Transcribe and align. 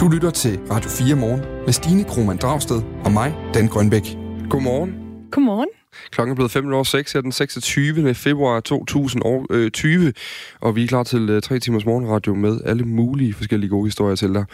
Du 0.00 0.08
lytter 0.08 0.30
til 0.30 0.60
Radio 0.70 0.90
4 0.90 1.16
morgen 1.16 1.40
med 1.64 1.72
Stine 1.72 2.04
Krohmann 2.04 2.38
Dragsted 2.38 2.82
og 3.04 3.12
mig, 3.12 3.34
Dan 3.54 3.68
Grønbæk. 3.68 4.02
Godmorgen. 4.50 4.94
Godmorgen. 5.30 5.68
Klokken 6.10 6.30
er 6.30 6.34
blevet 6.34 6.50
5 6.50 6.72
over 6.72 6.84
6 6.84 7.12
her 7.12 7.20
den 7.20 7.32
26. 7.32 8.14
februar 8.14 8.60
2020, 8.60 10.12
og 10.60 10.76
vi 10.76 10.82
er 10.82 10.86
klar 10.86 11.02
til 11.02 11.36
uh, 11.36 11.42
3 11.42 11.58
timers 11.58 11.84
morgenradio 11.84 12.34
med 12.34 12.60
alle 12.64 12.84
mulige 12.84 13.34
forskellige 13.34 13.70
gode 13.70 13.86
historier 13.86 14.16
til 14.16 14.34
dig. 14.34 14.44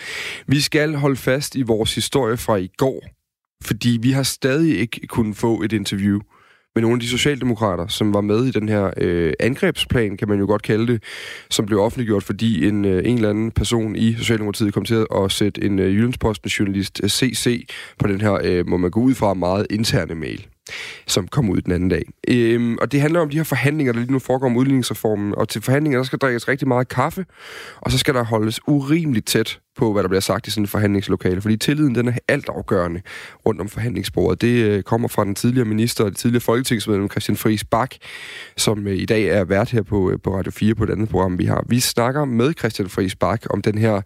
Vi 0.46 0.60
skal 0.60 0.94
holde 0.94 1.16
fast 1.16 1.54
i 1.54 1.62
vores 1.62 1.94
historie 1.94 2.36
fra 2.36 2.56
i 2.56 2.70
går, 2.76 3.04
fordi 3.64 3.98
vi 4.02 4.10
har 4.10 4.22
stadig 4.22 4.78
ikke 4.78 5.06
kunnet 5.06 5.36
få 5.36 5.62
et 5.62 5.72
interview 5.72 6.20
med 6.76 6.82
nogle 6.82 6.96
af 6.96 7.00
de 7.00 7.08
socialdemokrater, 7.08 7.86
som 7.86 8.14
var 8.14 8.20
med 8.20 8.44
i 8.44 8.50
den 8.50 8.68
her 8.68 8.90
øh, 8.96 9.32
angrebsplan, 9.40 10.16
kan 10.16 10.28
man 10.28 10.38
jo 10.38 10.46
godt 10.46 10.62
kalde 10.62 10.86
det, 10.86 11.02
som 11.50 11.66
blev 11.66 11.80
offentliggjort, 11.80 12.22
fordi 12.22 12.68
en, 12.68 12.84
øh, 12.84 13.02
en 13.04 13.14
eller 13.16 13.30
anden 13.30 13.50
person 13.50 13.96
i 13.96 14.14
Socialdemokratiet 14.14 14.74
kom 14.74 14.84
til 14.84 15.06
at 15.16 15.32
sætte 15.32 15.64
en 15.64 15.78
øh, 15.78 15.94
Jyllandsposten-journalist 15.94 17.00
øh, 17.02 17.08
CC 17.08 17.68
på 17.98 18.08
den 18.08 18.20
her, 18.20 18.38
øh, 18.44 18.68
må 18.68 18.76
man 18.76 18.90
gå 18.90 19.00
ud 19.00 19.14
fra, 19.14 19.34
meget 19.34 19.66
interne 19.70 20.14
mail 20.14 20.46
som 21.06 21.28
kom 21.28 21.50
ud 21.50 21.60
den 21.60 21.72
anden 21.72 21.88
dag. 21.88 22.02
Øhm, 22.28 22.78
og 22.80 22.92
det 22.92 23.00
handler 23.00 23.20
om 23.20 23.30
de 23.30 23.36
her 23.36 23.44
forhandlinger, 23.44 23.92
der 23.92 24.00
lige 24.00 24.12
nu 24.12 24.18
foregår 24.18 24.46
om 24.46 24.56
udligningsreformen. 24.56 25.34
Og 25.34 25.48
til 25.48 25.62
forhandlinger, 25.62 25.98
der 25.98 26.04
skal 26.04 26.18
drikkes 26.18 26.48
rigtig 26.48 26.68
meget 26.68 26.88
kaffe, 26.88 27.26
og 27.80 27.92
så 27.92 27.98
skal 27.98 28.14
der 28.14 28.24
holdes 28.24 28.60
urimeligt 28.68 29.26
tæt 29.26 29.60
på, 29.76 29.92
hvad 29.92 30.02
der 30.02 30.08
bliver 30.08 30.20
sagt 30.20 30.46
i 30.46 30.50
sådan 30.50 30.64
et 30.64 30.70
forhandlingslokale. 30.70 31.40
Fordi 31.40 31.56
tilliden, 31.56 31.94
den 31.94 32.08
er 32.08 32.12
alt 32.28 32.48
afgørende 32.48 33.00
rundt 33.46 33.60
om 33.60 33.68
forhandlingsbordet. 33.68 34.40
Det 34.40 34.64
øh, 34.64 34.82
kommer 34.82 35.08
fra 35.08 35.24
den 35.24 35.34
tidligere 35.34 35.68
minister 35.68 36.04
og 36.04 36.10
det 36.10 36.18
tidligere 36.18 36.40
folketingsmedlem 36.40 37.10
Christian 37.10 37.36
Friis 37.36 37.64
Bak, 37.64 37.94
som 38.56 38.86
øh, 38.86 38.96
i 38.96 39.04
dag 39.04 39.24
er 39.24 39.44
vært 39.44 39.70
her 39.70 39.82
på, 39.82 40.10
øh, 40.10 40.18
på 40.24 40.36
Radio 40.36 40.52
4 40.52 40.74
på 40.74 40.84
et 40.84 40.90
andet 40.90 41.08
program, 41.08 41.38
vi 41.38 41.44
har. 41.44 41.64
Vi 41.68 41.80
snakker 41.80 42.24
med 42.24 42.52
Christian 42.58 42.88
Friis 42.88 43.16
Bak 43.16 43.42
om 43.50 43.62
den 43.62 43.78
her 43.78 44.00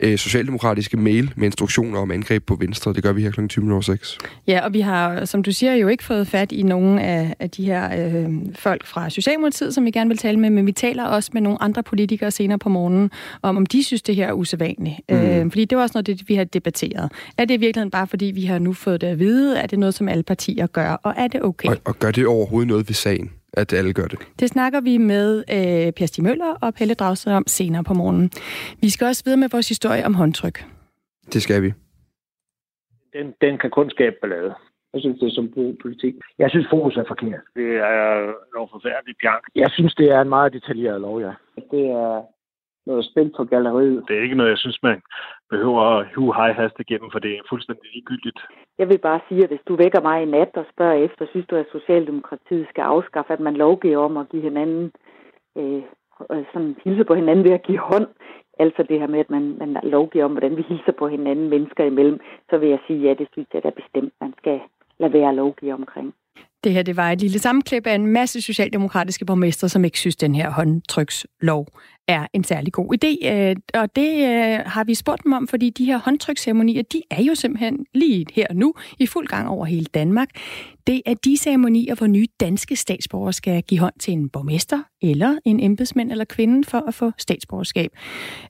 øh, 0.00 0.18
socialdemokratiske 0.18 0.96
mail 0.96 1.32
med 1.36 1.46
instruktioner 1.46 1.98
om 1.98 2.10
angreb 2.10 2.46
på 2.46 2.54
Venstre. 2.54 2.92
Det 2.92 3.02
gør 3.02 3.12
vi 3.12 3.22
her 3.22 3.30
kl. 3.30 3.40
20.06. 3.40 4.18
Ja, 4.46 4.64
og 4.64 4.72
vi 4.72 4.80
har, 4.80 5.24
som 5.24 5.42
du 5.42 5.52
siger, 5.52 5.74
jo 5.74 5.88
ikke 5.88 6.04
fået 6.04 6.28
fat 6.28 6.52
i 6.52 6.62
nogen 6.62 6.98
af, 6.98 7.34
af 7.38 7.50
de 7.50 7.64
her 7.64 8.08
øh, 8.08 8.32
folk 8.54 8.86
fra 8.86 9.10
Socialdemokratiet, 9.10 9.74
som 9.74 9.84
vi 9.84 9.90
gerne 9.90 10.08
vil 10.08 10.18
tale 10.18 10.38
med, 10.38 10.50
men 10.50 10.66
vi 10.66 10.72
taler 10.72 11.04
også 11.04 11.30
med 11.32 11.42
nogle 11.42 11.62
andre 11.62 11.82
politikere 11.82 12.30
senere 12.30 12.58
på 12.58 12.68
morgenen, 12.68 13.10
om 13.42 13.56
om 13.56 13.66
de 13.66 13.84
synes, 13.84 14.02
det 14.02 14.16
her 14.16 14.28
er 14.28 14.32
usædvanligt. 14.32 14.96
Mm. 15.12 15.46
Øh, 15.46 15.50
fordi 15.50 15.64
det 15.64 15.78
var 15.78 15.82
også 15.82 15.92
noget, 15.94 16.06
det, 16.06 16.28
vi 16.28 16.34
har 16.34 16.44
debatteret. 16.44 17.12
Er 17.38 17.44
det 17.44 17.54
i 17.54 17.56
virkeligheden 17.56 17.90
bare, 17.90 18.06
fordi 18.06 18.24
vi 18.24 18.44
har 18.44 18.58
nu 18.58 18.72
fået 18.72 19.00
det 19.00 19.06
at 19.06 19.18
vide? 19.18 19.58
Er 19.58 19.66
det 19.66 19.78
noget, 19.78 19.94
som 19.94 20.08
alle 20.08 20.22
partier 20.22 20.66
gør? 20.66 20.90
Og 21.02 21.14
er 21.16 21.28
det 21.28 21.42
okay? 21.42 21.68
Og, 21.68 21.76
og 21.84 21.98
gør 21.98 22.10
det 22.10 22.26
overhovedet 22.26 22.68
noget 22.68 22.88
ved 22.88 22.94
sagen? 22.94 23.30
at 23.56 23.72
alle 23.72 23.92
gør 23.92 24.06
det. 24.06 24.18
Det 24.40 24.48
snakker 24.48 24.80
vi 24.80 24.98
med 24.98 25.44
øh, 25.56 25.92
Per 25.92 26.06
Stig 26.06 26.24
Møller 26.24 26.54
og 26.62 26.74
Pelle 26.74 26.94
Dragsted 26.94 27.32
om 27.32 27.44
senere 27.46 27.84
på 27.84 27.94
morgenen. 27.94 28.30
Vi 28.80 28.90
skal 28.90 29.06
også 29.06 29.22
videre 29.24 29.40
med 29.40 29.48
vores 29.52 29.68
historie 29.68 30.06
om 30.06 30.14
håndtryk. 30.14 30.64
Det 31.32 31.42
skal 31.42 31.62
vi. 31.62 31.72
Den, 33.12 33.26
den 33.40 33.58
kan 33.58 33.70
kun 33.70 33.90
skabe 33.90 34.16
ballade. 34.20 34.54
Jeg 34.92 35.00
synes, 35.00 35.20
det 35.20 35.26
er 35.26 35.34
som 35.34 35.48
politik. 35.82 36.14
Jeg 36.38 36.50
synes, 36.50 36.66
fokus 36.70 36.96
er 36.96 37.04
forkert. 37.08 37.44
Det 37.56 37.70
er 37.76 38.02
noget 38.54 38.70
forfærdeligt 38.74 39.18
pjank. 39.22 39.42
Jeg 39.54 39.70
synes, 39.70 39.94
det 39.94 40.08
er 40.10 40.20
en 40.20 40.28
meget 40.28 40.52
detaljeret 40.52 41.00
lov, 41.00 41.20
ja. 41.20 41.32
Det 41.70 41.84
er 42.02 42.22
noget 42.86 43.04
spil 43.04 43.32
på 43.36 43.44
galleriet. 43.44 44.04
Det 44.08 44.18
er 44.18 44.22
ikke 44.22 44.34
noget, 44.40 44.50
jeg 44.50 44.58
synes, 44.58 44.78
man 44.82 44.98
behøver 45.50 45.82
at 45.82 46.06
hive 46.14 46.34
high 46.38 46.54
hast 46.56 46.76
igennem, 46.80 47.10
for 47.12 47.18
det 47.18 47.32
er 47.32 47.48
fuldstændig 47.48 47.86
ligegyldigt. 47.94 48.40
Jeg 48.78 48.88
vil 48.88 48.98
bare 48.98 49.20
sige, 49.28 49.42
at 49.44 49.50
hvis 49.50 49.66
du 49.68 49.76
vækker 49.76 50.00
mig 50.00 50.22
i 50.22 50.32
nat 50.36 50.52
og 50.54 50.66
spørger 50.72 51.04
efter, 51.06 51.26
synes 51.30 51.46
du, 51.46 51.56
at 51.56 51.72
Socialdemokratiet 51.72 52.66
skal 52.70 52.82
afskaffe, 52.82 53.32
at 53.32 53.40
man 53.40 53.54
lovgiver 53.54 53.98
om 53.98 54.16
at 54.16 54.28
give 54.28 54.42
hinanden 54.42 54.92
øh, 55.58 55.82
sådan 56.52 56.76
hilse 56.84 57.04
på 57.04 57.14
hinanden 57.14 57.44
ved 57.44 57.52
at 57.52 57.66
give 57.66 57.78
hånd, 57.78 58.06
altså 58.58 58.82
det 58.88 59.00
her 59.00 59.06
med, 59.06 59.20
at 59.20 59.30
man, 59.30 59.44
man 59.58 59.76
lovgiver 59.82 60.24
om, 60.24 60.30
hvordan 60.30 60.56
vi 60.56 60.62
hilser 60.68 60.92
på 60.98 61.08
hinanden 61.08 61.48
mennesker 61.48 61.84
imellem, 61.84 62.20
så 62.50 62.58
vil 62.58 62.68
jeg 62.68 62.78
sige, 62.86 63.00
ja, 63.00 63.14
det 63.14 63.28
synes 63.32 63.48
jeg 63.54 63.62
da 63.62 63.70
bestemt, 63.70 64.12
man 64.20 64.34
skal 64.38 64.60
lade 64.98 65.12
være 65.12 65.28
at 65.28 65.34
lovgive 65.34 65.74
omkring. 65.74 66.14
Det 66.64 66.72
her 66.72 66.82
det 66.82 66.96
var 66.96 67.10
et 67.10 67.20
lille 67.20 67.38
sammenklip 67.38 67.86
af 67.86 67.94
en 67.94 68.06
masse 68.06 68.40
socialdemokratiske 68.40 69.24
borgmestre, 69.24 69.68
som 69.68 69.84
ikke 69.84 69.98
synes, 69.98 70.16
den 70.16 70.34
her 70.34 70.50
håndtrykslov 70.50 71.66
er 72.08 72.26
en 72.32 72.44
særlig 72.44 72.72
god 72.72 72.94
idé. 72.94 73.28
Øh, 73.28 73.56
og 73.74 73.96
det 73.96 74.12
øh, 74.16 74.58
har 74.66 74.84
vi 74.84 74.94
spurgt 74.94 75.24
dem 75.24 75.32
om, 75.32 75.48
fordi 75.48 75.70
de 75.70 75.84
her 75.84 75.98
håndtryksceremonier, 75.98 76.82
de 76.82 77.02
er 77.10 77.22
jo 77.22 77.34
simpelthen 77.34 77.86
lige 77.94 78.26
her 78.32 78.46
nu 78.54 78.74
i 78.98 79.06
fuld 79.06 79.26
gang 79.26 79.48
over 79.48 79.64
hele 79.66 79.86
Danmark. 79.94 80.28
Det 80.86 81.02
er 81.06 81.14
de 81.14 81.36
ceremonier, 81.36 81.94
hvor 81.94 82.06
nye 82.06 82.26
danske 82.40 82.76
statsborgere 82.76 83.32
skal 83.32 83.62
give 83.62 83.80
hånd 83.80 83.94
til 84.00 84.12
en 84.12 84.28
borgmester, 84.28 84.82
eller 85.02 85.38
en 85.44 85.60
embedsmand 85.60 86.10
eller 86.10 86.24
kvinde 86.24 86.64
for 86.64 86.78
at 86.88 86.94
få 86.94 87.10
statsborgerskab. 87.18 87.90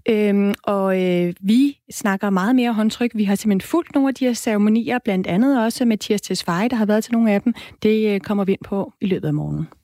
Øhm, 0.08 0.54
og 0.64 1.02
øh, 1.02 1.34
vi 1.40 1.78
snakker 1.90 2.30
meget 2.30 2.56
mere 2.56 2.72
håndtryk. 2.72 3.10
Vi 3.14 3.24
har 3.24 3.34
simpelthen 3.34 3.68
fulgt 3.68 3.94
nogle 3.94 4.08
af 4.08 4.14
de 4.14 4.24
her 4.24 4.32
ceremonier, 4.32 4.98
blandt 5.04 5.26
andet 5.26 5.64
også 5.64 5.84
Mathias 5.84 6.20
Tesfaye, 6.20 6.68
der 6.68 6.76
har 6.76 6.86
været 6.86 7.04
til 7.04 7.12
nogle 7.12 7.32
af 7.32 7.42
dem. 7.42 7.54
Det 7.82 8.14
øh, 8.14 8.20
kommer 8.20 8.44
vi 8.44 8.52
ind 8.52 8.64
på 8.64 8.92
i 9.00 9.06
løbet 9.06 9.28
af 9.28 9.34
morgenen. 9.34 9.81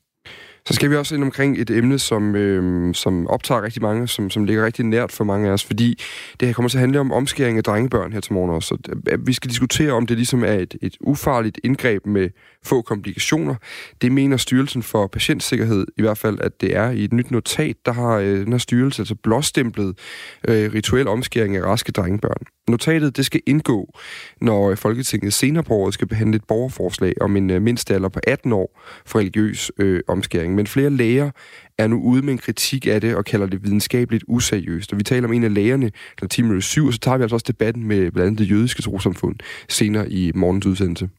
Så 0.67 0.73
skal 0.73 0.89
vi 0.89 0.95
også 0.95 1.15
ind 1.15 1.23
omkring 1.23 1.57
et 1.57 1.69
emne, 1.69 1.99
som, 1.99 2.35
øh, 2.35 2.93
som 2.95 3.27
optager 3.27 3.61
rigtig 3.61 3.81
mange, 3.81 4.07
som, 4.07 4.29
som 4.29 4.43
ligger 4.43 4.65
rigtig 4.65 4.85
nært 4.85 5.11
for 5.11 5.23
mange 5.23 5.49
af 5.49 5.53
os, 5.53 5.65
fordi 5.65 5.99
det 6.39 6.47
her 6.47 6.53
kommer 6.53 6.69
til 6.69 6.77
at 6.77 6.81
handle 6.81 6.99
om 6.99 7.11
omskæring 7.11 7.57
af 7.57 7.63
drengebørn 7.63 8.13
her 8.13 8.19
til 8.19 8.33
morgen 8.33 8.51
også. 8.51 8.67
Så, 8.67 8.91
øh, 9.11 9.27
vi 9.27 9.33
skal 9.33 9.49
diskutere, 9.49 9.91
om 9.91 10.07
det 10.07 10.17
ligesom 10.17 10.43
er 10.43 10.53
et, 10.53 10.75
et 10.81 10.97
ufarligt 11.01 11.59
indgreb 11.63 12.05
med 12.05 12.29
få 12.65 12.81
komplikationer. 12.81 13.55
Det 14.01 14.11
mener 14.11 14.37
Styrelsen 14.37 14.83
for 14.83 15.07
Patientsikkerhed 15.07 15.85
i 15.97 16.01
hvert 16.01 16.17
fald, 16.17 16.39
at 16.41 16.61
det 16.61 16.75
er 16.75 16.89
i 16.89 17.03
et 17.03 17.13
nyt 17.13 17.31
notat, 17.31 17.75
der 17.85 17.91
har 17.91 18.17
øh, 18.17 18.39
den 18.39 18.51
her 18.51 18.57
styrelse 18.57 19.01
altså 19.01 19.15
blåstemplet 19.15 19.99
øh, 20.47 20.73
rituel 20.73 21.07
omskæring 21.07 21.55
af 21.55 21.63
raske 21.63 21.91
drengebørn. 21.91 22.45
Notatet 22.67 23.17
det 23.17 23.25
skal 23.25 23.41
indgå, 23.47 23.93
når 24.41 24.69
øh, 24.69 24.77
Folketinget 24.77 25.33
senere 25.33 25.63
på 25.63 25.73
året 25.73 25.93
skal 25.93 26.07
behandle 26.07 26.35
et 26.35 26.43
borgerforslag 26.47 27.13
om 27.21 27.37
en 27.37 27.49
øh, 27.49 27.61
mindstealder 27.61 28.09
på 28.09 28.19
18 28.27 28.53
år 28.53 28.81
for 29.05 29.19
religiøs 29.19 29.71
øh, 29.79 30.01
omskæring. 30.07 30.55
Men 30.55 30.67
flere 30.67 30.89
læger 30.89 31.31
er 31.77 31.87
nu 31.87 32.01
ude 32.01 32.21
med 32.21 32.33
en 32.33 32.37
kritik 32.37 32.87
af 32.87 33.01
det 33.01 33.15
og 33.15 33.25
kalder 33.25 33.45
det 33.45 33.63
videnskabeligt 33.63 34.23
useriøst. 34.27 34.91
Og 34.91 34.97
vi 34.97 35.03
taler 35.03 35.27
om 35.27 35.33
en 35.33 35.43
af 35.43 35.53
lægerne, 35.53 35.85
der 36.19 36.23
er 36.23 36.27
time 36.27 36.61
7, 36.61 36.85
og 36.85 36.93
så 36.93 36.99
tager 36.99 37.17
vi 37.17 37.23
altså 37.23 37.35
også 37.35 37.45
debatten 37.47 37.83
med 37.83 38.11
blandt 38.11 38.27
andet 38.27 38.39
det 38.39 38.51
jødiske 38.51 38.81
trosamfund 38.81 39.35
senere 39.69 40.11
i 40.11 40.31
morgens 40.35 40.65
udsendelse. 40.65 41.09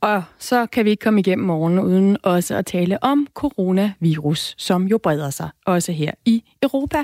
Og 0.00 0.22
så 0.38 0.66
kan 0.66 0.84
vi 0.84 0.90
ikke 0.90 1.00
komme 1.00 1.20
igennem 1.20 1.46
morgenen 1.46 1.78
uden 1.78 2.16
også 2.22 2.56
at 2.56 2.66
tale 2.66 3.04
om 3.04 3.26
coronavirus, 3.34 4.54
som 4.58 4.86
jo 4.86 4.98
breder 4.98 5.30
sig 5.30 5.48
også 5.66 5.92
her 5.92 6.10
i 6.24 6.44
Europa. 6.62 6.98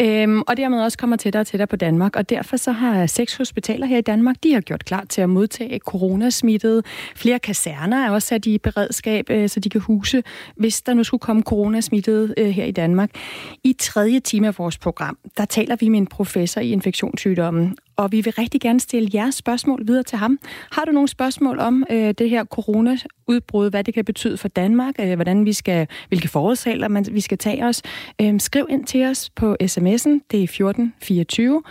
Øhm, 0.00 0.42
og 0.46 0.56
dermed 0.56 0.82
også 0.82 0.98
kommer 0.98 1.16
tættere 1.16 1.40
og 1.40 1.46
tættere 1.46 1.66
på 1.66 1.76
Danmark. 1.76 2.16
Og 2.16 2.30
derfor 2.30 2.56
så 2.56 2.72
har 2.72 3.06
seks 3.06 3.36
hospitaler 3.36 3.86
her 3.86 3.98
i 3.98 4.00
Danmark, 4.00 4.36
de 4.42 4.52
har 4.52 4.60
gjort 4.60 4.84
klar 4.84 5.04
til 5.08 5.20
at 5.20 5.28
modtage 5.28 5.78
coronasmittede. 5.78 6.82
Flere 7.16 7.38
kaserner 7.38 8.06
er 8.06 8.10
også 8.10 8.28
sat 8.28 8.46
i 8.46 8.58
beredskab, 8.58 9.30
øh, 9.30 9.48
så 9.48 9.60
de 9.60 9.70
kan 9.70 9.80
huse, 9.80 10.22
hvis 10.56 10.82
der 10.82 10.94
nu 10.94 11.04
skulle 11.04 11.20
komme 11.20 11.42
coronasmittede 11.42 12.34
øh, 12.36 12.48
her 12.48 12.64
i 12.64 12.70
Danmark. 12.72 13.10
I 13.64 13.72
tredje 13.72 14.20
time 14.20 14.46
af 14.46 14.58
vores 14.58 14.78
program, 14.78 15.18
der 15.36 15.44
taler 15.44 15.76
vi 15.80 15.88
med 15.88 15.98
en 15.98 16.06
professor 16.06 16.60
i 16.60 16.70
infektionssygdommen, 16.70 17.76
og 17.96 18.12
vi 18.12 18.20
vil 18.20 18.32
rigtig 18.32 18.60
gerne 18.60 18.80
stille 18.80 19.10
jeres 19.14 19.34
spørgsmål 19.34 19.86
videre 19.86 20.02
til 20.02 20.18
ham. 20.18 20.38
Har 20.72 20.84
du 20.84 20.92
nogle 20.92 21.08
spørgsmål 21.08 21.58
om 21.58 21.84
øh, 21.90 22.14
det 22.18 22.30
her 22.30 22.44
corona-udbrud, 22.44 23.70
hvad 23.70 23.84
det 23.84 23.94
kan 23.94 24.04
betyde 24.04 24.36
for 24.36 24.48
Danmark, 24.48 24.94
øh, 25.00 25.14
hvordan 25.14 25.44
vi 25.44 25.52
skal, 25.52 25.86
hvilke 26.08 26.28
forholdsregler 26.28 26.88
man, 26.88 27.06
vi 27.10 27.20
skal 27.20 27.38
tage 27.38 27.64
os, 27.64 27.82
øh, 28.22 28.40
skriv 28.40 28.66
ind 28.70 28.84
til 28.84 29.04
os 29.04 29.30
på 29.30 29.56
sms'en, 29.62 30.20
det 30.30 30.40
er 30.40 30.44
1424. 30.44 31.62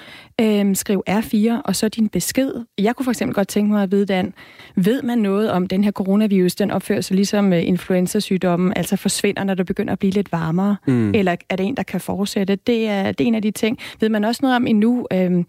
Øh, 0.42 0.76
skriv 0.76 1.04
R4, 1.10 1.62
og 1.66 1.76
så 1.76 1.90
din 1.90 2.10
besked. 2.10 2.54
Jeg 2.78 2.96
kunne 2.96 3.04
for 3.04 3.12
eksempel 3.12 3.36
godt 3.36 3.48
tænke 3.48 3.72
mig 3.72 3.84
at 3.84 3.92
vide, 3.92 4.06
Dan, 4.06 4.34
ved 4.76 5.02
man 5.02 5.18
noget 5.18 5.52
om 5.52 5.68
den 5.68 5.84
her 5.84 5.92
coronavirus, 5.92 6.56
den 6.56 6.72
opfører 6.72 7.02
sig 7.02 7.16
ligesom 7.16 7.54
øh, 7.54 7.68
influenza-sygdommen, 7.68 8.74
altså 8.76 8.96
forsvinder, 8.96 9.44
når 9.44 9.54
det 9.54 9.66
begynder 9.66 9.94
at 9.94 10.00
blive 10.00 10.12
lidt 10.12 10.32
varmere, 10.32 10.76
mm. 10.88 11.14
eller 11.14 11.36
er 11.50 11.56
det 11.56 11.66
en, 11.66 11.78
der 11.78 11.84
kan 11.84 12.02
fortsætte? 12.02 12.56
Det 12.56 12.88
er, 12.88 13.12
det 13.12 13.24
er 13.24 13.28
en 13.28 13.36
af 13.36 13.42
de 13.42 13.52
ting. 13.52 13.78
Ved 14.00 14.10
man 14.10 14.24
også 14.24 14.40
noget 14.42 14.56
om 14.56 14.68
endnu, 14.68 15.08
øh, 15.14 15.44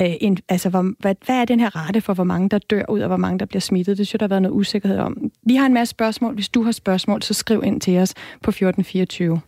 øh, 0.00 0.14
en, 0.20 0.38
altså 0.48 0.68
hvor, 0.68 0.92
hvad, 0.98 1.14
hvad 1.26 1.36
er 1.36 1.44
den 1.44 1.60
her 1.60 1.76
rate 1.76 2.00
for, 2.00 2.14
hvor 2.14 2.24
mange 2.24 2.48
der 2.48 2.58
dør 2.58 2.82
ud, 2.88 3.00
og 3.00 3.06
hvor 3.06 3.16
mange 3.16 3.38
der 3.38 3.46
bliver 3.46 3.60
smittet? 3.60 3.98
Det 3.98 4.06
synes 4.06 4.18
der 4.18 4.24
har 4.24 4.28
været 4.28 4.42
noget 4.42 4.56
usikkerhed 4.56 4.98
om. 4.98 5.30
Vi 5.46 5.54
har 5.54 5.66
en 5.66 5.74
masse 5.74 5.90
spørgsmål. 5.90 6.34
Hvis 6.34 6.48
du 6.48 6.62
har 6.62 6.72
spørgsmål, 6.72 7.22
så 7.22 7.34
skriv 7.34 7.62
ind 7.64 7.80
til 7.80 7.98
os 7.98 8.14
på 8.14 8.50
1424. 8.50 9.40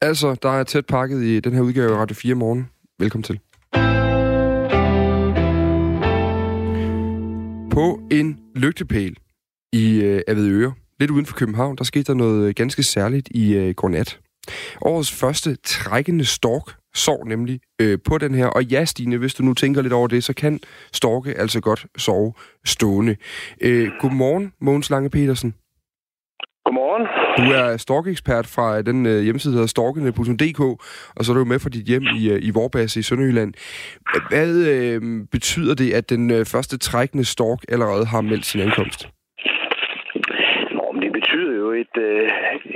Altså, 0.00 0.36
der 0.42 0.48
er 0.48 0.64
tæt 0.64 0.86
pakket 0.86 1.22
i 1.22 1.40
den 1.40 1.52
her 1.52 1.60
udgave 1.60 1.92
af 1.92 1.96
Radio 1.96 2.14
4 2.14 2.34
morgen. 2.34 2.68
Velkommen 2.98 3.22
til. 3.22 3.40
På 7.70 8.00
en 8.10 8.40
lygtepæl 8.54 9.16
i 9.72 10.00
øh, 10.00 10.20
Avedøre, 10.28 10.72
lidt 11.00 11.10
uden 11.10 11.26
for 11.26 11.36
København, 11.36 11.76
der 11.76 11.84
skete 11.84 12.04
der 12.04 12.14
noget 12.14 12.48
øh, 12.48 12.54
ganske 12.56 12.82
særligt 12.82 13.28
i 13.30 13.54
øh, 13.54 13.74
går 13.74 13.88
nat. 13.88 14.20
Årets 14.82 15.12
første 15.12 15.56
trækkende 15.64 16.24
stork 16.24 16.83
sov 16.94 17.26
nemlig 17.26 17.60
øh, 17.80 17.98
på 18.04 18.18
den 18.18 18.34
her. 18.34 18.46
Og 18.46 18.64
ja, 18.64 18.84
Stine, 18.84 19.16
hvis 19.16 19.34
du 19.34 19.42
nu 19.42 19.54
tænker 19.54 19.82
lidt 19.82 19.92
over 19.92 20.08
det, 20.08 20.24
så 20.24 20.34
kan 20.34 20.60
storke 20.92 21.34
altså 21.38 21.60
godt 21.60 21.86
sove 21.98 22.32
stående. 22.64 23.16
Øh, 23.60 23.90
godmorgen, 24.00 24.52
Mogens 24.60 24.90
Lange 24.90 25.10
Petersen. 25.10 25.54
Godmorgen. 26.64 27.06
Du 27.38 27.52
er 27.52 27.76
storkekspert 27.76 28.46
fra 28.46 28.82
den 28.82 29.06
øh, 29.06 29.22
hjemmeside, 29.22 29.52
der 29.52 29.56
hedder 29.56 29.68
storkene.dk, 29.68 30.60
og 31.16 31.24
så 31.24 31.32
er 31.32 31.36
du 31.36 31.44
med 31.44 31.58
fra 31.58 31.68
dit 31.68 31.86
hjem 31.86 32.02
i, 32.02 32.30
øh, 32.30 32.38
i 32.42 32.50
Vorbase 32.50 33.00
i 33.00 33.02
Sønderjylland. 33.02 33.54
Hvad 34.28 34.54
øh, 34.54 35.26
betyder 35.32 35.74
det, 35.74 35.92
at 35.92 36.10
den 36.10 36.30
øh, 36.30 36.46
første 36.46 36.78
trækkende 36.78 37.24
stork 37.24 37.58
allerede 37.68 38.06
har 38.06 38.20
meldt 38.20 38.46
sin 38.46 38.60
ankomst? 38.60 39.08
Jo 41.64 41.70
et, 41.82 41.94
øh, 42.08 42.28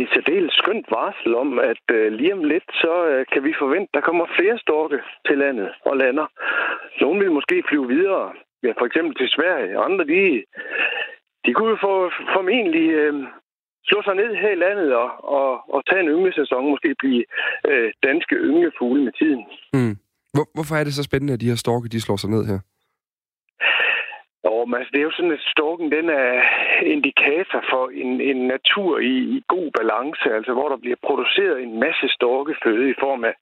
et 0.03 0.09
særdeles 0.15 0.55
skønt 0.61 0.87
varsel 0.97 1.33
om, 1.43 1.51
at 1.73 1.85
øh, 1.97 2.13
lige 2.19 2.33
om 2.39 2.45
lidt, 2.53 2.69
så 2.83 2.93
øh, 3.11 3.27
kan 3.33 3.43
vi 3.47 3.61
forvente, 3.63 3.89
at 3.91 3.95
der 3.97 4.07
kommer 4.09 4.25
flere 4.39 4.59
storke 4.65 4.99
til 5.27 5.37
landet 5.45 5.71
og 5.89 5.95
lander. 6.03 6.27
Nogle 7.01 7.19
vil 7.21 7.37
måske 7.39 7.57
flyve 7.69 7.89
videre, 7.97 8.27
ja, 8.65 8.71
for 8.79 8.87
eksempel 8.87 9.15
til 9.17 9.29
Sverige. 9.37 9.79
Andre, 9.87 10.05
de, 10.13 10.23
de 11.45 11.51
kunne 11.55 11.71
jo 11.75 11.79
få, 11.89 11.95
formentlig 12.37 12.87
øh, 13.01 13.15
slå 13.89 13.99
sig 14.03 14.15
ned 14.15 14.31
her 14.43 14.51
i 14.57 14.63
landet 14.67 14.91
og, 15.03 15.11
og, 15.39 15.51
og 15.75 15.81
tage 15.89 16.03
en 16.03 16.13
ynglesæson, 16.15 16.71
måske 16.75 16.95
blive 17.03 17.25
øh, 17.71 17.89
danske 18.09 18.35
ynglefugle 18.49 19.01
med 19.07 19.13
tiden. 19.21 19.43
Mm. 19.79 19.95
Hvor, 20.35 20.47
hvorfor 20.55 20.75
er 20.77 20.85
det 20.85 20.95
så 20.95 21.03
spændende, 21.03 21.35
at 21.35 21.41
de 21.41 21.51
her 21.53 21.61
storke, 21.65 21.89
de 21.89 22.01
slår 22.01 22.17
sig 22.17 22.31
ned 22.31 22.45
her? 22.53 22.59
Og 24.59 24.79
altså, 24.79 24.91
det 24.93 25.01
er 25.01 25.09
jo 25.09 25.17
sådan, 25.17 25.39
at 25.39 25.51
storken 25.55 25.93
den 25.93 26.09
er 26.09 26.33
indikator 26.95 27.61
for 27.71 27.85
en, 28.03 28.21
en 28.21 28.41
natur 28.55 28.99
i, 28.99 29.17
i 29.37 29.43
god 29.49 29.71
balance, 29.79 30.27
altså 30.39 30.53
hvor 30.53 30.69
der 30.69 30.77
bliver 30.77 30.97
produceret 31.07 31.63
en 31.63 31.81
masse 31.81 32.07
storkeføde 32.09 32.91
i 32.91 33.01
form 33.05 33.25
af 33.25 33.35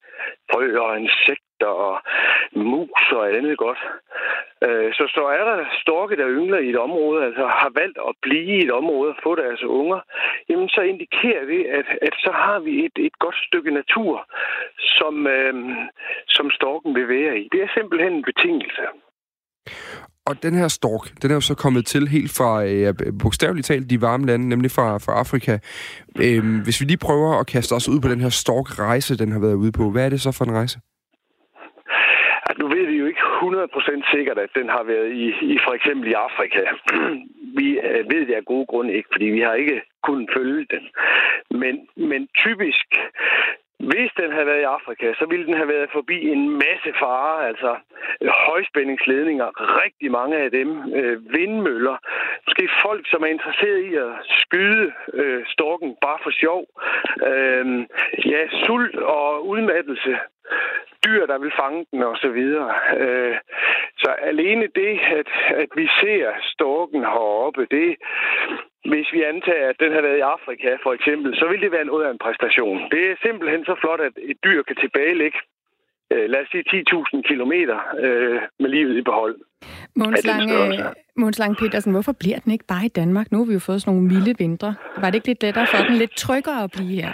frø 0.50 0.78
og 0.78 1.00
insekter 1.00 1.70
og 1.86 1.96
mus 2.52 3.04
og 3.12 3.36
andet 3.36 3.58
godt. 3.58 3.78
Øh, 4.66 4.92
så, 4.94 5.04
så 5.16 5.22
er 5.38 5.44
der 5.50 5.64
storke, 5.82 6.16
der 6.16 6.28
yngler 6.28 6.58
i 6.58 6.70
et 6.70 6.78
område, 6.78 7.24
altså 7.24 7.46
har 7.46 7.70
valgt 7.80 7.98
at 8.08 8.14
blive 8.22 8.58
i 8.58 8.64
et 8.66 8.72
område 8.72 9.10
og 9.10 9.18
få 9.22 9.34
deres 9.34 9.62
unger, 9.62 10.00
jamen 10.48 10.68
så 10.68 10.80
indikerer 10.80 11.44
det, 11.44 11.64
at, 11.78 11.86
at 12.02 12.14
så 12.24 12.30
har 12.30 12.58
vi 12.58 12.84
et, 12.84 12.96
et 13.06 13.18
godt 13.18 13.38
stykke 13.46 13.70
natur, 13.70 14.26
som, 14.98 15.26
øh, 15.26 15.54
som 16.28 16.50
storken 16.50 16.94
vil 16.94 17.08
være 17.08 17.38
i. 17.38 17.48
Det 17.52 17.62
er 17.62 17.68
simpelthen 17.74 18.12
en 18.12 18.24
betingelse. 18.30 18.82
Og 20.26 20.42
den 20.42 20.54
her 20.54 20.68
stork, 20.68 21.22
den 21.22 21.30
er 21.30 21.34
jo 21.34 21.40
så 21.40 21.54
kommet 21.54 21.86
til 21.86 22.08
helt 22.08 22.32
fra, 22.38 22.64
øh, 22.64 22.94
bogstaveligt 23.22 23.66
talt, 23.66 23.90
de 23.90 24.00
varme 24.00 24.26
lande, 24.26 24.48
nemlig 24.48 24.70
fra, 24.70 24.98
fra 24.98 25.12
Afrika. 25.12 25.58
Øhm, 26.24 26.62
hvis 26.64 26.80
vi 26.80 26.86
lige 26.86 27.04
prøver 27.08 27.40
at 27.40 27.46
kaste 27.46 27.72
os 27.72 27.88
ud 27.88 28.00
på 28.00 28.08
den 28.08 28.20
her 28.20 28.28
stork-rejse, 28.28 29.18
den 29.18 29.32
har 29.32 29.40
været 29.40 29.54
ude 29.54 29.72
på, 29.72 29.90
hvad 29.90 30.04
er 30.04 30.08
det 30.08 30.20
så 30.20 30.32
for 30.32 30.44
en 30.44 30.52
rejse? 30.52 30.78
nu 32.58 32.68
ved 32.68 32.86
vi 32.86 32.96
jo 32.96 33.06
ikke 33.06 33.20
100% 33.20 34.14
sikkert, 34.14 34.38
at 34.38 34.50
den 34.54 34.68
har 34.68 34.82
været 34.82 35.10
i, 35.12 35.26
i 35.54 35.58
for 35.66 35.72
eksempel 35.78 36.10
i 36.10 36.12
Afrika. 36.12 36.62
vi 37.58 37.68
øh, 37.88 38.10
ved 38.10 38.26
det 38.26 38.34
af 38.34 38.44
gode 38.44 38.66
grunde 38.66 38.92
ikke, 38.94 39.08
fordi 39.12 39.24
vi 39.24 39.40
har 39.40 39.54
ikke 39.54 39.82
kunnet 40.02 40.28
følge 40.36 40.66
den. 40.74 40.84
Men, 41.60 41.74
men 42.10 42.28
typisk 42.44 42.86
hvis 43.78 44.10
den 44.16 44.32
havde 44.32 44.46
været 44.46 44.60
i 44.60 44.72
Afrika, 44.78 45.14
så 45.18 45.26
ville 45.30 45.46
den 45.46 45.54
have 45.54 45.68
været 45.68 45.88
forbi 45.92 46.18
en 46.28 46.50
masse 46.50 46.90
farer, 46.98 47.46
altså 47.50 47.76
øh, 48.22 48.30
højspændingsledninger, 48.48 49.48
rigtig 49.82 50.10
mange 50.10 50.36
af 50.36 50.50
dem, 50.50 50.94
øh, 50.94 51.32
vindmøller, 51.32 51.96
måske 52.46 52.68
folk, 52.82 53.10
som 53.10 53.22
er 53.22 53.26
interesseret 53.26 53.80
i 53.90 53.94
at 53.94 54.12
skyde 54.42 54.92
øh, 55.12 55.42
storken 55.46 55.96
bare 56.00 56.18
for 56.22 56.30
sjov, 56.30 56.62
øh, 57.30 57.66
ja, 58.32 58.42
sult 58.66 58.96
og 58.96 59.46
udmattelse, 59.48 60.18
dyr, 61.06 61.26
der 61.26 61.38
vil 61.38 61.52
fange 61.60 61.86
den 61.90 62.02
og 62.02 62.16
så 62.16 62.28
videre. 62.28 62.74
Øh, 63.00 63.36
så 63.98 64.10
alene 64.10 64.66
det, 64.74 64.92
at, 65.18 65.28
at 65.62 65.68
vi 65.76 65.88
ser 66.00 66.32
storken 66.42 67.00
heroppe, 67.00 67.66
det, 67.70 67.96
hvis 68.92 69.08
vi 69.16 69.20
antager, 69.32 69.66
at 69.72 69.78
den 69.82 69.90
har 69.96 70.02
været 70.06 70.18
i 70.18 70.28
Afrika 70.36 70.70
for 70.84 70.92
eksempel, 70.98 71.30
så 71.40 71.44
vil 71.50 71.60
det 71.64 71.72
være 71.76 71.90
noget 71.90 72.04
af 72.06 72.10
en 72.10 72.22
præstation. 72.24 72.78
Det 72.94 73.02
er 73.10 73.16
simpelthen 73.26 73.62
så 73.64 73.74
flot, 73.82 74.00
at 74.08 74.14
et 74.30 74.38
dyr 74.44 74.60
kan 74.68 74.76
tilbagelægge 74.84 75.38
øh, 76.12 76.30
lad 76.32 76.40
os 76.42 76.48
sige 76.52 76.64
10.000 76.70 77.22
kilometer 77.30 77.78
øh, 78.04 78.40
med 78.62 78.70
livet 78.76 78.96
i 78.96 79.02
behold. 79.02 79.36
Måns 81.16 81.38
Lange 81.38 81.56
Petersen, 81.60 81.92
hvorfor 81.92 82.12
bliver 82.12 82.38
den 82.38 82.52
ikke 82.52 82.64
bare 82.68 82.84
i 82.84 82.88
Danmark? 83.00 83.32
Nu 83.32 83.38
har 83.38 83.44
vi 83.44 83.52
jo 83.52 83.58
fået 83.58 83.80
sådan 83.80 83.94
nogle 83.94 84.08
milde 84.12 84.34
vintre. 84.38 84.74
Var 85.00 85.10
det 85.10 85.14
ikke 85.14 85.28
lidt 85.28 85.42
lettere 85.42 85.66
for 85.66 85.78
den, 85.88 85.96
lidt 85.96 86.16
tryggere 86.16 86.62
at 86.62 86.70
blive 86.76 87.02
her? 87.02 87.12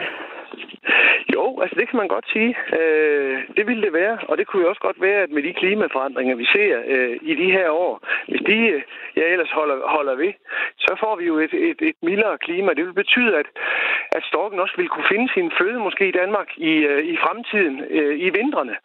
Jo, 1.34 1.61
altså 1.62 1.76
det 1.81 1.88
kan 1.88 1.96
man 1.96 2.08
godt 2.08 2.26
sige. 2.32 2.56
Øh, 2.79 3.43
det 3.56 3.67
ville 3.67 3.82
det 3.82 3.93
være, 3.93 4.19
og 4.29 4.38
det 4.38 4.46
kunne 4.46 4.62
jo 4.62 4.69
også 4.69 4.81
godt 4.81 5.00
være, 5.00 5.20
at 5.23 5.31
med 5.31 5.43
de 5.43 5.52
klimaforandringer, 5.52 6.34
vi 6.37 6.46
ser 6.55 6.82
øh, 6.87 7.17
i 7.23 7.34
de 7.34 7.50
her 7.52 7.70
år, 7.70 7.94
hvis 8.29 8.43
de 8.46 8.58
øh, 8.75 8.82
ja, 9.17 9.25
ellers 9.32 9.50
holder, 9.50 9.76
holder 9.96 10.14
ved, 10.14 10.32
så 10.79 10.96
får 11.00 11.17
vi 11.17 11.25
jo 11.25 11.38
et, 11.38 11.55
et, 11.55 11.82
et 11.82 11.96
mildere 12.02 12.38
klima. 12.38 12.75
Det 12.75 12.84
vil 12.87 13.00
betyde, 13.02 13.37
at, 13.37 13.46
at 14.12 14.25
storken 14.25 14.61
også 14.61 14.75
vil 14.76 14.88
kunne 14.88 15.08
finde 15.12 15.29
sin 15.34 15.52
føde 15.58 15.79
måske 15.79 16.08
i 16.08 16.19
Danmark 16.20 16.49
i, 16.56 16.73
øh, 16.90 17.05
i 17.05 17.17
fremtiden, 17.17 17.84
øh, 17.90 18.14
i 18.26 18.29
vintrene. 18.38 18.76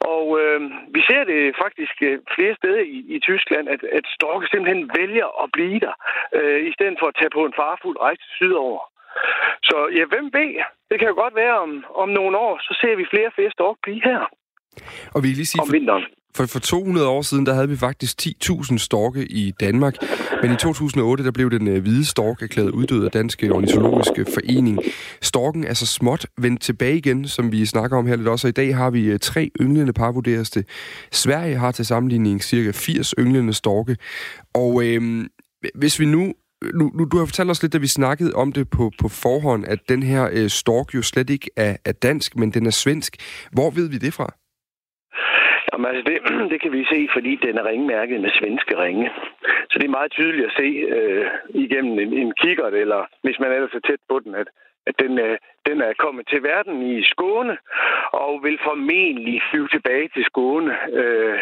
Og 0.00 0.40
øh, 0.40 0.60
vi 0.94 1.00
ser 1.08 1.24
det 1.24 1.56
faktisk 1.64 1.94
øh, 2.02 2.18
flere 2.34 2.54
steder 2.54 2.80
i, 2.80 2.98
i 3.08 3.18
Tyskland, 3.18 3.68
at, 3.68 3.82
at 3.84 4.04
storke 4.06 4.46
simpelthen 4.46 4.90
vælger 4.98 5.42
at 5.42 5.48
blive 5.52 5.80
der, 5.80 5.94
øh, 6.34 6.60
i 6.68 6.72
stedet 6.72 6.96
for 6.98 7.06
at 7.06 7.14
tage 7.18 7.34
på 7.36 7.44
en 7.44 7.54
farfuld 7.56 7.96
rejse 8.00 8.24
sydover. 8.36 8.92
Så 9.62 9.76
ja, 9.96 10.04
hvem 10.04 10.26
ved? 10.32 10.50
Det 10.92 11.00
kan 11.00 11.08
jo 11.12 11.16
godt 11.24 11.34
være, 11.42 11.56
om, 11.64 11.70
om 12.02 12.08
nogle 12.08 12.34
år, 12.46 12.54
så 12.66 12.72
ser 12.80 12.96
vi 12.96 13.04
flere 13.12 13.26
og 13.26 13.32
flere 13.36 13.50
stork 13.50 13.76
blive 13.82 14.02
her. 14.10 14.22
Og 15.14 15.22
vi 15.22 15.28
lige 15.28 15.46
sige, 15.46 15.62
om 15.62 15.72
vinteren. 15.72 16.04
For, 16.36 16.46
for 16.46 16.60
200 16.60 17.08
år 17.08 17.22
siden, 17.22 17.46
der 17.46 17.54
havde 17.54 17.68
vi 17.68 17.76
faktisk 17.76 18.14
10.000 18.22 18.78
storke 18.78 19.22
i 19.26 19.50
Danmark. 19.60 19.94
Men 20.42 20.52
i 20.52 20.56
2008, 20.56 21.24
der 21.24 21.30
blev 21.30 21.50
den 21.50 21.68
øh, 21.68 21.82
hvide 21.82 22.06
stork 22.06 22.42
erklæret 22.42 22.70
uddød 22.70 23.04
af 23.04 23.10
Danske 23.10 23.52
Ornitologiske 23.52 24.26
Forening. 24.34 24.78
Storken 25.22 25.64
er 25.64 25.74
så 25.74 25.86
småt 25.86 26.26
vendt 26.38 26.62
tilbage 26.62 26.96
igen, 26.96 27.28
som 27.28 27.52
vi 27.52 27.66
snakker 27.66 27.96
om 27.98 28.06
her 28.06 28.16
lidt 28.16 28.28
også. 28.28 28.46
Og 28.46 28.48
i 28.48 28.52
dag 28.52 28.76
har 28.76 28.90
vi 28.90 29.04
øh, 29.04 29.18
tre 29.18 29.50
ynglende 29.60 29.92
par, 29.92 30.12
vurderes 30.12 30.50
det. 30.50 30.68
Sverige 31.12 31.56
har 31.56 31.72
til 31.72 31.86
sammenligning 31.86 32.42
cirka 32.42 32.70
80 32.74 33.14
ynglende 33.18 33.52
storke. 33.52 33.96
Og 34.54 34.84
øh, 34.84 35.24
hvis 35.74 36.00
vi 36.00 36.06
nu 36.06 36.32
nu, 36.78 36.84
nu, 36.94 37.04
du 37.04 37.18
har 37.18 37.26
fortalt 37.26 37.50
os 37.50 37.62
lidt, 37.62 37.72
da 37.72 37.78
vi 37.78 37.86
snakkede 37.86 38.32
om 38.34 38.52
det 38.52 38.70
på, 38.76 38.90
på 39.00 39.08
forhånd, 39.08 39.64
at 39.64 39.80
den 39.88 40.02
her 40.02 40.24
øh, 40.36 40.48
stork 40.48 40.94
jo 40.94 41.02
slet 41.02 41.30
ikke 41.30 41.50
er, 41.56 41.76
er 41.84 41.92
dansk, 41.92 42.36
men 42.36 42.50
den 42.50 42.66
er 42.66 42.70
svensk. 42.70 43.12
Hvor 43.52 43.70
ved 43.70 43.86
vi 43.90 43.98
det 44.06 44.14
fra? 44.18 44.28
Jamen, 45.72 45.86
altså 45.90 46.02
det, 46.10 46.16
det 46.52 46.58
kan 46.62 46.72
vi 46.72 46.84
se, 46.92 47.08
fordi 47.16 47.32
den 47.46 47.58
er 47.58 47.64
ringmærket 47.70 48.20
med 48.20 48.30
svenske 48.40 48.74
ringe. 48.84 49.10
Så 49.70 49.74
det 49.78 49.86
er 49.86 49.98
meget 49.98 50.12
tydeligt 50.12 50.46
at 50.46 50.56
se 50.60 50.68
øh, 50.96 51.26
igennem 51.64 51.98
en, 51.98 52.12
en 52.22 52.32
kikkert, 52.42 52.74
eller 52.74 53.00
hvis 53.22 53.38
man 53.40 53.52
ellers 53.52 53.74
er 53.74 53.86
tæt 53.88 54.02
på 54.08 54.18
den, 54.24 54.34
at, 54.34 54.48
at 54.86 54.94
den, 55.02 55.18
øh, 55.18 55.36
den 55.68 55.80
er 55.80 55.92
kommet 56.04 56.24
til 56.28 56.42
verden 56.42 56.76
i 56.92 57.02
Skåne, 57.12 57.56
og 58.12 58.40
vil 58.42 58.58
formentlig 58.68 59.42
flyve 59.50 59.68
tilbage 59.68 60.08
til 60.14 60.24
Skåne 60.24 60.72
øh, 61.00 61.38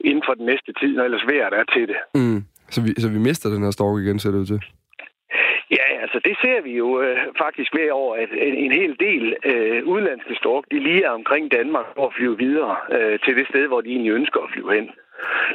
inden 0.00 0.22
for 0.26 0.34
den 0.34 0.46
næste 0.46 0.72
tid, 0.80 0.96
når 0.96 1.04
ellers 1.04 1.26
vejret 1.30 1.54
er 1.60 1.64
til 1.74 1.88
det. 1.88 1.98
Mm. 2.14 2.40
Så 2.74 2.78
vi, 2.84 2.90
så 3.02 3.08
vi 3.16 3.18
mister 3.18 3.48
den 3.50 3.62
her 3.64 3.70
stork 3.70 4.02
igen, 4.02 4.18
ser 4.18 4.30
det 4.30 4.38
ud 4.38 4.46
til? 4.46 4.60
Ja, 5.78 5.86
altså 6.04 6.18
det 6.24 6.36
ser 6.42 6.58
vi 6.62 6.72
jo 6.82 6.88
øh, 7.02 7.18
faktisk 7.44 7.70
ved 7.74 7.90
over, 7.90 8.14
at 8.16 8.30
en, 8.32 8.54
en 8.64 8.72
hel 8.72 8.96
del 9.06 9.24
øh, 9.50 9.84
udenlandske 9.84 10.34
stork, 10.34 10.64
de 10.70 10.78
lige 10.78 11.04
er 11.04 11.10
omkring 11.10 11.52
Danmark 11.52 11.86
for 11.94 12.06
at 12.06 12.14
flyve 12.16 12.38
videre 12.38 12.76
øh, 12.96 13.18
til 13.24 13.36
det 13.36 13.46
sted, 13.48 13.66
hvor 13.66 13.80
de 13.80 13.90
egentlig 13.90 14.12
ønsker 14.12 14.40
at 14.40 14.50
flyve 14.52 14.74
hen. 14.74 14.90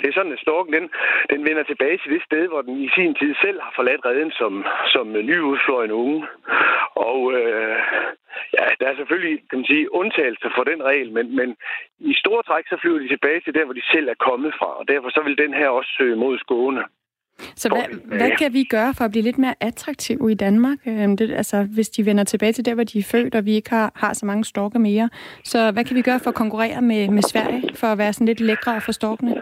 Det 0.02 0.08
er 0.10 0.14
sådan, 0.14 0.32
at 0.32 0.40
storken 0.46 0.74
den, 0.74 0.90
den 1.30 1.46
vender 1.48 1.64
tilbage 1.64 1.98
til 1.98 2.12
det 2.14 2.24
sted, 2.30 2.48
hvor 2.48 2.62
den 2.62 2.76
i 2.86 2.90
sin 2.96 3.14
tid 3.16 3.36
selv 3.44 3.60
har 3.62 3.74
forladt 3.76 4.06
redden 4.06 4.32
som, 4.32 4.66
som 4.94 5.06
nyudfløjende 5.12 5.96
unge. 5.96 6.28
Og 6.96 7.34
øh, 7.34 7.78
ja, 8.58 8.66
der 8.80 8.88
er 8.88 8.96
selvfølgelig, 8.96 9.36
kan 9.50 9.60
man 9.60 9.66
sige, 9.66 9.94
undtagelser 9.94 10.50
for 10.56 10.64
den 10.64 10.84
regel, 10.84 11.12
men, 11.12 11.36
men 11.36 11.56
i 12.00 12.14
store 12.14 12.44
træk, 12.44 12.66
så 12.68 12.78
flyver 12.82 13.00
de 13.00 13.08
tilbage 13.08 13.42
til 13.42 13.54
der, 13.54 13.66
hvor 13.66 13.74
de 13.74 13.92
selv 13.94 14.08
er 14.10 14.24
kommet 14.28 14.54
fra, 14.60 14.70
og 14.80 14.88
derfor 14.88 15.10
så 15.10 15.22
vil 15.22 15.38
den 15.38 15.54
her 15.54 15.70
også 15.70 15.92
søge 15.98 16.16
mod 16.16 16.38
Skåne. 16.38 16.84
Så 17.56 17.70
hvad, 17.70 18.18
hvad 18.18 18.32
kan 18.40 18.54
vi 18.54 18.64
gøre 18.64 18.94
for 18.94 19.06
at 19.06 19.12
blive 19.12 19.24
lidt 19.24 19.38
mere 19.38 19.56
attraktive 19.60 20.32
i 20.32 20.36
Danmark? 20.36 20.78
Øhm, 20.86 21.18
det, 21.18 21.32
altså, 21.32 21.64
hvis 21.64 21.90
de 21.90 22.06
vender 22.06 22.24
tilbage 22.24 22.54
til 22.54 22.66
der, 22.66 22.74
hvor 22.74 22.84
de 22.84 23.00
er 23.00 23.04
født, 23.04 23.36
og 23.36 23.46
vi 23.46 23.54
ikke 23.54 23.70
har, 23.70 23.92
har 23.96 24.14
så 24.14 24.26
mange 24.26 24.46
storke 24.46 24.80
mere. 24.80 25.10
Så 25.44 25.72
hvad 25.72 25.84
kan 25.84 25.96
vi 25.96 26.02
gøre 26.02 26.20
for 26.20 26.30
at 26.30 26.36
konkurrere 26.36 26.82
med, 26.82 27.10
med 27.10 27.24
Sverige, 27.24 27.70
for 27.76 27.88
at 27.88 27.98
være 27.98 28.14
sådan 28.14 28.28
lidt 28.28 28.40
lækre 28.40 28.82
for 28.82 28.92
storkene? 28.92 29.36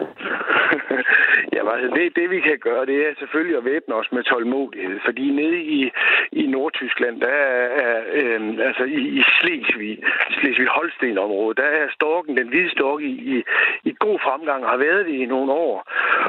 Jamen, 1.66 1.84
altså, 1.84 1.96
det, 1.96 2.16
det 2.16 2.30
vi 2.30 2.40
kan 2.40 2.58
gøre, 2.58 2.86
det 2.86 2.98
er 3.08 3.14
selvfølgelig 3.18 3.56
at 3.56 3.64
væbne 3.64 3.94
os 3.94 4.12
med 4.12 4.22
tålmodighed. 4.22 5.00
Fordi 5.04 5.30
nede 5.30 5.58
i, 5.62 5.90
i 6.32 6.46
Nordtyskland, 6.46 7.20
der 7.20 7.38
er, 7.86 8.02
øh, 8.12 8.40
altså 8.68 8.84
i, 8.84 9.00
i 9.18 9.22
Slesvig, 9.40 9.98
Slesvig-Holsten-området, 10.30 11.56
der 11.56 11.68
er 11.80 11.86
storken, 11.90 12.36
den 12.36 12.48
hvide 12.48 12.70
stork, 12.70 13.02
i, 13.02 13.12
i, 13.34 13.42
i 13.84 13.94
god 13.98 14.18
fremgang 14.18 14.66
har 14.66 14.76
været 14.76 15.06
det 15.06 15.14
i 15.14 15.26
nogle 15.26 15.52
år. 15.52 15.76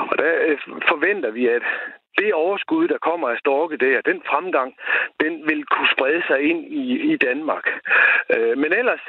Og 0.10 0.17
der 0.17 0.32
øh, 0.48 0.58
forventer 0.88 1.32
vi, 1.32 1.48
at 1.48 1.62
det 2.21 2.33
overskud, 2.33 2.88
der 2.88 2.97
kommer 2.97 3.27
af 3.29 3.38
storke 3.38 3.77
der, 3.77 4.01
den 4.12 4.19
fremgang, 4.29 4.69
den 5.24 5.33
vil 5.50 5.62
kunne 5.74 5.89
sprede 5.95 6.24
sig 6.29 6.39
ind 6.50 6.62
i, 6.81 6.83
i 7.13 7.17
Danmark. 7.27 7.65
Øh, 8.36 8.57
men 8.62 8.69
ellers, 8.81 9.03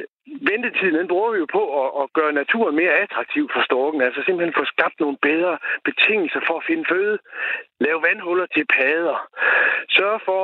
ventetiden, 0.51 0.99
den 1.01 1.09
bruger 1.09 1.31
vi 1.33 1.39
jo 1.39 1.49
på 1.59 1.63
at, 1.83 1.91
at 2.03 2.07
gøre 2.19 2.33
naturen 2.33 2.77
mere 2.77 2.99
attraktiv 3.05 3.45
for 3.55 3.63
storken. 3.69 4.01
Altså 4.07 4.21
simpelthen 4.27 4.59
få 4.59 4.65
skabt 4.65 5.01
nogle 5.01 5.19
bedre 5.23 5.59
betingelser 5.89 6.41
for 6.47 6.57
at 6.59 6.67
finde 6.69 6.85
føde. 6.93 7.19
Lave 7.81 8.03
vandhuller 8.09 8.47
til 8.55 8.65
padder. 8.77 9.19
Sørge 9.97 10.21
for, 10.29 10.43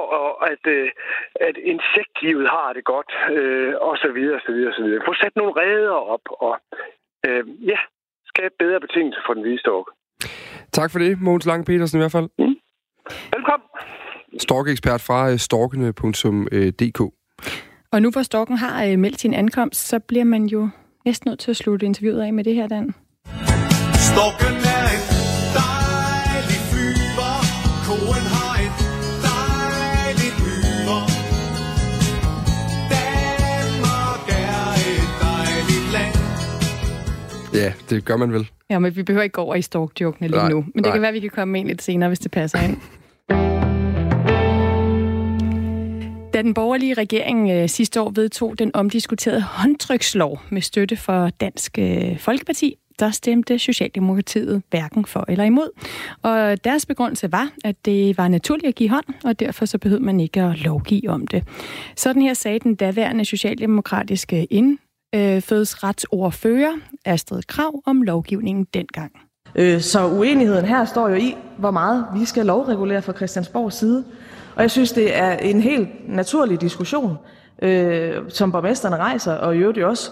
at, 0.52 0.64
øh, 0.76 0.90
at 1.48 1.56
insektlivet 1.56 2.48
har 2.56 2.72
det 2.72 2.84
godt, 2.84 3.10
øh, 3.36 3.74
og 3.80 3.96
så 3.96 4.08
videre, 4.16 4.40
så 4.46 4.52
videre, 4.52 4.72
så 4.72 4.82
videre. 4.82 5.02
Få 5.08 5.14
sat 5.14 5.36
nogle 5.36 5.54
redder 5.62 5.98
op, 6.14 6.24
og 6.46 6.54
øh, 7.26 7.44
ja, 7.72 7.78
skabe 8.26 8.54
bedre 8.58 8.80
betingelser 8.80 9.22
for 9.26 9.34
den 9.34 9.42
hvide 9.42 9.60
stork. 9.60 9.86
Tak 10.72 10.90
for 10.90 10.98
det, 10.98 11.20
Mogens 11.20 11.46
Lange 11.46 11.64
Petersen 11.64 11.98
i 11.98 12.02
hvert 12.02 12.16
fald. 12.18 12.28
Mm. 12.38 12.53
Velkommen. 13.36 13.66
Storkekspert 14.38 15.00
fra 15.00 15.30
øh, 15.30 15.38
storkene.dk. 15.38 17.00
Og 17.92 18.02
nu 18.02 18.10
hvor 18.10 18.22
storken 18.22 18.56
har 18.56 18.84
øh, 18.84 18.98
meldt 18.98 19.20
sin 19.20 19.34
ankomst, 19.34 19.88
så 19.88 19.98
bliver 19.98 20.24
man 20.24 20.44
jo 20.44 20.68
næsten 21.04 21.28
nødt 21.28 21.40
til 21.40 21.50
at 21.50 21.56
slutte 21.56 21.86
interviewet 21.86 22.22
af 22.22 22.32
med 22.32 22.44
det 22.44 22.54
her, 22.54 22.66
Dan. 22.66 22.94
Storken 23.94 24.56
er 24.76 24.86
en 24.94 25.13
det 37.90 38.04
gør 38.04 38.16
man 38.16 38.32
vel. 38.32 38.50
Ja, 38.70 38.78
men 38.78 38.96
vi 38.96 39.02
behøver 39.02 39.22
ikke 39.22 39.32
gå 39.32 39.40
over 39.40 39.54
i 39.54 39.62
storkjokene 39.62 40.28
lige 40.28 40.38
nej, 40.38 40.50
nu. 40.50 40.56
Men 40.60 40.72
det 40.74 40.82
nej. 40.82 40.92
kan 40.92 41.00
være, 41.00 41.08
at 41.08 41.14
vi 41.14 41.20
kan 41.20 41.30
komme 41.30 41.60
ind 41.60 41.68
lidt 41.68 41.82
senere, 41.82 42.08
hvis 42.08 42.18
det 42.18 42.30
passer 42.30 42.58
ind. 42.60 42.76
Da 46.34 46.42
den 46.42 46.54
borgerlige 46.54 46.94
regering 46.94 47.50
øh, 47.50 47.68
sidste 47.68 48.00
år 48.00 48.10
vedtog 48.10 48.58
den 48.58 48.70
omdiskuterede 48.76 49.42
håndtrykslov 49.42 50.40
med 50.50 50.62
støtte 50.62 50.96
for 50.96 51.28
Dansk 51.28 51.78
øh, 51.78 52.18
Folkeparti, 52.18 52.76
der 52.98 53.10
stemte 53.10 53.58
Socialdemokratiet 53.58 54.62
hverken 54.70 55.04
for 55.04 55.24
eller 55.28 55.44
imod. 55.44 55.68
Og 56.22 56.64
deres 56.64 56.86
begrundelse 56.86 57.32
var, 57.32 57.50
at 57.64 57.76
det 57.84 58.18
var 58.18 58.28
naturligt 58.28 58.68
at 58.68 58.74
give 58.74 58.88
hånd, 58.88 59.04
og 59.24 59.40
derfor 59.40 59.64
så 59.64 59.78
behøvede 59.78 60.04
man 60.04 60.20
ikke 60.20 60.42
at 60.42 60.58
lovgive 60.58 61.10
om 61.10 61.26
det. 61.26 61.44
Sådan 61.96 62.22
her 62.22 62.34
sagde 62.34 62.58
den 62.58 62.74
daværende 62.74 63.24
socialdemokratiske 63.24 64.46
Øh, 65.14 65.34
indfødsretsordfører 65.34 66.72
Astrid 67.04 67.42
Krav 67.48 67.82
om 67.86 68.02
lovgivningen 68.02 68.66
dengang. 68.74 69.12
Øh, 69.54 69.80
så 69.80 70.06
uenigheden 70.06 70.64
her 70.64 70.84
står 70.84 71.08
jo 71.08 71.14
i, 71.14 71.36
hvor 71.58 71.70
meget 71.70 72.06
vi 72.14 72.24
skal 72.24 72.46
lovregulere 72.46 73.02
fra 73.02 73.12
Christiansborgs 73.12 73.76
side. 73.76 74.04
Og 74.56 74.62
jeg 74.62 74.70
synes, 74.70 74.92
det 74.92 75.16
er 75.16 75.32
en 75.32 75.60
helt 75.60 75.88
naturlig 76.08 76.60
diskussion, 76.60 77.16
øh, 77.62 78.14
som 78.28 78.52
borgmesterne 78.52 78.96
rejser, 78.96 79.32
og 79.32 79.56
i 79.56 79.58
øvrigt 79.58 79.84
også, 79.84 80.10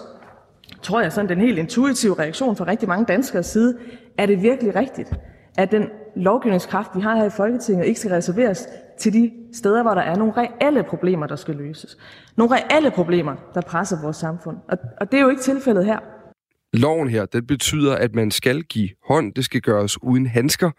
tror 0.81 1.01
jeg, 1.01 1.11
sådan 1.11 1.29
den 1.29 1.41
helt 1.41 1.59
intuitive 1.59 2.19
reaktion 2.19 2.55
fra 2.55 2.65
rigtig 2.67 2.87
mange 2.87 3.05
danskers 3.05 3.45
side, 3.45 3.77
er 4.17 4.25
det 4.25 4.41
virkelig 4.41 4.75
rigtigt, 4.75 5.13
at 5.57 5.71
den 5.71 5.89
lovgivningskraft, 6.15 6.89
vi 6.95 7.01
har 7.01 7.15
her 7.15 7.25
i 7.25 7.29
Folketinget, 7.29 7.85
ikke 7.85 7.99
skal 7.99 8.11
reserveres 8.11 8.67
til 8.99 9.13
de 9.13 9.31
steder, 9.53 9.81
hvor 9.81 9.93
der 9.93 10.01
er 10.01 10.15
nogle 10.15 10.33
reelle 10.37 10.83
problemer, 10.83 11.27
der 11.27 11.35
skal 11.35 11.55
løses. 11.55 11.97
Nogle 12.37 12.55
reelle 12.55 12.91
problemer, 12.91 13.35
der 13.53 13.61
presser 13.61 14.01
vores 14.01 14.17
samfund. 14.17 14.57
Og, 14.69 14.77
og 15.01 15.11
det 15.11 15.17
er 15.17 15.21
jo 15.21 15.29
ikke 15.29 15.41
tilfældet 15.41 15.85
her. 15.85 15.99
Loven 16.73 17.09
her, 17.09 17.25
den 17.25 17.47
betyder, 17.47 17.95
at 17.95 18.15
man 18.15 18.31
skal 18.31 18.63
give 18.63 18.89
hånd. 19.07 19.33
Det 19.33 19.45
skal 19.45 19.61
gøres 19.61 20.03
uden 20.03 20.25
handsker, 20.25 20.71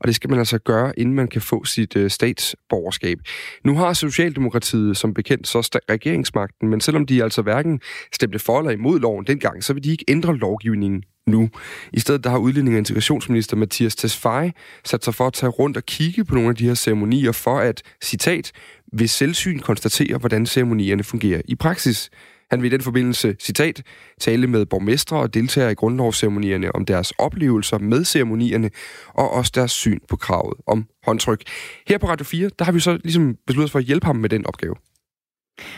og 0.00 0.06
det 0.06 0.14
skal 0.14 0.30
man 0.30 0.38
altså 0.38 0.58
gøre, 0.58 0.98
inden 0.98 1.14
man 1.14 1.28
kan 1.28 1.42
få 1.42 1.64
sit 1.64 1.96
øh, 1.96 2.10
statsborgerskab. 2.10 3.18
Nu 3.64 3.74
har 3.74 3.92
Socialdemokratiet 3.92 4.96
som 4.96 5.14
bekendt 5.14 5.48
så 5.48 5.78
regeringsmagten, 5.90 6.68
men 6.68 6.80
selvom 6.80 7.06
de 7.06 7.22
altså 7.22 7.42
hverken 7.42 7.80
stemte 8.12 8.38
for 8.38 8.58
eller 8.58 8.70
imod 8.70 9.00
loven 9.00 9.24
dengang, 9.26 9.64
så 9.64 9.72
vil 9.72 9.84
de 9.84 9.90
ikke 9.90 10.04
ændre 10.08 10.36
lovgivningen 10.36 11.04
nu. 11.26 11.48
I 11.92 12.00
stedet 12.00 12.24
der 12.24 12.30
har 12.30 12.38
udlænding 12.38 12.74
og 12.74 12.78
integrationsminister 12.78 13.56
Mathias 13.56 13.96
Tesfaye 13.96 14.52
sat 14.84 15.04
sig 15.04 15.14
for 15.14 15.26
at 15.26 15.32
tage 15.32 15.50
rundt 15.50 15.76
og 15.76 15.86
kigge 15.86 16.24
på 16.24 16.34
nogle 16.34 16.50
af 16.50 16.56
de 16.56 16.66
her 16.66 16.74
ceremonier 16.74 17.32
for 17.32 17.58
at, 17.58 17.82
citat, 18.02 18.52
ved 18.92 19.06
selvsyn 19.06 19.58
konstatere, 19.58 20.18
hvordan 20.18 20.46
ceremonierne 20.46 21.04
fungerer 21.04 21.40
i 21.44 21.54
praksis. 21.54 22.10
Han 22.50 22.62
vil 22.62 22.72
i 22.72 22.76
den 22.76 22.80
forbindelse, 22.80 23.36
citat, 23.40 23.82
tale 24.20 24.46
med 24.46 24.66
borgmestre 24.66 25.16
og 25.16 25.34
deltagere 25.34 25.72
i 25.72 25.74
grundlovsceremonierne 25.74 26.74
om 26.74 26.84
deres 26.84 27.10
oplevelser 27.10 27.78
med 27.78 28.04
ceremonierne 28.04 28.70
og 29.08 29.30
også 29.30 29.52
deres 29.54 29.72
syn 29.72 29.98
på 30.08 30.16
kravet 30.16 30.54
om 30.66 30.86
håndtryk. 31.06 31.42
Her 31.88 31.98
på 31.98 32.08
Radio 32.08 32.24
4, 32.24 32.50
der 32.58 32.64
har 32.64 32.72
vi 32.72 32.80
så 32.80 32.98
ligesom 33.04 33.36
besluttet 33.46 33.72
for 33.72 33.78
at 33.78 33.84
hjælpe 33.84 34.06
ham 34.06 34.16
med 34.16 34.28
den 34.28 34.46
opgave. 34.46 34.74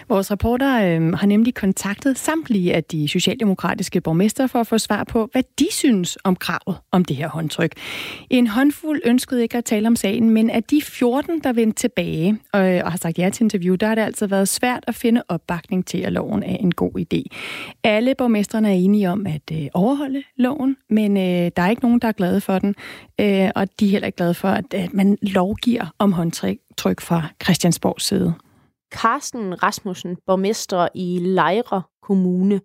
Vores 0.09 0.31
reporter 0.31 0.75
øh, 0.75 1.13
har 1.13 1.27
nemlig 1.27 1.55
kontaktet 1.55 2.19
samtlige 2.19 2.75
af 2.75 2.85
de 2.85 3.09
socialdemokratiske 3.09 4.01
borgmester 4.01 4.47
for 4.47 4.61
at 4.61 4.67
få 4.67 4.79
svar 4.79 5.05
på, 5.05 5.29
hvad 5.33 5.43
de 5.59 5.67
synes 5.71 6.19
om 6.25 6.37
kravet 6.37 6.77
om 6.93 7.05
det 7.05 7.17
her 7.17 7.29
håndtryk. 7.29 7.73
En 8.31 8.47
håndfuld 8.47 9.01
ønskede 9.05 9.43
ikke 9.43 9.59
at 9.59 9.65
tale 9.65 9.87
om 9.87 9.97
sagen, 9.97 10.31
men 10.31 10.51
af 10.51 10.63
de 10.63 10.83
14, 10.83 11.41
der 11.41 11.53
vendte 11.53 11.81
tilbage 11.81 12.39
og, 12.53 12.61
og 12.61 12.91
har 12.91 12.99
sagt 12.99 13.19
ja 13.19 13.31
til 13.31 13.45
interview, 13.45 13.75
der 13.75 13.87
har 13.87 13.95
det 13.95 14.03
altså 14.03 14.27
været 14.27 14.49
svært 14.49 14.85
at 14.87 14.95
finde 14.95 15.23
opbakning 15.29 15.87
til, 15.87 15.99
at 15.99 16.13
loven 16.13 16.43
er 16.43 16.57
en 16.57 16.73
god 16.73 16.93
idé. 16.99 17.23
Alle 17.85 18.15
borgmesterne 18.15 18.69
er 18.69 18.75
enige 18.75 19.11
om 19.11 19.27
at 19.27 19.43
øh, 19.53 19.67
overholde 19.75 20.23
loven, 20.37 20.77
men 20.91 21.17
øh, 21.17 21.51
der 21.57 21.63
er 21.63 21.71
ikke 21.71 21.83
nogen, 21.83 21.99
der 21.99 22.09
er 22.09 22.13
glade 22.13 22.41
for 22.41 22.59
den, 22.59 22.75
øh, 23.21 23.51
og 23.55 23.81
de 23.81 23.87
er 23.87 23.91
heller 23.91 24.07
ikke 24.07 24.17
glade 24.17 24.35
for, 24.35 24.49
at, 24.49 24.75
at 24.75 24.95
man 24.95 25.19
lovgiver 25.23 25.95
om 25.99 26.13
håndtryk 26.13 26.57
tryk 26.77 27.01
fra 27.01 27.29
Christiansborgs 27.43 28.05
side. 28.05 28.35
Carsten 29.03 29.63
Rasmussen, 29.63 30.19
borgmester 30.27 30.89
i 30.95 31.19
Lejre 31.39 31.83
Kommune. 32.03 32.61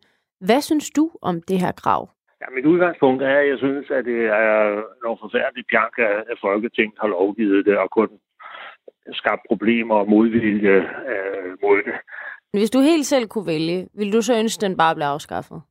Hvad 0.47 0.61
synes 0.61 0.89
du 0.89 1.11
om 1.21 1.41
det 1.41 1.59
her 1.59 1.71
krav? 1.71 2.09
Ja, 2.41 2.45
mit 2.55 2.65
udgangspunkt 2.65 3.23
er, 3.23 3.35
at 3.43 3.49
jeg 3.49 3.57
synes, 3.57 3.89
at 3.91 4.05
det 4.05 4.21
er 4.25 4.55
noget 5.03 5.19
forfærdeligt 5.19 5.67
pjank, 5.69 5.93
at 6.31 6.37
Folketinget 6.41 6.97
har 7.01 7.07
lovgivet 7.07 7.65
det 7.65 7.77
og 7.77 7.89
kun 7.91 8.09
skabt 9.11 9.41
problemer 9.47 9.95
og 9.95 10.09
modvilje 10.09 10.75
øh, 11.11 11.49
mod 11.63 11.77
det. 11.87 11.93
Hvis 12.53 12.71
du 12.71 12.79
helt 12.79 13.05
selv 13.05 13.27
kunne 13.27 13.47
vælge, 13.47 13.87
ville 13.93 14.13
du 14.13 14.21
så 14.21 14.33
ønske, 14.39 14.57
at 14.59 14.69
den 14.69 14.77
bare 14.77 14.95
blev 14.95 15.05
afskaffet? 15.05 15.61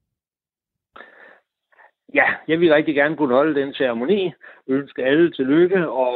Ja, 2.15 2.27
jeg 2.49 2.61
vil 2.61 2.73
rigtig 2.73 2.95
gerne 2.95 3.17
kunne 3.17 3.35
holde 3.35 3.61
den 3.61 3.75
ceremoni, 3.75 4.33
ønske 4.69 5.05
alle 5.05 5.31
tillykke 5.33 5.89
og 5.89 6.13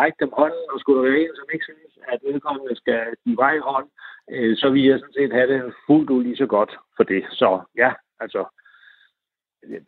række 0.00 0.16
dem 0.20 0.30
hånden, 0.32 0.64
og 0.72 0.80
skulle 0.80 0.98
der 0.98 1.10
være 1.10 1.20
en, 1.20 1.36
som 1.36 1.48
ikke 1.52 1.64
synes, 1.64 1.85
at 2.12 2.20
vedkommende 2.24 2.76
skal 2.76 3.02
give 3.24 3.36
vej 3.36 3.58
hånd, 3.58 3.88
øh, 4.30 4.56
så 4.56 4.70
vil 4.70 4.84
jeg 4.84 4.98
sådan 4.98 5.12
set 5.12 5.32
have 5.32 5.48
det 5.52 5.74
fuldt 5.86 6.10
ud 6.10 6.22
lige 6.22 6.36
så 6.36 6.46
godt 6.46 6.72
for 6.96 7.02
det. 7.02 7.24
Så 7.30 7.60
ja, 7.76 7.92
altså, 8.20 8.44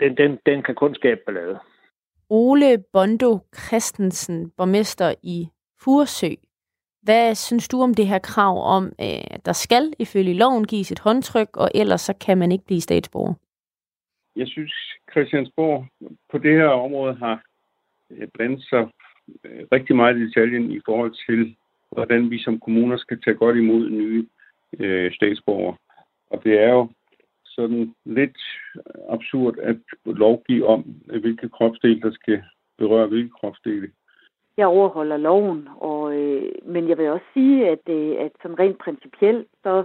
den, 0.00 0.16
den, 0.16 0.38
den 0.46 0.62
kan 0.62 0.74
kun 0.74 0.94
skabe 0.94 1.20
ballade. 1.26 1.58
Ole 2.30 2.84
Bondo 2.92 3.38
Christensen, 3.54 4.50
borgmester 4.50 5.14
i 5.22 5.48
Fursø. 5.80 6.34
Hvad 7.02 7.34
synes 7.34 7.68
du 7.68 7.82
om 7.82 7.94
det 7.94 8.06
her 8.06 8.18
krav 8.18 8.76
om, 8.76 8.84
øh, 8.84 9.24
at 9.30 9.46
der 9.46 9.52
skal 9.52 9.92
ifølge 9.98 10.34
loven 10.34 10.66
gives 10.66 10.92
et 10.92 10.98
håndtryk, 10.98 11.56
og 11.56 11.70
ellers 11.74 12.00
så 12.00 12.14
kan 12.26 12.38
man 12.38 12.52
ikke 12.52 12.66
blive 12.66 12.80
statsborger? 12.80 13.34
Jeg 14.36 14.48
synes, 14.48 14.74
Christiansborg 15.10 15.86
på 16.30 16.38
det 16.38 16.52
her 16.52 16.68
område 16.68 17.14
har 17.14 17.42
øh, 18.10 18.28
blandet 18.34 18.62
sig 18.62 18.88
øh, 19.44 19.66
rigtig 19.72 19.96
meget 19.96 20.16
i 20.16 20.26
detaljen 20.26 20.72
i 20.72 20.80
forhold 20.84 21.14
til, 21.26 21.56
hvordan 21.90 22.30
vi 22.30 22.38
som 22.38 22.60
kommuner 22.60 22.96
skal 22.96 23.20
tage 23.22 23.36
godt 23.36 23.56
imod 23.56 23.90
nye 23.90 24.26
øh, 24.78 25.12
statsborgere. 25.12 25.76
Og 26.30 26.44
det 26.44 26.60
er 26.60 26.70
jo 26.70 26.88
sådan 27.44 27.94
lidt 28.04 28.38
absurd 29.08 29.58
at 29.58 29.76
lovgive 30.04 30.66
om, 30.66 30.84
hvilke 31.20 31.48
kropsdele, 31.48 32.00
der 32.00 32.10
skal 32.10 32.42
berøre 32.78 33.06
hvilke 33.06 33.30
kropsdele. 33.30 33.90
Jeg 34.56 34.66
overholder 34.66 35.16
loven, 35.16 35.68
og, 35.76 36.14
øh, 36.16 36.52
men 36.64 36.88
jeg 36.88 36.98
vil 36.98 37.10
også 37.10 37.26
sige, 37.34 37.68
at, 37.68 37.84
øh, 37.88 38.16
at 38.18 38.32
som 38.42 38.54
rent 38.54 38.78
principielt, 38.78 39.46
så 39.62 39.84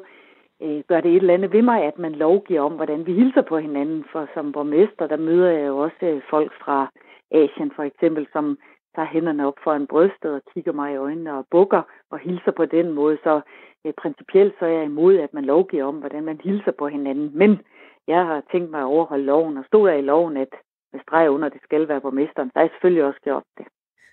øh, 0.61 0.83
gør 0.87 1.01
det 1.01 1.11
et 1.11 1.15
eller 1.15 1.33
andet 1.33 1.53
ved 1.53 1.61
mig, 1.61 1.83
at 1.83 1.99
man 1.99 2.11
lovgiver 2.11 2.61
om, 2.61 2.73
hvordan 2.73 3.05
vi 3.05 3.13
hilser 3.13 3.41
på 3.41 3.57
hinanden. 3.57 4.05
For 4.11 4.29
som 4.33 4.51
borgmester, 4.51 5.07
der 5.07 5.17
møder 5.17 5.49
jeg 5.49 5.67
jo 5.67 5.77
også 5.77 6.05
øh, 6.05 6.21
folk 6.29 6.51
fra 6.63 6.91
Asien 7.31 7.71
for 7.75 7.83
eksempel, 7.83 8.27
som 8.33 8.57
tager 8.95 9.13
hænderne 9.13 9.47
op 9.47 9.57
for 9.63 9.73
en 9.73 9.87
brystet 9.87 10.31
og 10.33 10.41
kigger 10.53 10.71
mig 10.71 10.93
i 10.93 10.95
øjnene 10.95 11.37
og 11.37 11.45
bukker 11.51 11.81
og 12.11 12.19
hilser 12.19 12.51
på 12.51 12.65
den 12.65 12.91
måde. 12.91 13.17
Så 13.23 13.41
øh, 13.85 13.93
principielt 13.93 14.53
så 14.59 14.65
er 14.65 14.69
jeg 14.69 14.85
imod, 14.85 15.17
at 15.17 15.33
man 15.33 15.45
lovgiver 15.45 15.85
om, 15.85 15.95
hvordan 15.95 16.23
man 16.23 16.39
hilser 16.43 16.71
på 16.71 16.87
hinanden. 16.87 17.31
Men 17.37 17.61
jeg 18.07 18.25
har 18.25 18.43
tænkt 18.51 18.71
mig 18.71 18.79
at 18.79 18.91
overholde 18.95 19.25
loven, 19.25 19.57
og 19.57 19.65
stod 19.65 19.87
der 19.87 19.93
i 19.93 20.01
loven, 20.01 20.37
at 20.37 20.53
med 20.93 21.01
streg 21.01 21.29
under, 21.29 21.49
det 21.49 21.61
skal 21.63 21.87
være 21.87 22.01
borgmesteren, 22.01 22.49
så 22.49 22.53
har 22.55 22.61
jeg 22.61 22.71
selvfølgelig 22.71 23.03
også 23.03 23.19
gjort 23.23 23.43
det. 23.57 23.65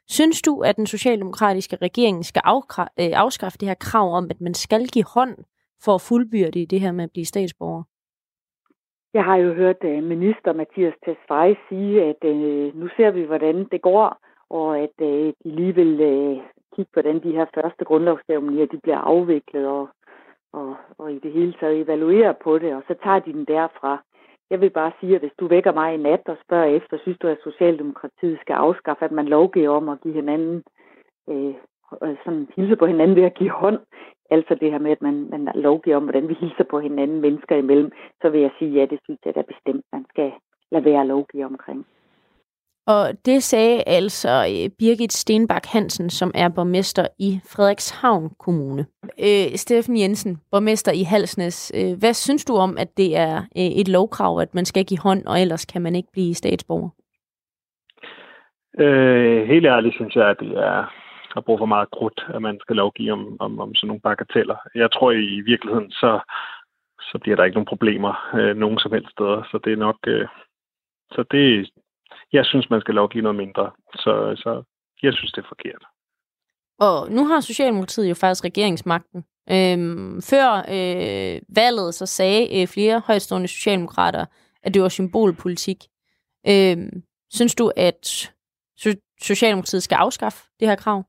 Synes 0.08 0.42
du, 0.42 0.60
at 0.60 0.76
den 0.76 0.87
socialdemokratiske 0.87 1.76
regering 1.76 2.25
skal 2.25 2.42
øh, 3.00 3.12
afskaffe 3.25 3.58
det 3.58 3.68
her 3.68 3.75
krav 3.75 4.14
om, 4.14 4.26
at 4.30 4.40
man 4.40 4.54
skal 4.54 4.87
give 4.87 5.04
hånd 5.14 5.37
for 5.84 5.94
at 5.94 6.00
fuldbyrde 6.08 6.66
det 6.66 6.80
her 6.80 6.92
med 6.92 7.04
at 7.04 7.10
blive 7.10 7.25
statsborger? 7.25 7.82
Jeg 9.14 9.25
har 9.25 9.37
jo 9.37 9.54
hørt 9.54 9.84
uh, 9.84 10.02
minister 10.02 10.52
Mathias 10.52 10.94
Tesfaye 11.04 11.56
sige, 11.68 12.02
at 12.02 12.25
uh, 12.25 12.76
nu 12.80 12.88
ser 12.96 13.10
vi, 13.10 13.22
hvordan 13.22 13.68
det 13.72 13.82
går, 13.82 14.18
og 14.50 14.78
at 14.78 14.97
øh, 15.02 15.33
de 15.45 15.50
lige 15.50 15.75
vil 15.75 16.00
øh, 16.00 16.37
kigge, 16.76 16.90
hvordan 16.92 17.23
de 17.23 17.33
her 17.33 17.47
første 17.54 17.85
grundlovsceremonier 17.85 18.66
de 18.66 18.78
bliver 18.83 18.99
afviklet, 18.99 19.66
og 19.66 19.88
og, 20.52 20.76
og 20.99 21.12
i 21.12 21.19
det 21.19 21.33
hele 21.33 21.54
taget 21.61 21.80
evaluere 21.80 22.35
på 22.45 22.59
det, 22.59 22.75
og 22.75 22.83
så 22.88 22.95
tager 23.02 23.19
de 23.19 23.33
den 23.33 23.45
derfra. 23.45 24.02
Jeg 24.50 24.61
vil 24.61 24.71
bare 24.71 24.92
sige, 25.00 25.14
at 25.14 25.21
hvis 25.21 25.38
du 25.40 25.47
vækker 25.49 25.73
mig 25.73 25.95
i 25.95 25.97
nat 25.97 26.23
og 26.26 26.37
spørger 26.45 26.76
efter, 26.76 26.99
synes 26.99 27.19
du, 27.19 27.28
at 27.28 27.38
Socialdemokratiet 27.45 28.38
skal 28.40 28.54
afskaffe, 28.54 29.04
at 29.04 29.12
man 29.12 29.26
lovgiver 29.26 29.71
om 29.71 29.88
at 29.88 30.00
give 30.00 30.14
hinanden 30.14 30.62
øh, 31.28 31.54
øh, 32.02 32.16
sådan 32.25 32.49
hilse 32.57 32.76
på 32.76 32.87
hinanden 32.87 33.16
ved 33.16 33.23
at 33.23 33.35
give 33.35 33.50
hånd, 33.50 33.78
altså 34.30 34.54
det 34.54 34.71
her 34.71 34.78
med, 34.78 34.90
at 34.90 35.02
man, 35.02 35.28
man 35.30 35.49
lovgiver 35.54 35.97
om, 35.97 36.02
hvordan 36.02 36.28
vi 36.28 36.35
hilser 36.35 36.64
på 36.64 36.80
hinanden 36.80 37.21
mennesker 37.21 37.57
imellem, 37.57 37.92
så 38.23 38.28
vil 38.28 38.40
jeg 38.40 38.50
sige, 38.59 38.71
ja, 38.71 38.87
det 38.87 38.99
synes 39.04 39.21
jeg 39.25 39.35
da 39.35 39.42
bestemt, 39.42 39.85
man 39.92 40.07
skal 40.09 40.33
lade 40.71 40.85
være 40.85 41.00
at 41.00 41.07
lovgive 41.07 41.45
omkring. 41.45 41.87
Og 42.87 43.12
det 43.25 43.42
sagde 43.42 43.82
altså 43.87 44.28
øh, 44.28 44.70
Birgit 44.78 45.12
Stenbak 45.12 45.66
Hansen, 45.66 46.10
som 46.10 46.30
er 46.34 46.49
borgmester 46.49 47.06
i 47.18 47.40
Frederikshavn 47.52 48.30
Kommune. 48.38 48.87
Øh, 49.02 49.54
Steffen 49.54 49.99
Jensen, 49.99 50.40
borgmester 50.50 50.92
i 50.92 51.02
Halsnes. 51.02 51.72
Øh, 51.75 51.99
hvad 51.99 52.14
synes 52.14 52.44
du 52.44 52.56
om, 52.56 52.78
at 52.78 52.96
det 52.96 53.16
er 53.16 53.37
øh, 53.37 53.70
et 53.80 53.88
lovkrav, 53.88 54.38
at 54.38 54.54
man 54.54 54.64
skal 54.64 54.84
give 54.84 55.00
hånd, 55.00 55.26
og 55.26 55.40
ellers 55.40 55.64
kan 55.64 55.82
man 55.82 55.96
ikke 55.96 56.12
blive 56.12 56.34
statsborger? 56.34 56.88
Øh, 58.78 59.49
helt 59.49 59.66
ærligt 59.66 59.94
synes 59.94 60.16
jeg, 60.16 60.30
at 60.30 60.37
det 60.40 60.52
er 60.58 61.00
at 61.37 61.44
bruge 61.44 61.58
for 61.58 61.66
meget 61.66 61.90
krudt, 61.90 62.26
at 62.34 62.42
man 62.42 62.58
skal 62.60 62.76
lovgive 62.76 63.12
om, 63.12 63.37
om, 63.40 63.60
om 63.60 63.75
sådan 63.75 63.88
nogle 63.88 64.00
bagateller. 64.00 64.56
Jeg 64.75 64.92
tror 64.92 65.10
i 65.12 65.40
virkeligheden, 65.40 65.90
så, 65.90 66.20
så 67.00 67.18
bliver 67.22 67.37
der 67.37 67.44
ikke 67.44 67.54
nogen 67.54 67.72
problemer 67.75 68.12
øh, 68.34 68.56
nogen 68.56 68.78
som 68.78 68.92
helst 68.92 69.10
steder. 69.10 69.42
Så 69.50 69.58
det 69.64 69.72
er 69.72 69.76
nok... 69.76 69.96
Øh, 70.06 70.28
så 71.12 71.25
det, 71.30 71.70
jeg 72.32 72.44
synes, 72.46 72.70
man 72.70 72.80
skal 72.80 72.94
lovgive 72.94 73.22
noget 73.22 73.37
mindre. 73.37 73.70
Så, 73.94 74.34
så 74.37 74.62
jeg 75.02 75.14
synes, 75.14 75.32
det 75.32 75.42
er 75.44 75.49
forkert. 75.49 75.84
Og 76.78 77.10
nu 77.10 77.26
har 77.26 77.40
Socialdemokratiet 77.40 78.08
jo 78.08 78.14
faktisk 78.14 78.44
regeringsmagten. 78.44 79.25
Øhm, 79.50 80.22
før 80.22 80.64
øh, 80.68 81.40
valget 81.56 81.94
så 81.94 82.06
sagde 82.06 82.60
øh, 82.60 82.68
flere 82.68 83.02
højstående 83.06 83.49
socialdemokrater, 83.49 84.26
at 84.62 84.75
det 84.75 84.82
var 84.82 84.88
symbolpolitik. 84.88 85.78
Øhm, 86.49 87.02
synes 87.30 87.54
du, 87.54 87.72
at 87.76 88.32
Socialdemokratiet 89.22 89.82
skal 89.82 89.96
afskaffe 89.96 90.38
det 90.60 90.68
her 90.68 90.76
krav? 90.76 91.04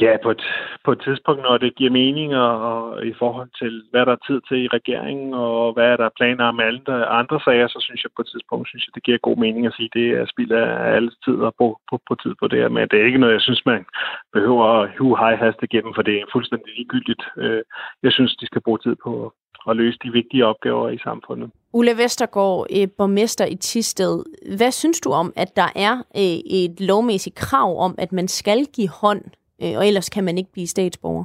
Ja, 0.00 0.16
på 0.22 0.30
et, 0.30 0.42
på 0.84 0.92
et 0.92 1.00
tidspunkt, 1.04 1.42
når 1.42 1.58
det 1.58 1.74
giver 1.74 1.90
mening, 1.90 2.36
og, 2.36 2.54
og 2.72 3.06
i 3.06 3.14
forhold 3.18 3.50
til, 3.60 3.82
hvad 3.90 4.06
der 4.06 4.12
er 4.12 4.26
tid 4.26 4.40
til 4.48 4.58
i 4.64 4.68
regeringen, 4.68 5.34
og 5.34 5.72
hvad 5.72 5.86
er 5.92 5.96
der 5.96 6.16
planer 6.18 6.44
om 6.44 6.60
alle 6.60 7.06
andre 7.20 7.40
sager, 7.44 7.68
så 7.68 7.78
synes 7.80 8.02
jeg 8.04 8.10
på 8.16 8.22
et 8.22 8.28
tidspunkt, 8.32 8.68
synes 8.68 8.84
jeg, 8.86 8.94
det 8.94 9.02
giver 9.02 9.18
god 9.28 9.36
mening 9.36 9.66
at 9.66 9.74
sige, 9.76 9.90
at 9.90 9.96
det 9.98 10.08
er 10.10 10.26
spild 10.26 10.52
af 10.52 10.94
alles 10.96 11.14
tid 11.24 11.36
at 11.48 11.54
bruge 11.58 11.76
på, 11.90 12.00
på 12.08 12.14
tid 12.22 12.34
på 12.40 12.46
det 12.48 12.58
her. 12.58 12.68
Men 12.68 12.88
det 12.88 13.00
er 13.00 13.06
ikke 13.06 13.22
noget, 13.22 13.34
jeg 13.38 13.46
synes, 13.48 13.62
man 13.66 13.84
behøver 14.32 14.64
at 14.64 14.90
hu 14.98 15.16
hej 15.16 15.34
haste 15.36 15.64
igennem, 15.64 15.92
for 15.94 16.02
det 16.02 16.14
er 16.16 16.32
fuldstændig 16.32 16.70
ligegyldigt. 16.76 17.22
Øh, 17.36 17.62
jeg 18.02 18.12
synes, 18.12 18.36
de 18.36 18.46
skal 18.46 18.62
bruge 18.66 18.78
tid 18.78 18.96
på 19.04 19.32
at 19.68 19.76
løse 19.76 19.98
de 20.04 20.12
vigtige 20.12 20.46
opgaver 20.46 20.88
i 20.88 20.98
samfundet. 20.98 21.50
Ulla 21.72 21.92
Vestergaard, 21.92 22.66
øh, 22.76 22.88
borgmester 22.98 23.46
i 23.46 23.54
Tisted. 23.54 24.24
Hvad 24.56 24.70
synes 24.70 25.00
du 25.00 25.10
om, 25.10 25.32
at 25.36 25.56
der 25.56 25.70
er 25.76 25.94
øh, 26.16 26.38
et 26.60 26.80
lovmæssigt 26.80 27.36
krav 27.36 27.78
om, 27.78 27.94
at 27.98 28.12
man 28.12 28.28
skal 28.28 28.66
give 28.76 28.88
hånd 28.88 29.24
øh, 29.62 29.78
og 29.78 29.86
ellers 29.86 30.10
kan 30.10 30.24
man 30.24 30.38
ikke 30.38 30.52
blive 30.52 30.66
statsborger? 30.66 31.24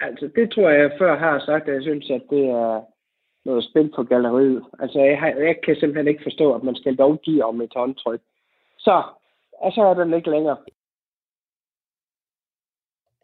Altså, 0.00 0.30
det 0.36 0.50
tror 0.50 0.70
jeg, 0.70 0.80
jeg 0.80 0.92
før 0.98 1.18
har 1.18 1.38
sagt, 1.46 1.68
at 1.68 1.74
jeg 1.74 1.82
synes, 1.82 2.10
at 2.10 2.22
det 2.30 2.44
er 2.44 2.82
noget 3.44 3.64
spil 3.64 3.92
på 3.96 4.02
galleriet. 4.02 4.62
Altså, 4.78 4.98
jeg, 5.00 5.18
har, 5.18 5.28
jeg 5.28 5.56
kan 5.64 5.76
simpelthen 5.76 6.08
ikke 6.08 6.22
forstå, 6.22 6.54
at 6.54 6.62
man 6.62 6.76
skal 6.76 6.94
lovgive 6.94 7.44
om 7.44 7.60
et 7.60 7.72
håndtryk. 7.76 8.20
Så, 8.78 9.02
og 9.52 9.72
så 9.72 9.80
er 9.80 9.94
den 9.94 10.14
ikke 10.14 10.30
længere. 10.30 10.56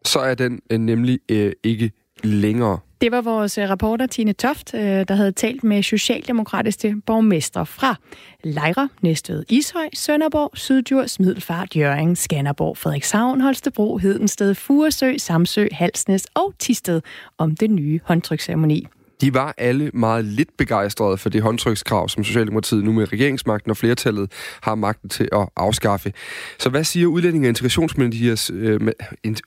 Så 0.05 0.19
er 0.19 0.35
den 0.35 0.61
øh, 0.71 0.77
nemlig 0.77 1.19
øh, 1.31 1.51
ikke 1.63 1.91
længere. 2.23 2.79
Det 3.01 3.11
var 3.11 3.21
vores 3.21 3.57
øh, 3.57 3.69
reporter 3.69 4.07
Tine 4.07 4.33
Toft, 4.33 4.73
øh, 4.73 4.81
der 4.81 5.13
havde 5.13 5.31
talt 5.31 5.63
med 5.63 5.83
socialdemokratiske 5.83 6.95
borgmestre 7.05 7.65
fra 7.65 7.95
Lejre, 8.43 8.89
Næstved, 9.01 9.43
Ishøj, 9.49 9.89
Sønderborg, 9.93 10.51
Syddjurs, 10.53 11.19
Middelfart, 11.19 11.75
Jøring, 11.75 12.17
Skanderborg, 12.17 12.77
Frederikshavn, 12.77 13.41
Holstebro, 13.41 13.97
Hedensted, 13.97 14.55
Furesø, 14.55 15.17
Samsø, 15.17 15.67
Halsnes 15.71 16.27
og 16.33 16.53
Tisted 16.59 17.01
om 17.37 17.55
den 17.55 17.75
nye 17.75 17.99
håndtryksceremoni. 18.03 18.87
De 19.21 19.33
var 19.33 19.53
alle 19.57 19.91
meget 19.93 20.25
lidt 20.25 20.57
begejstrede 20.57 21.17
for 21.17 21.29
det 21.29 21.41
håndtrykskrav, 21.41 22.09
som 22.09 22.23
Socialdemokratiet 22.23 22.83
nu 22.83 22.91
med 22.91 23.13
regeringsmagten 23.13 23.71
og 23.71 23.77
flertallet 23.77 24.31
har 24.61 24.75
magten 24.75 25.09
til 25.09 25.29
at 25.31 25.49
afskaffe. 25.55 26.13
Så 26.59 26.69
hvad 26.69 26.83
siger 26.83 27.07
udlændinge- 27.07 27.45
og 27.45 27.49
integrationsministers, 27.49 28.51
øh, 28.53 28.79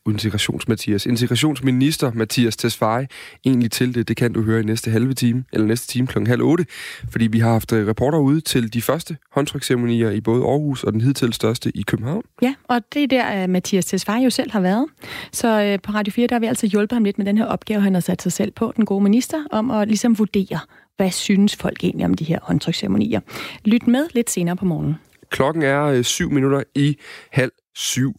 integrationsmathias, 0.06 1.06
integrationsminister 1.06 2.12
Mathias 2.14 2.56
Tesfaye 2.56 3.06
egentlig 3.44 3.70
til 3.70 3.94
det? 3.94 4.08
Det 4.08 4.16
kan 4.16 4.32
du 4.32 4.42
høre 4.42 4.60
i 4.60 4.64
næste 4.64 4.90
halve 4.90 5.14
time, 5.14 5.44
eller 5.52 5.66
næste 5.66 5.88
time 5.88 6.06
kl. 6.06 6.26
halv 6.26 6.42
otte, 6.42 6.66
fordi 7.10 7.26
vi 7.26 7.38
har 7.38 7.50
haft 7.50 7.72
øh, 7.72 7.88
reporter 7.88 8.18
ude 8.18 8.40
til 8.40 8.72
de 8.74 8.82
første 8.82 9.16
håndtryksceremonier 9.32 10.10
i 10.10 10.20
både 10.20 10.42
Aarhus 10.42 10.84
og 10.84 10.92
den 10.92 11.00
hidtil 11.00 11.32
største 11.32 11.72
i 11.74 11.82
København. 11.82 12.22
Ja, 12.42 12.54
og 12.64 12.80
det 12.94 13.02
er 13.02 13.06
der, 13.06 13.42
øh, 13.42 13.48
Mathias 13.48 13.86
Tesfaye 13.86 14.22
jo 14.24 14.30
selv 14.30 14.50
har 14.50 14.60
været. 14.60 14.86
Så 15.32 15.62
øh, 15.62 15.78
på 15.82 15.92
Radio 15.92 16.12
4, 16.12 16.26
der 16.26 16.34
har 16.34 16.40
vi 16.40 16.46
altså 16.46 16.66
hjulpet 16.66 16.96
ham 16.96 17.04
lidt 17.04 17.18
med 17.18 17.26
den 17.26 17.38
her 17.38 17.44
opgave, 17.44 17.80
han 17.80 17.94
har 17.94 18.00
sat 18.00 18.22
sig 18.22 18.32
selv 18.32 18.50
på, 18.50 18.72
den 18.76 18.84
gode 18.84 19.02
minister, 19.02 19.38
om 19.56 19.70
at 19.70 19.88
ligesom 19.88 20.18
vurdere, 20.18 20.58
hvad 20.96 21.10
synes 21.10 21.56
folk 21.56 21.84
egentlig 21.84 22.06
om 22.06 22.14
de 22.14 22.24
her 22.24 22.38
håndtryksceremonier. 22.42 23.20
Lyt 23.64 23.86
med 23.86 24.06
lidt 24.14 24.30
senere 24.30 24.56
på 24.56 24.64
morgenen. 24.64 24.94
Klokken 25.30 25.62
er 25.62 25.82
øh, 25.82 26.04
syv 26.04 26.30
minutter 26.30 26.62
i 26.74 26.96
halv 27.32 27.52
syv. 27.74 28.14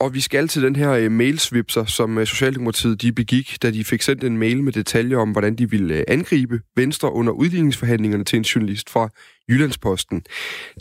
Og 0.00 0.14
vi 0.14 0.20
skal 0.20 0.48
til 0.48 0.62
den 0.62 0.76
her 0.76 0.92
øh, 0.92 1.10
mailsvipser, 1.10 1.84
som 1.84 2.18
øh, 2.18 2.26
Socialdemokratiet 2.26 3.02
de 3.02 3.12
begik, 3.12 3.62
da 3.62 3.70
de 3.70 3.84
fik 3.84 4.02
sendt 4.02 4.24
en 4.24 4.38
mail 4.38 4.62
med 4.62 4.72
detaljer 4.72 5.18
om, 5.18 5.30
hvordan 5.30 5.54
de 5.54 5.70
ville 5.70 5.94
øh, 5.94 6.04
angribe 6.08 6.60
Venstre 6.76 7.12
under 7.12 7.32
udligningsforhandlingerne 7.32 8.24
til 8.24 8.36
en 8.36 8.42
journalist 8.42 8.90
fra 8.90 9.08
Jyllandsposten. 9.48 10.22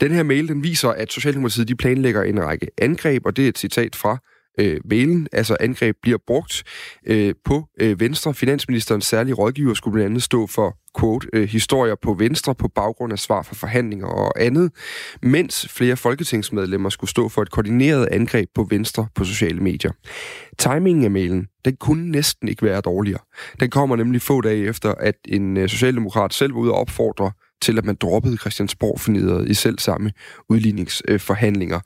Den 0.01 0.11
her 0.11 0.23
mail 0.23 0.47
den 0.47 0.63
viser, 0.63 0.89
at 0.89 1.11
Socialdemokratiet 1.11 1.67
de 1.67 1.75
planlægger 1.75 2.23
en 2.23 2.43
række 2.43 2.67
angreb, 2.77 3.25
og 3.25 3.35
det 3.35 3.45
er 3.45 3.49
et 3.49 3.57
citat 3.57 3.95
fra 3.95 4.17
øh, 4.57 4.81
mailen, 4.85 5.27
altså 5.31 5.57
angreb, 5.59 5.95
bliver 6.01 6.17
brugt 6.27 6.63
øh, 7.07 7.33
på 7.45 7.67
øh, 7.79 7.99
Venstre. 7.99 8.33
Finansministerens 8.33 9.05
særlige 9.05 9.33
rådgiver 9.33 9.73
skulle 9.73 9.93
blandt 9.93 10.09
andet 10.09 10.23
stå 10.23 10.47
for 10.47 10.77
quote, 10.99 11.27
øh, 11.33 11.49
historier 11.49 11.95
på 12.01 12.13
Venstre 12.13 12.55
på 12.55 12.67
baggrund 12.67 13.13
af 13.13 13.19
svar 13.19 13.41
fra 13.41 13.55
forhandlinger 13.55 14.07
og 14.07 14.41
andet, 14.41 14.71
mens 15.21 15.67
flere 15.69 15.97
folketingsmedlemmer 15.97 16.89
skulle 16.89 17.09
stå 17.09 17.29
for 17.29 17.41
et 17.41 17.51
koordineret 17.51 18.07
angreb 18.11 18.49
på 18.55 18.67
Venstre 18.69 19.07
på 19.15 19.23
sociale 19.23 19.59
medier. 19.59 19.91
Timingen 20.57 21.03
af 21.03 21.11
mailen, 21.11 21.47
den 21.65 21.75
kunne 21.75 22.11
næsten 22.11 22.47
ikke 22.47 22.63
være 22.63 22.81
dårligere. 22.81 23.21
Den 23.59 23.69
kommer 23.69 23.95
nemlig 23.95 24.21
få 24.21 24.41
dage 24.41 24.67
efter, 24.67 24.91
at 24.91 25.15
en 25.27 25.57
øh, 25.57 25.69
socialdemokrat 25.69 26.33
selv 26.33 26.53
var 26.53 26.59
ude 26.59 26.71
og 26.71 26.77
opfordre 26.77 27.31
til, 27.61 27.77
at 27.77 27.85
man 27.85 27.95
droppede 27.95 28.37
Christiansborg 28.37 28.99
fornedret 28.99 29.49
i 29.49 29.53
selv 29.53 29.79
samme 29.79 30.11
udligningsforhandlinger. 30.49 31.79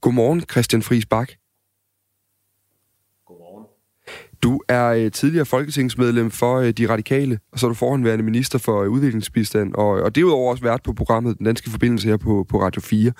Godmorgen, 0.00 0.40
Christian 0.50 0.82
Friis 0.82 1.06
Bak. 1.06 1.32
Du 4.42 4.60
er 4.68 4.86
øh, 4.86 5.10
tidligere 5.10 5.46
folketingsmedlem 5.46 6.30
for 6.30 6.56
øh, 6.56 6.70
De 6.70 6.88
Radikale, 6.88 7.38
og 7.52 7.58
så 7.58 7.66
er 7.66 7.68
du 7.68 7.74
forhåndværende 7.74 8.24
minister 8.24 8.58
for 8.58 8.82
øh, 8.82 8.90
udviklingsbistand, 8.90 9.74
og, 9.74 9.88
og 9.88 10.14
derudover 10.14 10.50
også 10.50 10.62
været 10.62 10.82
på 10.82 10.92
programmet 10.92 11.38
Den 11.38 11.46
Danske 11.46 11.70
Forbindelse 11.70 12.08
her 12.08 12.16
på, 12.16 12.46
på 12.48 12.62
Radio 12.62 12.80
4. 12.80 13.12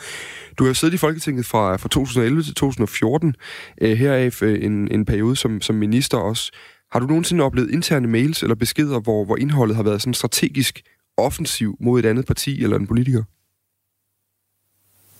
Du 0.58 0.66
har 0.66 0.72
siddet 0.72 0.94
i 0.94 0.98
Folketinget 0.98 1.46
fra, 1.46 1.76
fra 1.76 1.88
2011 1.88 2.42
til 2.42 2.54
2014, 2.54 3.34
øh, 3.80 3.98
heraf 3.98 4.42
øh, 4.42 4.64
en, 4.64 4.90
en 4.90 5.04
periode 5.04 5.36
som, 5.36 5.60
som 5.60 5.74
minister 5.74 6.18
også. 6.18 6.52
Har 6.92 7.00
du 7.00 7.06
nogensinde 7.06 7.44
oplevet 7.44 7.70
interne 7.70 8.08
mails 8.08 8.42
eller 8.42 8.54
beskeder, 8.54 9.00
hvor, 9.00 9.24
hvor 9.24 9.36
indholdet 9.36 9.76
har 9.76 9.82
været 9.82 10.02
sådan 10.02 10.14
strategisk 10.14 10.82
offensiv 11.16 11.76
mod 11.80 11.98
et 11.98 12.06
andet 12.06 12.26
parti 12.26 12.62
eller 12.62 12.76
en 12.76 12.86
politiker? 12.86 13.22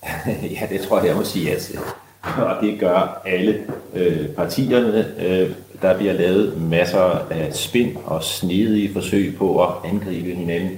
ja, 0.61 0.67
det 0.71 0.81
tror 0.81 0.99
jeg, 0.99 1.07
jeg 1.07 1.17
må 1.17 1.25
sige, 1.25 1.57
at 1.57 1.75
øh, 1.75 1.81
og 2.27 2.63
det 2.63 2.81
gør 2.81 3.23
alle 3.27 3.65
øh, 3.95 4.29
partierne. 4.29 5.27
Øh, 5.27 5.51
der 5.83 5.97
bliver 5.97 6.13
lavet 6.13 6.63
masser 6.63 7.27
af 7.31 7.55
spind 7.55 7.97
og 8.05 8.23
snedige 8.23 8.93
forsøg 8.93 9.35
på 9.39 9.63
at 9.65 9.69
angribe 9.85 10.35
hinanden. 10.35 10.71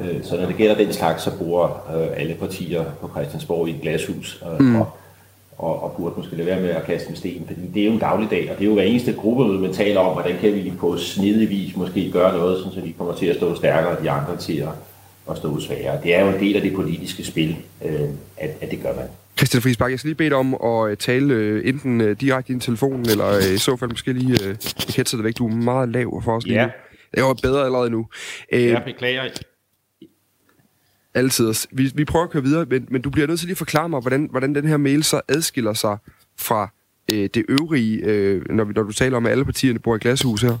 Øh, 0.00 0.24
så 0.24 0.36
når 0.36 0.46
det 0.46 0.56
gælder 0.56 0.74
den 0.74 0.92
slags, 0.92 1.22
så 1.22 1.36
bruger 1.38 1.64
øh, 1.96 2.20
alle 2.20 2.34
partier 2.34 2.84
på 3.00 3.08
Christiansborg 3.08 3.68
i 3.68 3.70
et 3.70 3.80
glashus. 3.80 4.44
Øh, 4.52 4.66
mm. 4.66 4.76
og, 4.76 4.86
og, 5.58 5.82
og 5.82 5.92
burde 5.98 6.14
måske 6.16 6.36
lade 6.36 6.46
være 6.46 6.60
med 6.60 6.70
at 6.70 6.84
kaste 6.84 7.10
en 7.10 7.16
sten, 7.16 7.44
fordi 7.46 7.60
det 7.74 7.82
er 7.82 7.86
jo 7.86 7.92
en 7.92 7.98
dagligdag, 7.98 8.50
og 8.50 8.58
det 8.58 8.64
er 8.64 8.68
jo 8.68 8.74
hver 8.74 8.82
eneste 8.82 9.12
gruppemøde, 9.12 9.60
man 9.60 9.72
taler 9.72 10.00
om, 10.00 10.12
hvordan 10.12 10.38
kan 10.40 10.54
vi 10.54 10.72
på 10.78 10.96
snedig 10.98 11.50
vis 11.50 11.76
måske 11.76 12.10
gøre 12.10 12.36
noget, 12.36 12.58
så 12.74 12.80
vi 12.80 12.94
kommer 12.98 13.14
til 13.14 13.26
at 13.26 13.36
stå 13.36 13.54
stærkere, 13.54 13.96
og 13.96 14.02
de 14.02 14.10
andre 14.10 14.36
til 14.36 14.58
at, 14.58 14.68
at 15.30 15.36
stå 15.36 15.60
sværere. 15.60 15.98
Det 16.02 16.14
er 16.14 16.24
jo 16.24 16.28
en 16.28 16.40
del 16.40 16.56
af 16.56 16.62
det 16.62 16.74
politiske 16.74 17.24
spil, 17.24 17.56
øh, 17.84 18.08
at, 18.36 18.50
at 18.60 18.70
det 18.70 18.82
gør 18.82 18.94
man. 18.96 19.06
Christian 19.42 19.62
Friis 19.62 19.80
jeg 19.80 19.98
skal 19.98 20.08
lige 20.08 20.14
bede 20.14 20.30
dig 20.30 20.38
om 20.38 20.54
at 20.54 20.90
øh, 20.90 20.96
tale 20.96 21.34
øh, 21.34 21.68
enten 21.68 22.00
øh, 22.00 22.20
direkte 22.20 22.52
i 22.52 22.58
telefonen, 22.58 23.10
eller 23.10 23.38
i 23.54 23.58
så 23.58 23.76
fald 23.76 23.90
måske 23.90 24.12
lige 24.12 24.44
øh, 24.44 24.56
headsetet 24.96 25.24
væk. 25.24 25.38
Du 25.38 25.48
er 25.48 25.54
meget 25.54 25.88
lav 25.88 26.22
for 26.24 26.36
os 26.36 26.44
lige 26.44 26.60
ja. 26.60 26.66
nu. 26.66 26.72
Det 27.14 27.22
var 27.22 27.34
bedre 27.42 27.64
allerede 27.64 27.90
nu. 27.90 28.06
Øh, 28.52 28.64
jeg 28.64 28.82
beklager. 28.84 29.28
Altid. 31.14 31.54
Vi, 31.72 31.92
vi 31.94 32.04
prøver 32.04 32.24
at 32.24 32.30
køre 32.30 32.42
videre, 32.42 32.66
men, 32.70 32.86
men 32.90 33.02
du 33.02 33.10
bliver 33.10 33.26
nødt 33.26 33.38
til 33.38 33.46
lige 33.46 33.54
at 33.54 33.58
forklare 33.58 33.88
mig, 33.88 34.00
hvordan, 34.00 34.28
hvordan 34.30 34.54
den 34.54 34.64
her 34.64 34.76
mail 34.76 35.04
så 35.04 35.20
adskiller 35.28 35.72
sig 35.72 35.98
fra 36.38 36.72
øh, 37.12 37.28
det 37.34 37.44
øvrige, 37.48 38.04
øh, 38.04 38.42
når, 38.50 38.64
vi, 38.64 38.72
når 38.72 38.82
du 38.82 38.92
taler 38.92 39.16
om, 39.16 39.26
at 39.26 39.32
alle 39.32 39.44
partierne 39.44 39.78
bor 39.78 39.96
i 39.96 39.98
glashus 39.98 40.42
her. 40.42 40.58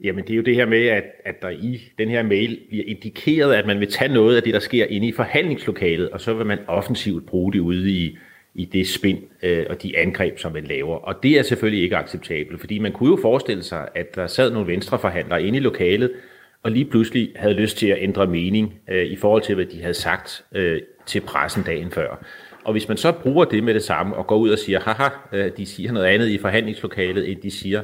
Jamen, 0.00 0.24
det 0.24 0.30
er 0.30 0.36
jo 0.36 0.42
det 0.42 0.54
her 0.54 0.66
med, 0.66 0.86
at, 0.86 1.04
at 1.24 1.42
der 1.42 1.50
i 1.50 1.80
den 1.98 2.08
her 2.08 2.22
mail 2.22 2.60
bliver 2.68 2.84
indikeret, 2.86 3.54
at 3.54 3.66
man 3.66 3.80
vil 3.80 3.90
tage 3.90 4.14
noget 4.14 4.36
af 4.36 4.42
det, 4.42 4.54
der 4.54 4.60
sker 4.60 4.86
inde 4.86 5.08
i 5.08 5.12
forhandlingslokalet, 5.12 6.10
og 6.10 6.20
så 6.20 6.34
vil 6.34 6.46
man 6.46 6.58
offensivt 6.66 7.26
bruge 7.26 7.52
det 7.52 7.58
ude 7.58 7.90
i, 7.90 8.18
i 8.54 8.64
det 8.64 8.88
spind 8.88 9.18
øh, 9.42 9.66
og 9.70 9.82
de 9.82 9.98
angreb, 9.98 10.38
som 10.38 10.52
man 10.52 10.64
laver. 10.64 10.96
Og 10.96 11.22
det 11.22 11.38
er 11.38 11.42
selvfølgelig 11.42 11.82
ikke 11.82 11.96
acceptabelt, 11.96 12.60
fordi 12.60 12.78
man 12.78 12.92
kunne 12.92 13.10
jo 13.10 13.18
forestille 13.22 13.62
sig, 13.62 13.88
at 13.94 14.14
der 14.14 14.26
sad 14.26 14.50
nogle 14.50 14.68
venstreforhandlere 14.68 15.42
inde 15.42 15.58
i 15.58 15.60
lokalet, 15.60 16.12
og 16.62 16.70
lige 16.70 16.84
pludselig 16.84 17.32
havde 17.36 17.54
lyst 17.54 17.78
til 17.78 17.86
at 17.86 17.98
ændre 18.00 18.26
mening 18.26 18.74
øh, 18.90 19.04
i 19.04 19.16
forhold 19.16 19.42
til, 19.42 19.54
hvad 19.54 19.66
de 19.66 19.80
havde 19.80 19.94
sagt 19.94 20.44
øh, 20.52 20.80
til 21.06 21.20
pressen 21.20 21.62
dagen 21.62 21.90
før. 21.90 22.24
Og 22.64 22.72
hvis 22.72 22.88
man 22.88 22.96
så 22.96 23.12
bruger 23.12 23.44
det 23.44 23.64
med 23.64 23.74
det 23.74 23.82
samme 23.82 24.16
og 24.16 24.26
går 24.26 24.36
ud 24.36 24.50
og 24.50 24.58
siger, 24.58 24.80
haha, 24.80 25.08
øh, 25.32 25.50
de 25.56 25.66
siger 25.66 25.92
noget 25.92 26.06
andet 26.06 26.28
i 26.28 26.38
forhandlingslokalet, 26.38 27.30
end 27.30 27.40
de 27.40 27.50
siger 27.50 27.82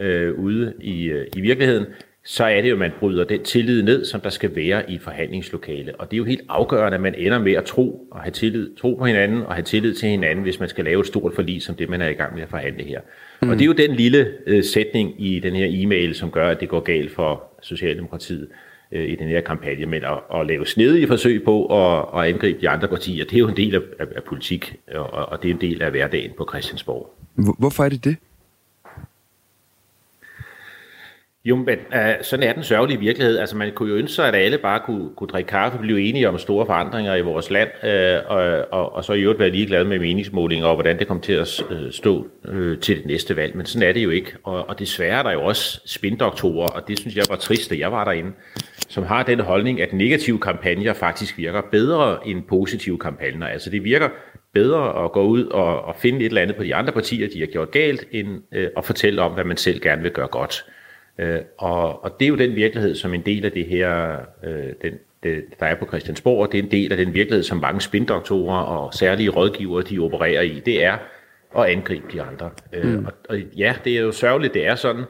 øh, 0.00 0.38
ude 0.38 0.72
i, 0.80 1.04
øh, 1.04 1.26
i 1.36 1.40
virkeligheden, 1.40 1.86
så 2.24 2.44
er 2.44 2.62
det 2.62 2.70
jo, 2.70 2.74
at 2.74 2.78
man 2.78 2.90
bryder 3.00 3.24
den 3.24 3.42
tillid 3.42 3.82
ned, 3.82 4.04
som 4.04 4.20
der 4.20 4.30
skal 4.30 4.56
være 4.56 4.90
i 4.90 4.98
forhandlingslokale. 4.98 5.94
Og 5.94 6.10
det 6.10 6.16
er 6.16 6.18
jo 6.18 6.24
helt 6.24 6.42
afgørende, 6.48 6.94
at 6.94 7.00
man 7.00 7.14
ender 7.14 7.38
med 7.38 7.52
at 7.52 7.64
tro 7.64 8.08
og 8.10 8.20
have 8.20 8.30
tillid, 8.30 8.76
tro 8.76 8.94
på 8.94 9.04
hinanden 9.04 9.42
og 9.42 9.54
have 9.54 9.62
tillid 9.62 9.94
til 9.94 10.08
hinanden, 10.08 10.42
hvis 10.42 10.60
man 10.60 10.68
skal 10.68 10.84
lave 10.84 11.00
et 11.00 11.06
stort 11.06 11.34
forlig, 11.34 11.62
som 11.62 11.74
det 11.74 11.88
man 11.88 12.02
er 12.02 12.08
i 12.08 12.12
gang 12.12 12.34
med 12.34 12.42
at 12.42 12.48
forhandle 12.48 12.84
her. 12.84 13.00
Mm. 13.42 13.48
Og 13.50 13.54
det 13.54 13.62
er 13.62 13.66
jo 13.66 13.72
den 13.72 13.96
lille 13.96 14.28
øh, 14.46 14.64
sætning 14.64 15.14
i 15.18 15.38
den 15.38 15.54
her 15.54 15.66
e-mail, 15.70 16.14
som 16.14 16.30
gør, 16.30 16.48
at 16.48 16.60
det 16.60 16.68
går 16.68 16.80
galt 16.80 17.10
for 17.10 17.44
Socialdemokratiet 17.62 18.48
øh, 18.92 19.08
i 19.08 19.14
den 19.14 19.28
her 19.28 19.40
kampagne. 19.40 19.86
Men 19.86 20.04
at, 20.04 20.40
at 20.40 20.46
lave 20.46 20.66
snedige 20.66 21.06
forsøg 21.06 21.44
på 21.44 21.66
at, 21.66 22.04
at 22.14 22.34
angribe 22.34 22.60
de 22.60 22.68
andre 22.68 22.88
partier, 22.88 23.24
det 23.24 23.34
er 23.34 23.38
jo 23.38 23.48
en 23.48 23.56
del 23.56 23.74
af, 23.74 23.80
af, 24.00 24.06
af 24.16 24.22
politik, 24.24 24.76
og, 24.94 25.10
og 25.10 25.42
det 25.42 25.50
er 25.50 25.54
en 25.54 25.60
del 25.60 25.82
af 25.82 25.90
hverdagen 25.90 26.30
på 26.36 26.46
Christiansborg. 26.50 27.14
Hvorfor 27.58 27.84
er 27.84 27.88
det 27.88 28.04
det? 28.04 28.16
Jo, 31.44 31.56
men 31.56 31.78
uh, 31.94 31.98
sådan 32.22 32.48
er 32.48 32.52
den 32.52 32.62
sørgelige 32.62 33.00
virkelighed. 33.00 33.38
Altså 33.38 33.56
man 33.56 33.72
kunne 33.74 33.88
jo 33.88 33.96
ønske 33.96 34.14
sig, 34.14 34.28
at 34.28 34.34
alle 34.34 34.58
bare 34.58 34.80
kunne, 34.86 35.08
kunne 35.16 35.28
drikke 35.28 35.48
kaffe 35.48 35.78
blive 35.78 36.00
enige 36.00 36.28
om 36.28 36.38
store 36.38 36.66
forandringer 36.66 37.14
i 37.14 37.20
vores 37.20 37.50
land, 37.50 37.68
uh, 37.82 38.30
og, 38.30 38.66
og, 38.72 38.94
og 38.94 39.04
så 39.04 39.12
i 39.12 39.20
øvrigt 39.20 39.40
være 39.40 39.50
ligeglade 39.50 39.84
med 39.84 39.98
meningsmålinger 39.98 40.66
og 40.66 40.74
hvordan 40.74 40.98
det 40.98 41.06
kommer 41.06 41.22
til 41.22 41.32
at 41.32 41.62
øh, 41.70 41.92
stå 41.92 42.26
uh, 42.48 42.78
til 42.78 42.96
det 42.96 43.06
næste 43.06 43.36
valg. 43.36 43.56
Men 43.56 43.66
sådan 43.66 43.88
er 43.88 43.92
det 43.92 44.04
jo 44.04 44.10
ikke. 44.10 44.32
Og, 44.44 44.68
og 44.68 44.78
desværre 44.78 45.18
er 45.18 45.22
der 45.22 45.32
jo 45.32 45.44
også 45.44 45.80
spindoktorer, 45.86 46.68
og 46.68 46.88
det 46.88 46.98
synes 46.98 47.16
jeg 47.16 47.24
var 47.28 47.36
trist, 47.36 47.70
da 47.70 47.76
jeg 47.78 47.92
var 47.92 48.04
derinde, 48.04 48.32
som 48.88 49.04
har 49.04 49.22
den 49.22 49.40
holdning, 49.40 49.80
at 49.80 49.92
negative 49.92 50.38
kampagner 50.38 50.92
faktisk 50.92 51.38
virker 51.38 51.62
bedre 51.70 52.28
end 52.28 52.42
positive 52.48 52.98
kampagner. 52.98 53.46
Altså 53.46 53.70
det 53.70 53.84
virker 53.84 54.08
bedre 54.54 55.04
at 55.04 55.12
gå 55.12 55.22
ud 55.22 55.44
og, 55.44 55.84
og 55.84 55.96
finde 55.98 56.18
et 56.18 56.24
eller 56.24 56.42
andet 56.42 56.56
på 56.56 56.62
de 56.62 56.74
andre 56.74 56.92
partier, 56.92 57.28
de 57.34 57.40
har 57.40 57.46
gjort 57.46 57.70
galt, 57.70 58.04
end 58.10 58.28
uh, 58.28 58.62
at 58.76 58.84
fortælle 58.84 59.22
om, 59.22 59.32
hvad 59.32 59.44
man 59.44 59.56
selv 59.56 59.80
gerne 59.80 60.02
vil 60.02 60.10
gøre 60.10 60.28
godt. 60.28 60.64
Øh, 61.18 61.40
og, 61.58 62.04
og 62.04 62.16
det 62.20 62.24
er 62.24 62.28
jo 62.28 62.36
den 62.36 62.56
virkelighed, 62.56 62.94
som 62.94 63.14
en 63.14 63.20
del 63.20 63.44
af 63.44 63.52
det 63.52 63.66
her, 63.66 64.16
øh, 64.44 64.72
den, 64.82 64.92
det, 65.22 65.44
der 65.60 65.66
er 65.66 65.74
på 65.74 65.86
Christiansborg, 65.86 66.38
og 66.38 66.52
det 66.52 66.58
er 66.58 66.62
en 66.62 66.70
del 66.70 66.92
af 66.92 66.98
den 66.98 67.14
virkelighed, 67.14 67.42
som 67.42 67.58
mange 67.58 67.80
spindoktorer 67.80 68.58
og 68.58 68.94
særlige 68.94 69.30
rådgivere, 69.30 69.82
de 69.82 69.98
opererer 69.98 70.42
i. 70.42 70.62
Det 70.66 70.84
er 70.84 70.98
at 71.58 71.64
angribe 71.64 72.06
de 72.12 72.22
andre. 72.22 72.50
Øh, 72.72 72.98
mm. 72.98 73.04
og, 73.04 73.12
og 73.28 73.38
ja, 73.38 73.74
det 73.84 73.96
er 73.96 74.00
jo 74.00 74.12
sørgeligt, 74.12 74.54
det 74.54 74.66
er 74.66 74.74
sådan, 74.74 75.04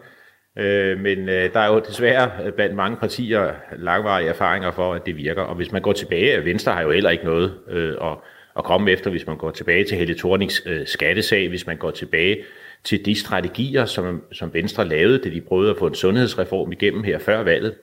øh, 0.59 1.01
men 1.01 1.29
øh, 1.29 1.53
der 1.53 1.61
er 1.61 1.73
jo 1.73 1.83
desværre 1.89 2.53
blandt 2.53 2.77
mange 2.77 2.97
partier 2.97 3.55
langvarige 3.79 4.29
erfaringer 4.29 4.71
for, 4.71 4.95
at 4.95 5.07
det 5.07 5.17
virker. 5.17 5.43
Og 5.43 5.55
hvis 5.55 5.73
man 5.73 5.83
går 5.83 5.93
tilbage, 5.93 6.45
Venstre 6.45 6.73
har 6.73 6.83
jo 6.83 6.91
heller 6.91 7.11
ikke 7.11 7.25
noget 7.25 7.55
øh, 7.71 7.95
at, 8.03 8.17
at 8.57 8.65
komme 8.65 8.91
efter, 8.91 9.11
hvis 9.11 9.27
man 9.27 9.37
går 9.37 9.51
tilbage 9.51 9.85
til 9.85 9.99
Helle 9.99 10.15
Thornings 10.15 10.63
øh, 10.67 10.87
skattesag, 10.87 11.49
hvis 11.49 11.67
man 11.67 11.77
går 11.77 11.91
tilbage 11.91 12.39
til 12.85 13.05
de 13.05 13.15
strategier, 13.15 13.85
som, 13.85 14.23
som 14.33 14.55
Venstre 14.55 14.89
lavede, 14.89 15.19
da 15.19 15.29
de 15.29 15.41
prøvede 15.41 15.71
at 15.71 15.79
få 15.79 15.87
en 15.87 15.95
sundhedsreform 15.95 16.73
igennem 16.73 17.03
her 17.03 17.19
før 17.19 17.43
valget. 17.43 17.75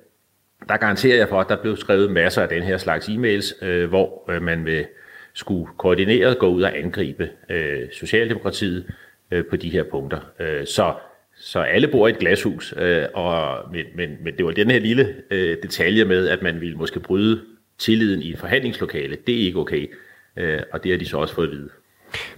Der 0.70 0.78
garanterer 0.78 1.18
jeg 1.18 1.30
for, 1.30 1.42
at 1.42 1.50
der 1.50 1.62
blev 1.62 1.78
skrevet 1.78 2.12
masser 2.12 2.42
af 2.42 2.50
den 2.50 2.64
her 2.64 2.78
slags 2.78 3.10
e-mails, 3.10 3.66
øh, 3.66 3.90
hvor 3.90 4.32
øh, 4.32 4.42
man 4.42 4.66
vil 4.66 4.86
skulle 5.34 5.68
koordineret 5.78 6.40
gå 6.40 6.48
ud 6.48 6.62
og 6.62 6.78
angribe 6.78 7.30
øh, 7.50 7.82
Socialdemokratiet 7.92 8.86
øh, 9.32 9.46
på 9.46 9.56
de 9.56 9.70
her 9.70 9.84
punkter. 9.84 10.20
Øh, 10.40 10.66
så, 10.66 10.94
så 11.36 11.60
alle 11.60 11.88
bor 11.88 12.08
i 12.08 12.12
et 12.12 12.20
glashus, 12.20 12.74
øh, 12.78 13.06
og, 13.14 13.58
men, 13.72 13.86
men, 13.96 14.18
men 14.24 14.38
det 14.38 14.46
var 14.46 14.52
den 14.52 14.72
her 14.72 14.80
lille 14.80 15.16
øh, 15.32 15.58
detalje 15.64 16.06
med, 16.06 16.28
at 16.28 16.42
man 16.42 16.62
ville 16.62 16.78
måske 16.78 17.00
bryde 17.00 17.42
tilliden 17.78 18.22
i 18.22 18.32
et 18.32 18.40
forhandlingslokale. 18.40 19.18
Det 19.28 19.36
er 19.36 19.46
ikke 19.46 19.60
okay, 19.60 19.94
øh, 20.38 20.60
og 20.72 20.84
det 20.84 20.92
har 20.92 20.98
de 20.98 21.06
så 21.06 21.18
også 21.18 21.36
fået 21.36 21.48
at 21.48 21.52
vide. 21.52 21.70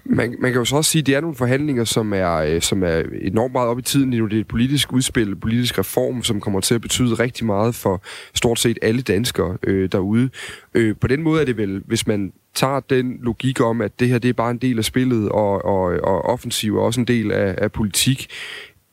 Man, 0.05 0.35
man 0.39 0.51
kan 0.51 0.59
jo 0.59 0.65
så 0.65 0.75
også 0.75 0.91
sige, 0.91 0.99
at 0.99 1.05
det 1.05 1.15
er 1.15 1.21
nogle 1.21 1.35
forhandlinger, 1.35 1.83
som 1.83 2.13
er, 2.13 2.35
øh, 2.35 2.61
som 2.61 2.83
er 2.83 3.03
enormt 3.21 3.53
meget 3.53 3.69
op 3.69 3.79
i 3.79 3.81
tiden. 3.81 4.09
nu 4.09 4.27
Det 4.27 4.35
er 4.35 4.41
et 4.41 4.47
politisk 4.47 4.93
udspil, 4.93 5.35
politisk 5.35 5.79
reform, 5.79 6.23
som 6.23 6.41
kommer 6.41 6.59
til 6.59 6.75
at 6.75 6.81
betyde 6.81 7.13
rigtig 7.13 7.45
meget 7.45 7.75
for 7.75 8.01
stort 8.33 8.59
set 8.59 8.77
alle 8.81 9.01
danskere 9.01 9.57
øh, 9.63 9.89
derude. 9.91 10.29
Øh, 10.73 10.95
på 11.01 11.07
den 11.07 11.21
måde 11.21 11.41
er 11.41 11.45
det 11.45 11.57
vel, 11.57 11.83
hvis 11.85 12.07
man 12.07 12.33
tager 12.53 12.79
den 12.79 13.19
logik 13.21 13.61
om, 13.61 13.81
at 13.81 13.99
det 13.99 14.07
her 14.07 14.19
det 14.19 14.29
er 14.29 14.33
bare 14.33 14.51
en 14.51 14.57
del 14.57 14.77
af 14.77 14.85
spillet, 14.85 15.29
og, 15.29 15.65
og, 15.65 15.83
og 16.03 16.25
offensiv 16.25 16.77
er 16.77 16.81
også 16.81 16.99
en 16.99 17.07
del 17.07 17.31
af, 17.31 17.55
af 17.57 17.71
politik, 17.71 18.27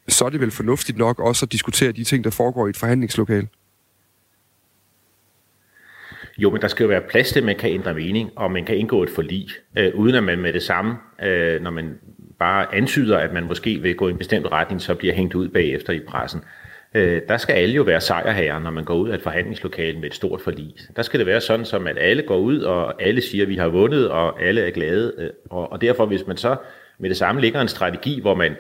så 0.08 0.24
er 0.24 0.30
det 0.30 0.40
vel 0.40 0.50
fornuftigt 0.50 0.98
nok 0.98 1.18
også 1.18 1.46
at 1.46 1.52
diskutere 1.52 1.92
de 1.92 2.04
ting, 2.04 2.24
der 2.24 2.30
foregår 2.30 2.66
i 2.66 2.70
et 2.70 2.76
forhandlingslokale. 2.76 3.48
Jo, 6.38 6.51
men 6.51 6.62
der 6.62 6.68
skal 6.68 6.85
jo 6.85 6.88
være 6.88 7.01
plads 7.01 7.33
til, 7.33 7.40
at 7.40 7.46
man 7.46 7.57
kan 7.57 7.70
ændre 7.70 7.94
mening, 7.94 8.31
og 8.37 8.51
man 8.51 8.64
kan 8.64 8.77
indgå 8.77 9.03
et 9.03 9.11
forlig, 9.11 9.48
øh, 9.79 9.94
uden 9.94 10.14
at 10.14 10.22
man 10.22 10.38
med 10.38 10.53
det 10.53 10.62
samme, 10.62 10.94
øh, 11.22 11.62
når 11.62 11.70
man 11.70 11.98
bare 12.38 12.74
antyder, 12.74 13.18
at 13.18 13.33
man 13.33 13.44
måske 13.44 13.79
vil 13.79 13.96
gå 13.96 14.09
i 14.09 14.11
en 14.11 14.18
bestemt 14.18 14.46
retning, 14.53 14.81
så 14.81 14.94
bliver 14.94 15.14
hængt 15.14 15.35
ud 15.35 15.48
bagefter 15.48 15.92
i 15.92 16.01
pressen. 16.01 16.44
Øh, 16.94 17.22
der 17.29 17.37
skal 17.37 17.53
alle 17.53 17.74
jo 17.74 17.83
være 17.83 18.01
sejrherrer, 18.01 18.59
når 18.59 18.70
man 18.70 18.85
går 18.85 18.94
ud 18.94 19.09
af 19.09 19.14
et 19.14 19.22
forhandlingslokale 19.22 19.98
med 19.98 20.09
et 20.09 20.14
stort 20.14 20.40
forlig. 20.40 20.74
Der 20.96 21.03
skal 21.03 21.18
det 21.18 21.27
være 21.27 21.40
sådan, 21.40 21.64
som 21.64 21.87
at 21.87 21.98
alle 21.98 22.22
går 22.22 22.38
ud, 22.38 22.61
og 22.61 23.03
alle 23.03 23.20
siger, 23.20 23.44
at 23.44 23.48
vi 23.48 23.57
har 23.57 23.68
vundet, 23.68 24.09
og 24.09 24.42
alle 24.42 24.61
er 24.61 24.70
glade. 24.70 25.14
Øh, 25.18 25.31
og, 25.51 25.72
og 25.72 25.81
derfor, 25.81 26.07
hvis 26.07 26.27
man 26.27 26.37
så 26.37 26.57
med 26.98 27.09
det 27.11 27.16
samme 27.16 27.40
ligger 27.40 27.61
en 27.61 27.68
strategi, 27.68 28.20
hvor 28.20 28.35
man 28.35 28.57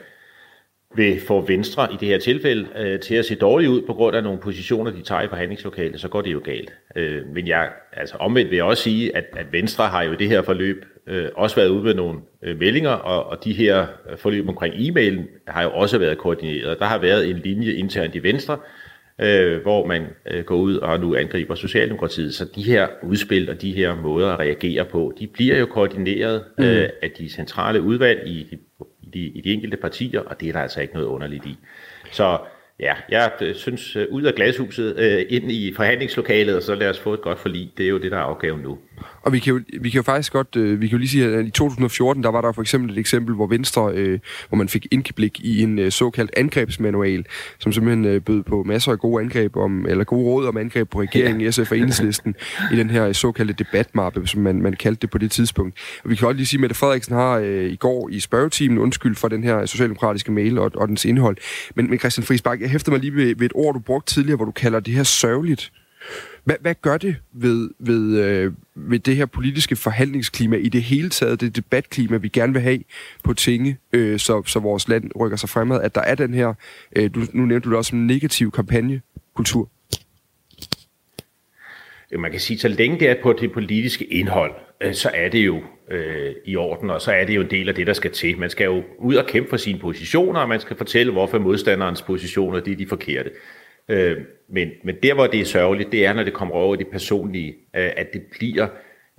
vil 0.96 1.20
få 1.20 1.40
Venstre 1.46 1.92
i 1.92 1.96
det 2.00 2.08
her 2.08 2.18
tilfælde 2.18 2.68
øh, 2.76 3.00
til 3.00 3.14
at 3.14 3.24
se 3.24 3.34
dårligt 3.34 3.70
ud 3.70 3.82
på 3.82 3.94
grund 3.94 4.16
af 4.16 4.22
nogle 4.22 4.38
positioner, 4.38 4.90
de 4.90 5.02
tager 5.02 5.22
i 5.22 5.28
forhandlingslokalet, 5.28 6.00
så 6.00 6.08
går 6.08 6.22
det 6.22 6.32
jo 6.32 6.40
galt. 6.44 6.72
Øh, 6.96 7.26
men 7.34 7.48
jeg, 7.48 7.68
altså 7.92 8.16
omvendt 8.16 8.50
vil 8.50 8.56
jeg 8.56 8.64
også 8.64 8.82
sige, 8.82 9.16
at, 9.16 9.24
at 9.36 9.46
Venstre 9.52 9.86
har 9.86 10.02
jo 10.02 10.12
i 10.12 10.16
det 10.16 10.28
her 10.28 10.42
forløb 10.42 10.84
øh, 11.06 11.28
også 11.34 11.56
været 11.56 11.68
ude 11.68 11.82
med 11.82 11.94
nogle 11.94 12.18
øh, 12.42 12.58
meldinger, 12.58 12.90
og, 12.90 13.26
og 13.26 13.44
de 13.44 13.52
her 13.52 13.86
forløb 14.16 14.48
omkring 14.48 14.74
e-mailen 14.74 15.28
har 15.48 15.62
jo 15.62 15.70
også 15.70 15.98
været 15.98 16.18
koordineret. 16.18 16.78
Der 16.78 16.84
har 16.84 16.98
været 16.98 17.30
en 17.30 17.36
linje 17.36 17.72
internt 17.72 18.14
i 18.14 18.22
Venstre, 18.22 18.58
øh, 19.20 19.62
hvor 19.62 19.86
man 19.86 20.06
øh, 20.30 20.44
går 20.44 20.56
ud 20.56 20.76
og 20.76 21.00
nu 21.00 21.14
angriber 21.14 21.54
Socialdemokratiet. 21.54 22.34
Så 22.34 22.44
de 22.54 22.62
her 22.62 22.88
udspil 23.02 23.50
og 23.50 23.62
de 23.62 23.72
her 23.72 23.94
måder 23.96 24.32
at 24.32 24.38
reagere 24.38 24.84
på, 24.84 25.12
de 25.18 25.26
bliver 25.26 25.58
jo 25.58 25.66
koordineret 25.66 26.44
mm. 26.58 26.64
øh, 26.64 26.88
af 27.02 27.10
de 27.10 27.28
centrale 27.28 27.82
udvalg 27.82 28.22
i 28.26 28.46
de 28.50 28.58
i 29.14 29.18
de, 29.18 29.38
i 29.38 29.40
de 29.40 29.52
enkelte 29.52 29.76
partier, 29.76 30.20
og 30.20 30.40
det 30.40 30.48
er 30.48 30.52
der 30.52 30.60
altså 30.60 30.80
ikke 30.80 30.94
noget 30.94 31.06
underligt 31.06 31.46
i. 31.46 31.58
Så 32.12 32.38
ja, 32.80 32.94
jeg 33.08 33.32
øh, 33.40 33.54
synes, 33.54 33.96
øh, 33.96 34.06
ud 34.10 34.22
af 34.22 34.34
glashuset, 34.34 34.98
øh, 34.98 35.26
ind 35.28 35.52
i 35.52 35.72
forhandlingslokalet, 35.74 36.56
og 36.56 36.62
så 36.62 36.74
lad 36.74 36.90
os 36.90 36.98
få 36.98 37.14
et 37.14 37.20
godt 37.20 37.38
forlig. 37.38 37.72
Det 37.78 37.84
er 37.84 37.90
jo 37.90 37.98
det, 37.98 38.10
der 38.10 38.18
er 38.18 38.22
opgaven 38.22 38.60
nu. 38.60 38.78
Og 39.22 39.32
vi 39.32 39.38
kan 39.38 39.52
jo, 39.52 39.60
vi 39.80 39.90
kan 39.90 39.98
jo 39.98 40.02
faktisk 40.02 40.32
godt, 40.32 40.56
øh, 40.56 40.80
vi 40.80 40.86
kan 40.86 40.92
jo 40.92 40.98
lige 40.98 41.08
sige, 41.08 41.24
at 41.24 41.46
i 41.46 41.50
2014, 41.50 42.22
der 42.22 42.30
var 42.30 42.40
der 42.40 42.52
for 42.52 42.62
eksempel 42.62 42.92
et 42.92 42.98
eksempel, 42.98 43.34
hvor 43.34 43.46
Venstre, 43.46 43.92
øh, 43.94 44.18
hvor 44.48 44.56
man 44.56 44.68
fik 44.68 44.86
indblik 44.90 45.40
i 45.40 45.62
en 45.62 45.78
øh, 45.78 45.92
såkaldt 45.92 46.30
angrebsmanual, 46.36 47.24
som 47.58 47.72
simpelthen 47.72 48.04
øh, 48.04 48.20
bød 48.20 48.42
på 48.42 48.62
masser 48.62 48.92
af 48.92 48.98
gode 48.98 49.22
angreb 49.22 49.56
om, 49.56 49.86
eller 49.88 50.04
gode 50.04 50.24
råd 50.24 50.46
om 50.46 50.56
angreb 50.56 50.90
på 50.90 51.00
regeringen, 51.00 51.40
ja. 51.40 51.50
SF 51.50 51.70
og 51.70 51.78
Enhedslisten, 51.78 52.34
i 52.72 52.76
den 52.76 52.90
her 52.90 53.12
såkaldte 53.12 53.54
debatmappe, 53.54 54.26
som 54.26 54.40
man, 54.40 54.62
man 54.62 54.72
kaldte 54.72 55.00
det 55.00 55.10
på 55.10 55.18
det 55.18 55.30
tidspunkt. 55.30 55.78
Og 56.04 56.10
vi 56.10 56.14
kan 56.14 56.26
godt 56.26 56.36
lige 56.36 56.46
sige, 56.46 56.58
at 56.58 56.60
Mette 56.60 56.74
Frederiksen 56.76 57.14
har 57.14 57.38
øh, 57.38 57.64
i 57.64 57.76
går 57.76 58.08
i 58.08 58.20
spørgetimen 58.20 58.78
undskyld 58.78 59.16
for 59.16 59.28
den 59.28 59.44
her 59.44 59.66
socialdemokratiske 59.66 60.32
mail 60.32 60.58
og, 60.58 60.70
og 60.74 60.88
dens 60.88 61.04
indhold. 61.04 61.36
Men, 61.74 61.90
men 61.90 61.98
Christian 61.98 62.24
Friisbak, 62.24 62.60
jeg 62.60 62.70
hæfter 62.70 62.92
mig 62.92 63.00
lige 63.00 63.14
ved, 63.14 63.34
ved 63.36 63.46
et 63.46 63.52
ord, 63.54 63.74
du 63.74 63.80
brugte 63.80 64.14
tidligere, 64.14 64.36
hvor 64.36 64.44
du 64.44 64.52
kalder 64.52 64.80
det 64.80 64.94
her 64.94 65.02
sørgeligt. 65.02 65.72
Hvad, 66.44 66.56
hvad 66.60 66.74
gør 66.82 66.96
det 66.96 67.16
ved, 67.32 67.70
ved, 67.78 68.24
øh, 68.24 68.52
ved 68.74 68.98
det 68.98 69.16
her 69.16 69.26
politiske 69.26 69.76
forhandlingsklima 69.76 70.56
i 70.56 70.68
det 70.68 70.82
hele 70.82 71.10
taget, 71.10 71.40
det 71.40 71.56
debatklima, 71.56 72.16
vi 72.16 72.28
gerne 72.28 72.52
vil 72.52 72.62
have 72.62 72.78
på 73.24 73.34
tinge, 73.34 73.78
øh, 73.92 74.18
så, 74.18 74.42
så 74.46 74.58
vores 74.58 74.88
land 74.88 75.10
rykker 75.20 75.36
sig 75.36 75.48
fremad, 75.48 75.82
at 75.82 75.94
der 75.94 76.00
er 76.00 76.14
den 76.14 76.34
her, 76.34 76.54
øh, 76.96 77.10
du, 77.14 77.20
nu 77.32 77.44
nævnte 77.44 77.64
du 77.64 77.70
det 77.70 77.78
også 77.78 77.88
som 77.88 77.98
negativ 77.98 78.50
kampagnekultur? 78.50 79.68
Man 82.18 82.30
kan 82.30 82.40
sige, 82.40 82.58
så 82.58 82.68
længe 82.68 83.00
det 83.00 83.10
er 83.10 83.22
på 83.22 83.32
det 83.32 83.52
politiske 83.52 84.04
indhold, 84.04 84.52
øh, 84.80 84.94
så 84.94 85.10
er 85.14 85.28
det 85.28 85.46
jo 85.46 85.62
øh, 85.90 86.34
i 86.44 86.56
orden, 86.56 86.90
og 86.90 87.02
så 87.02 87.12
er 87.12 87.24
det 87.24 87.36
jo 87.36 87.40
en 87.40 87.50
del 87.50 87.68
af 87.68 87.74
det, 87.74 87.86
der 87.86 87.92
skal 87.92 88.12
til. 88.12 88.38
Man 88.38 88.50
skal 88.50 88.64
jo 88.64 88.82
ud 88.98 89.14
og 89.14 89.26
kæmpe 89.26 89.50
for 89.50 89.56
sine 89.56 89.78
positioner, 89.78 90.40
og 90.40 90.48
man 90.48 90.60
skal 90.60 90.76
fortælle, 90.76 91.12
hvorfor 91.12 91.38
modstanderens 91.38 92.02
positioner 92.02 92.60
det 92.60 92.72
er 92.72 92.76
de 92.76 92.86
forkerte. 92.86 93.30
Øh, 93.88 94.16
men, 94.48 94.70
men 94.84 94.96
der, 95.02 95.14
hvor 95.14 95.26
det 95.26 95.40
er 95.40 95.44
sørgeligt, 95.44 95.92
det 95.92 96.06
er, 96.06 96.12
når 96.12 96.22
det 96.22 96.32
kommer 96.32 96.54
over 96.54 96.74
i 96.74 96.78
det 96.78 96.88
personlige, 96.88 97.48
øh, 97.76 97.90
at 97.96 98.12
det 98.12 98.22
bliver 98.30 98.66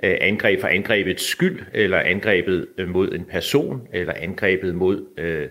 øh, 0.04 0.18
angreb 0.22 0.62
for 0.62 0.68
angrebets 0.68 1.24
skyld, 1.24 1.60
eller 1.74 2.00
angrebet 2.00 2.68
øh, 2.78 2.90
mod 2.90 3.12
en 3.12 3.26
person, 3.32 3.88
eller 3.94 4.14
angrebet 4.14 4.76
mod 4.76 5.06
øh, 5.18 5.48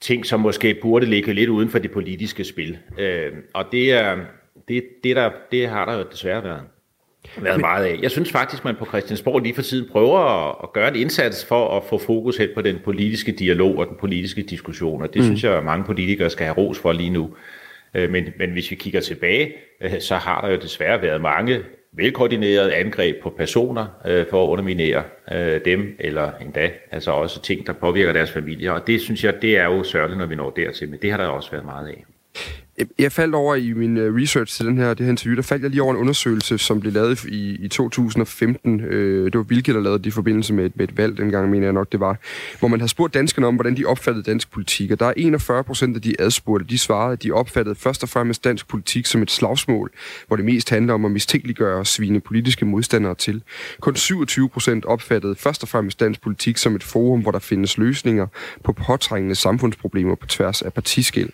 ting, 0.00 0.26
som 0.26 0.40
måske 0.40 0.78
burde 0.82 1.06
ligge 1.06 1.32
lidt 1.32 1.50
uden 1.50 1.68
for 1.68 1.78
det 1.78 1.90
politiske 1.90 2.44
spil. 2.44 2.78
Øh, 2.98 3.32
og 3.52 3.64
det, 3.72 3.92
er, 3.92 4.16
det, 4.68 4.84
det, 5.04 5.16
der, 5.16 5.30
det 5.50 5.68
har 5.68 5.84
der 5.84 5.98
jo 5.98 6.04
desværre 6.12 6.44
været 6.44 6.62
været 7.36 7.60
meget 7.60 7.84
af. 7.84 7.98
Jeg 8.02 8.10
synes 8.10 8.32
faktisk, 8.32 8.64
man 8.64 8.76
på 8.76 8.84
Christiansborg 8.84 9.40
lige 9.40 9.54
for 9.54 9.62
tiden 9.62 9.88
prøver 9.92 10.18
at, 10.18 10.56
at 10.62 10.72
gøre 10.72 10.88
en 10.88 10.96
indsats 10.96 11.44
for 11.44 11.76
at 11.76 11.82
få 11.84 11.98
fokus 11.98 12.36
hen 12.36 12.48
på 12.54 12.62
den 12.62 12.78
politiske 12.84 13.32
dialog 13.32 13.78
og 13.78 13.86
den 13.86 13.96
politiske 14.00 14.42
diskussion, 14.42 15.02
og 15.02 15.14
det 15.14 15.20
mm. 15.20 15.24
synes 15.24 15.44
jeg, 15.44 15.52
at 15.52 15.64
mange 15.64 15.84
politikere 15.84 16.30
skal 16.30 16.44
have 16.46 16.56
ros 16.56 16.78
for 16.78 16.92
lige 16.92 17.10
nu. 17.10 17.30
Øh, 17.96 18.10
men, 18.10 18.32
men 18.38 18.50
hvis 18.50 18.70
vi 18.70 18.76
kigger 18.76 19.00
tilbage, 19.00 19.52
øh, 19.80 20.00
så 20.00 20.16
har 20.16 20.40
der 20.40 20.48
jo 20.48 20.56
desværre 20.56 21.02
været 21.02 21.20
mange 21.20 21.62
velkoordinerede 21.92 22.74
angreb 22.74 23.22
på 23.22 23.30
personer 23.30 23.86
øh, 24.06 24.26
for 24.30 24.44
at 24.44 24.48
underminere 24.48 25.02
øh, 25.32 25.60
dem, 25.64 25.96
eller 25.98 26.32
endda 26.40 26.70
altså 26.90 27.10
også 27.10 27.42
ting, 27.42 27.66
der 27.66 27.72
påvirker 27.72 28.12
deres 28.12 28.30
familier. 28.30 28.72
Og 28.72 28.86
det 28.86 29.00
synes 29.00 29.24
jeg, 29.24 29.42
det 29.42 29.58
er 29.58 29.64
jo 29.64 29.82
sørgeligt, 29.82 30.18
når 30.18 30.26
vi 30.26 30.34
når 30.34 30.50
dertil, 30.50 30.88
men 30.88 30.98
det 31.02 31.10
har 31.10 31.16
der 31.16 31.26
også 31.26 31.50
været 31.50 31.64
meget 31.64 31.88
af. 31.88 32.04
Jeg 32.98 33.12
faldt 33.12 33.34
over 33.34 33.54
i 33.54 33.72
min 33.72 33.96
øh, 33.96 34.14
research 34.14 34.56
til 34.56 34.66
den 34.66 34.78
her, 34.78 34.94
det 34.94 35.06
her 35.06 35.10
interview, 35.10 35.36
der 35.36 35.42
faldt 35.42 35.62
jeg 35.62 35.70
lige 35.70 35.82
over 35.82 35.94
en 35.94 36.00
undersøgelse, 36.00 36.58
som 36.58 36.80
blev 36.80 36.92
lavet 36.92 37.24
i, 37.24 37.64
i 37.64 37.68
2015. 37.68 38.80
Øh, 38.80 39.24
det 39.24 39.38
var 39.38 39.42
Vilke, 39.42 39.72
der 39.72 39.80
lavede 39.80 39.98
det 39.98 40.06
i 40.06 40.10
forbindelse 40.10 40.54
med 40.54 40.64
et, 40.64 40.76
med 40.76 40.88
et 40.88 40.96
valg, 40.96 41.16
dengang 41.16 41.50
mener 41.50 41.66
jeg 41.66 41.72
nok 41.72 41.92
det 41.92 42.00
var, 42.00 42.18
hvor 42.58 42.68
man 42.68 42.80
har 42.80 42.86
spurgt 42.86 43.14
danskerne 43.14 43.46
om, 43.46 43.54
hvordan 43.54 43.76
de 43.76 43.84
opfattede 43.84 44.30
dansk 44.30 44.50
politik. 44.50 44.90
Og 44.90 45.00
der 45.00 45.06
er 45.06 45.12
41 45.16 45.64
procent 45.64 45.96
af 45.96 46.02
de 46.02 46.14
adspurgte, 46.18 46.66
de 46.66 46.78
svarede, 46.78 47.12
at 47.12 47.22
de 47.22 47.32
opfattede 47.32 47.74
først 47.74 48.02
og 48.02 48.08
fremmest 48.08 48.44
dansk 48.44 48.68
politik 48.68 49.06
som 49.06 49.22
et 49.22 49.30
slagsmål, 49.30 49.90
hvor 50.26 50.36
det 50.36 50.44
mest 50.44 50.70
handler 50.70 50.94
om 50.94 51.04
at 51.04 51.10
mistænkeliggøre 51.10 51.78
og 51.78 51.86
svine 51.86 52.20
politiske 52.20 52.64
modstandere 52.64 53.14
til. 53.14 53.42
Kun 53.80 53.96
27 53.96 54.48
procent 54.48 54.84
opfattede 54.84 55.34
først 55.34 55.62
og 55.62 55.68
fremmest 55.68 56.00
dansk 56.00 56.22
politik 56.22 56.56
som 56.56 56.74
et 56.74 56.82
forum, 56.82 57.20
hvor 57.20 57.30
der 57.30 57.38
findes 57.38 57.78
løsninger 57.78 58.26
på 58.64 58.72
påtrængende 58.72 59.34
samfundsproblemer 59.34 60.14
på 60.14 60.26
tværs 60.26 60.62
af 60.62 60.72
partiskæld. 60.72 61.30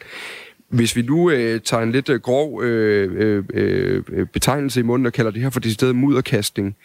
Hvis 0.72 0.96
vi 0.96 1.02
nu 1.02 1.30
øh, 1.30 1.61
tager 1.61 1.82
en 1.82 1.92
lidt 1.92 2.08
øh, 2.08 2.20
grov 2.20 2.62
øh, 2.62 3.44
øh, 3.54 4.02
øh 4.12 4.26
betegnelse 4.26 4.80
i 4.80 4.82
munden 4.82 5.06
og 5.06 5.12
kalder 5.12 5.30
det 5.30 5.42
her 5.42 5.50
for 5.50 5.61
decideret 5.61 5.96
mudderkastning, 5.96 6.76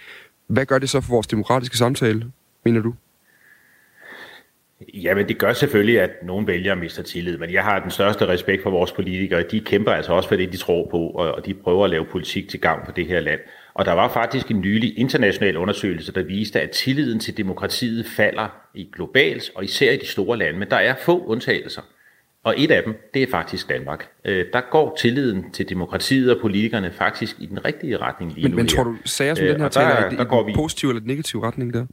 hvad 0.47 0.65
gør 0.65 0.79
det 0.79 0.89
så 0.89 1.01
for 1.01 1.09
vores 1.09 1.27
demokratiske 1.27 1.77
samtale, 1.77 2.31
mener 2.65 2.81
du? 2.81 2.93
Jamen, 4.93 5.27
det 5.27 5.37
gør 5.37 5.53
selvfølgelig, 5.53 6.01
at 6.01 6.09
nogle 6.23 6.47
vælgere 6.47 6.75
mister 6.75 7.03
tillid, 7.03 7.37
men 7.37 7.53
jeg 7.53 7.63
har 7.63 7.79
den 7.79 7.91
største 7.91 8.27
respekt 8.27 8.63
for 8.63 8.69
vores 8.69 8.91
politikere. 8.91 9.43
De 9.51 9.59
kæmper 9.59 9.91
altså 9.91 10.13
også 10.13 10.29
for 10.29 10.35
det, 10.35 10.51
de 10.51 10.57
tror 10.57 10.87
på, 10.91 11.07
og 11.07 11.45
de 11.45 11.53
prøver 11.53 11.83
at 11.83 11.89
lave 11.89 12.05
politik 12.05 12.49
til 12.49 12.59
gavn 12.59 12.81
for 12.85 12.91
det 12.91 13.07
her 13.07 13.19
land. 13.19 13.39
Og 13.73 13.85
der 13.85 13.91
var 13.91 14.13
faktisk 14.13 14.51
en 14.51 14.61
nylig 14.61 14.99
international 14.99 15.57
undersøgelse, 15.57 16.13
der 16.13 16.23
viste, 16.23 16.61
at 16.61 16.71
tilliden 16.71 17.19
til 17.19 17.37
demokratiet 17.37 18.05
falder 18.05 18.47
i 18.73 18.89
globalt, 18.93 19.51
og 19.55 19.63
især 19.63 19.91
i 19.91 19.97
de 19.97 20.07
store 20.07 20.37
lande, 20.37 20.59
men 20.59 20.69
der 20.69 20.77
er 20.77 20.95
få 21.05 21.25
undtagelser. 21.25 21.81
Og 22.47 22.53
et 22.57 22.71
af 22.71 22.83
dem, 22.83 22.95
det 23.13 23.23
er 23.23 23.27
faktisk 23.31 23.69
Danmark. 23.69 24.09
Øh, 24.25 24.45
der 24.53 24.61
går 24.71 24.97
tilliden 24.99 25.51
til 25.51 25.69
demokratiet 25.69 26.35
og 26.35 26.41
politikerne 26.41 26.91
faktisk 26.91 27.35
i 27.39 27.45
den 27.45 27.65
rigtige 27.65 27.97
retning 27.97 28.33
lige 28.33 28.43
men, 28.43 28.51
nu. 28.51 28.57
Men 28.57 28.67
tror 28.67 28.83
du, 28.83 28.95
sager 29.05 29.35
som 29.35 29.45
øh, 29.45 29.53
den 29.53 29.61
her 29.61 29.69
taler 29.69 29.99
der, 29.99 30.11
i, 30.11 30.15
der 30.15 30.23
går 30.23 30.43
vi... 30.43 30.53
positiv 30.55 30.89
eller 30.89 31.01
negativ 31.05 31.39
retning 31.39 31.73
der? 31.73 31.85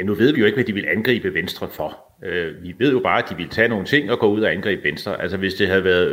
Ja, 0.00 0.04
nu 0.04 0.14
ved 0.14 0.32
vi 0.32 0.40
jo 0.40 0.46
ikke, 0.46 0.56
hvad 0.56 0.64
de 0.64 0.72
vil 0.72 0.86
angribe 0.88 1.34
Venstre 1.34 1.68
for. 1.70 1.98
Øh, 2.24 2.62
vi 2.62 2.74
ved 2.78 2.92
jo 2.92 3.00
bare, 3.00 3.22
at 3.22 3.30
de 3.30 3.36
vil 3.36 3.48
tage 3.48 3.68
nogle 3.68 3.84
ting 3.86 4.10
og 4.10 4.18
gå 4.18 4.26
ud 4.26 4.40
og 4.40 4.52
angribe 4.52 4.84
Venstre. 4.84 5.22
Altså 5.22 5.36
hvis 5.36 5.54
det 5.54 5.68
havde 5.68 5.84
været 5.84 6.08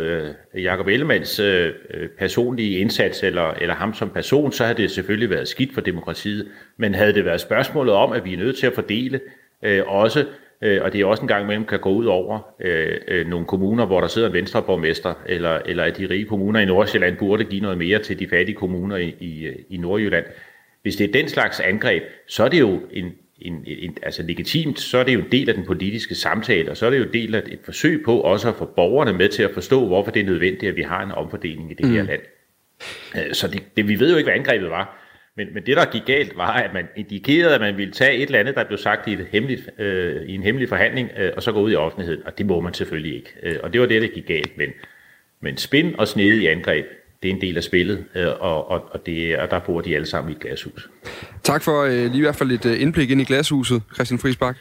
øh, 0.56 0.64
Jacob 0.64 0.88
Ellemanns 0.88 1.40
øh, 1.40 1.74
personlige 2.20 2.80
indsats, 2.80 3.24
eller, 3.24 3.54
eller 3.54 3.76
ham 3.76 3.94
som 3.94 4.10
person, 4.10 4.52
så 4.52 4.64
havde 4.64 4.78
det 4.82 4.92
selvfølgelig 4.92 5.30
været 5.30 5.48
skidt 5.48 5.74
for 5.74 5.82
demokratiet. 5.82 6.48
Men 6.78 6.96
havde 6.96 7.14
det 7.14 7.26
været 7.26 7.42
spørgsmålet 7.42 7.94
om, 7.94 8.12
at 8.12 8.26
vi 8.26 8.34
er 8.34 8.38
nødt 8.38 8.58
til 8.58 8.68
at 8.68 8.74
fordele 8.74 9.20
øh, 9.64 9.84
også 9.88 10.26
øh, 10.62 10.82
og 10.82 10.94
det 10.94 11.02
er 11.02 11.06
også 11.06 11.22
en 11.22 11.28
gang 11.28 11.44
imellem 11.44 11.66
kan 11.66 11.80
gå 11.80 11.90
ud 11.90 12.06
over 12.06 12.40
øh, 12.60 12.98
øh, 13.08 13.28
nogle 13.28 13.46
kommuner, 13.46 13.86
hvor 13.86 14.02
der 14.02 14.08
sidder 14.08 14.28
en 14.28 14.34
venstreborgmester, 14.34 15.14
eller, 15.26 15.60
eller 15.66 15.84
at 15.84 15.98
de 15.98 16.10
rige 16.10 16.26
kommuner 16.26 16.60
i 16.60 16.66
Nordsjælland 16.66 17.18
burde 17.18 17.44
give 17.44 17.62
noget 17.62 17.78
mere 17.78 18.00
til 18.00 18.20
de 18.20 18.28
fattige 18.28 18.56
kommuner 18.56 18.98
i, 18.98 19.16
i, 19.20 19.48
i 19.70 19.78
Nordjylland. 19.78 20.26
Hvis 20.82 20.96
det 20.96 21.08
er 21.10 21.12
den 21.12 21.28
slags 21.28 21.60
angreb, 21.60 22.04
så 22.28 22.44
er 22.44 22.50
det 22.50 22.60
jo 22.60 22.82
en, 22.92 23.12
en, 23.42 23.64
en, 23.66 23.98
altså 24.04 24.24
legitimt, 24.24 24.80
så 24.80 24.98
er 24.98 25.04
det 25.04 25.14
jo 25.14 25.20
en 25.20 25.32
del 25.32 25.50
af 25.50 25.56
den 25.56 25.66
politiske 25.66 26.16
samtale, 26.16 26.72
og 26.72 26.78
så 26.78 26.86
er 26.86 26.90
det 26.90 26.98
jo 26.98 27.04
en 27.04 27.14
del 27.14 27.36
af 27.36 27.42
et 27.48 27.60
forsøg 27.64 28.04
på 28.06 28.20
også 28.20 28.50
at 28.50 28.56
få 28.56 28.66
borgerne 28.66 29.14
med 29.14 29.30
til 29.30 29.44
at 29.44 29.52
forstå, 29.54 29.88
hvorfor 29.88 30.12
det 30.12 30.20
er 30.20 30.26
nødvendigt, 30.26 30.70
at 30.70 30.76
vi 30.76 30.82
har 30.82 31.04
en 31.04 31.12
omfordeling 31.12 31.72
i 31.72 31.74
det 31.74 31.86
mm. 31.86 31.94
her 31.94 32.04
land. 32.04 32.22
Øh, 33.16 33.34
så 33.34 33.48
det, 33.48 33.64
det, 33.78 33.88
vi 33.88 34.00
ved 34.00 34.12
jo 34.12 34.18
ikke, 34.18 34.28
hvad 34.28 34.40
angrebet 34.40 34.70
var. 34.70 35.01
Men, 35.38 35.54
men 35.54 35.66
det, 35.66 35.78
der 35.78 35.86
gik 35.86 36.02
galt, 36.06 36.38
var, 36.38 36.54
at 36.54 36.74
man 36.74 36.88
indikerede, 36.96 37.56
at 37.56 37.62
man 37.62 37.78
ville 37.78 37.94
tage 37.94 38.16
et 38.16 38.22
eller 38.22 38.40
andet, 38.40 38.56
der 38.56 38.64
blev 38.64 38.78
sagt 38.78 39.08
i, 39.08 39.14
et 39.14 39.28
hemmeligt, 39.32 39.70
øh, 39.80 40.22
i 40.22 40.36
en 40.36 40.44
hemmelig 40.44 40.70
forhandling, 40.70 41.10
øh, 41.18 41.32
og 41.36 41.44
så 41.44 41.52
gå 41.52 41.62
ud 41.62 41.72
i 41.72 41.76
offentligheden. 41.76 42.22
Og 42.26 42.38
det 42.38 42.46
må 42.46 42.62
man 42.62 42.74
selvfølgelig 42.74 43.16
ikke. 43.16 43.34
Øh, 43.44 43.56
og 43.64 43.74
det 43.74 43.82
var 43.82 43.88
det, 43.88 44.02
der 44.02 44.08
gik 44.08 44.28
galt. 44.28 44.58
Men, 44.58 44.70
men 45.42 45.58
spin 45.58 45.96
og 45.98 46.08
snede 46.08 46.44
i 46.44 46.48
angreb, 46.48 46.86
det 47.24 47.30
er 47.30 47.34
en 47.34 47.42
del 47.42 47.58
af 47.58 47.64
spillet, 47.64 48.06
øh, 48.16 48.28
og, 48.28 48.70
og, 48.70 48.86
og, 48.92 49.06
det, 49.06 49.38
og 49.38 49.52
der 49.52 49.60
bor 49.60 49.82
de 49.82 49.96
alle 49.96 50.08
sammen 50.08 50.34
i 50.34 50.36
et 50.36 50.42
glashus. 50.42 50.90
Tak 51.44 51.62
for 51.64 51.84
øh, 51.84 51.92
lige 51.92 52.18
i 52.18 52.22
hvert 52.22 52.36
fald 52.36 52.52
et 52.52 52.66
øh, 52.66 52.82
indblik 52.82 53.12
ind 53.12 53.22
i 53.22 53.24
glashuset, 53.24 53.82
Christian 53.94 54.20
Friisbak. 54.20 54.58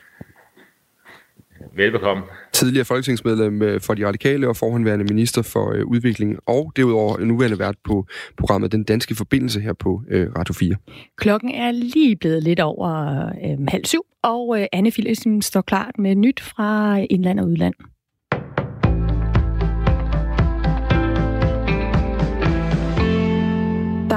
Velbekomme. 1.81 2.23
Tidligere 2.53 2.85
folketingsmedlem 2.85 3.62
øh, 3.62 3.81
for 3.81 3.95
de 3.95 4.07
radikale 4.07 4.49
og 4.49 4.57
forhåndværende 4.57 5.05
minister 5.05 5.43
for 5.43 5.73
øh, 5.73 5.87
udvikling, 5.87 6.38
og 6.47 6.73
derudover 6.77 7.19
nuværende 7.19 7.59
vært 7.59 7.75
på 7.85 8.07
programmet 8.37 8.73
Den 8.73 8.85
Danske 8.85 9.14
Forbindelse 9.14 9.61
her 9.61 9.73
på 9.73 10.03
øh, 10.11 10.29
Radio 10.38 10.55
4. 10.55 10.77
Klokken 11.16 11.51
er 11.51 11.71
lige 11.71 12.16
blevet 12.16 12.43
lidt 12.43 12.61
over 12.61 12.90
øh, 13.27 13.66
halv 13.69 13.85
syv, 13.85 14.01
og 14.23 14.61
øh, 14.61 14.66
Anne 14.73 14.90
Philipsen 14.90 15.43
står 15.43 15.61
klar 15.61 15.90
med 15.99 16.14
nyt 16.14 16.40
fra 16.40 16.99
indland 17.11 17.40
og 17.40 17.47
udland. 17.47 17.75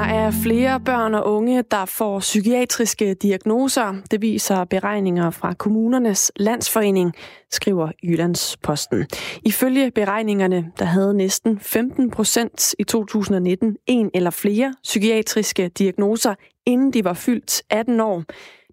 Er 0.04 0.30
flere 0.30 0.80
børn 0.80 1.14
og 1.14 1.34
unge, 1.34 1.64
der 1.70 1.84
får 1.84 2.18
psykiatriske 2.18 3.14
diagnoser. 3.14 3.94
Det 4.10 4.22
viser 4.22 4.64
beregninger 4.64 5.30
fra 5.30 5.54
kommunernes 5.54 6.32
landsforening, 6.36 7.12
skriver 7.50 7.90
Jyllandsposten. 8.02 9.06
Ifølge 9.44 9.90
beregningerne, 9.90 10.72
der 10.78 10.84
havde 10.84 11.14
næsten 11.14 11.60
15 11.60 12.10
procent 12.10 12.74
i 12.78 12.84
2019 12.84 13.76
en 13.86 14.10
eller 14.14 14.30
flere 14.30 14.74
psykiatriske 14.82 15.68
diagnoser, 15.68 16.34
inden 16.66 16.92
de 16.92 17.04
var 17.04 17.14
fyldt 17.14 17.62
18 17.70 18.00
år. 18.00 18.22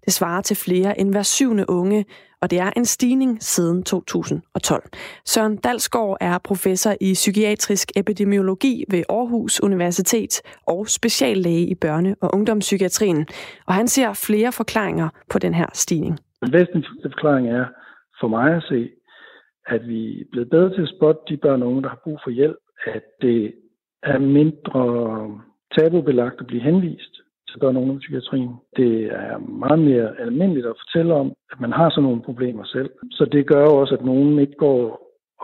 Det 0.04 0.12
svarer 0.12 0.42
til 0.42 0.56
flere 0.56 1.00
end 1.00 1.10
hver 1.10 1.22
syvende 1.22 1.70
unge, 1.70 2.04
og 2.42 2.50
det 2.50 2.58
er 2.60 2.70
en 2.76 2.84
stigning 2.84 3.42
siden 3.42 3.82
2012. 3.82 4.82
Søren 5.24 5.56
Dalsgaard 5.56 6.16
er 6.20 6.38
professor 6.38 6.94
i 7.00 7.12
psykiatrisk 7.12 7.88
epidemiologi 7.96 8.84
ved 8.90 9.02
Aarhus 9.10 9.60
Universitet 9.62 10.42
og 10.66 10.88
speciallæge 10.88 11.66
i 11.66 11.74
børne- 11.84 12.14
og 12.20 12.34
ungdomspsykiatrien, 12.34 13.26
og 13.66 13.74
han 13.74 13.88
ser 13.88 14.12
flere 14.28 14.52
forklaringer 14.52 15.08
på 15.32 15.38
den 15.38 15.54
her 15.54 15.66
stigning. 15.74 16.18
Den 16.40 16.52
væsentligste 16.52 17.10
forklaring 17.14 17.48
er 17.48 17.64
for 18.20 18.28
mig 18.28 18.56
at 18.56 18.62
se, 18.62 18.90
at 19.66 19.88
vi 19.88 20.20
er 20.20 20.24
blevet 20.30 20.50
bedre 20.50 20.74
til 20.74 20.82
at 20.82 20.92
spotte 20.96 21.20
de 21.28 21.36
børn 21.36 21.62
og 21.62 21.68
unge, 21.68 21.82
der 21.82 21.88
har 21.88 22.00
brug 22.04 22.18
for 22.24 22.30
hjælp, 22.30 22.56
at 22.86 23.04
det 23.20 23.54
er 24.02 24.18
mindre 24.18 24.84
tabubelagt 25.78 26.40
at 26.40 26.46
blive 26.46 26.62
henvist 26.62 27.21
så 27.52 27.58
gør 27.58 27.72
nogen 27.72 27.96
i 27.96 27.98
psykiatrien. 27.98 28.52
Det 28.76 28.92
er 29.04 29.38
meget 29.38 29.80
mere 29.88 30.08
almindeligt 30.20 30.66
at 30.66 30.80
fortælle 30.82 31.14
om, 31.14 31.32
at 31.52 31.60
man 31.60 31.72
har 31.72 31.90
sådan 31.90 32.02
nogle 32.02 32.22
problemer 32.22 32.64
selv. 32.64 32.90
Så 33.10 33.24
det 33.24 33.46
gør 33.46 33.64
også, 33.64 33.94
at 33.94 34.04
nogen 34.04 34.38
ikke 34.38 34.56
går 34.66 34.82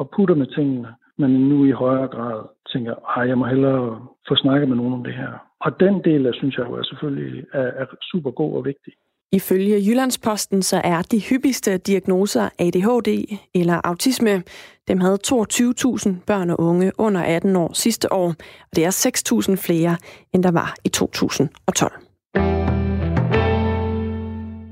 og 0.01 0.11
putter 0.17 0.35
med 0.35 0.47
tingene, 0.47 0.89
men 1.17 1.31
nu 1.49 1.65
i 1.65 1.71
højere 1.71 2.09
grad 2.09 2.41
tænker, 2.73 3.19
at 3.19 3.29
jeg 3.29 3.39
må 3.39 3.45
hellere 3.47 4.07
få 4.29 4.35
snakket 4.37 4.69
med 4.69 4.77
nogen 4.77 4.93
om 4.93 5.05
det 5.05 5.15
her. 5.15 5.33
Og 5.61 5.81
den 5.81 6.05
del, 6.05 6.27
af, 6.27 6.35
synes 6.35 6.59
jeg 6.59 6.67
jo 6.69 6.75
er 6.75 6.83
selvfølgelig 6.83 7.45
er, 7.53 7.69
er 7.83 7.87
super 8.11 8.31
god 8.31 8.57
og 8.57 8.65
vigtig. 8.65 8.93
Ifølge 9.33 9.85
Jyllandsposten 9.87 10.63
så 10.63 10.81
er 10.85 11.03
de 11.03 11.21
hyppigste 11.21 11.77
diagnoser 11.77 12.49
ADHD 12.59 13.39
eller 13.55 13.81
autisme. 13.85 14.43
Dem 14.89 15.01
havde 15.01 15.19
22.000 15.27 16.11
børn 16.27 16.51
og 16.51 16.61
unge 16.61 16.93
under 16.99 17.21
18 17.21 17.57
år 17.57 17.73
sidste 17.73 18.13
år, 18.13 18.29
og 18.71 18.77
det 18.77 18.85
er 18.85 19.51
6.000 19.51 19.55
flere, 19.55 19.97
end 20.35 20.43
der 20.43 20.51
var 20.51 20.75
i 20.85 20.89
2012. 20.89 21.93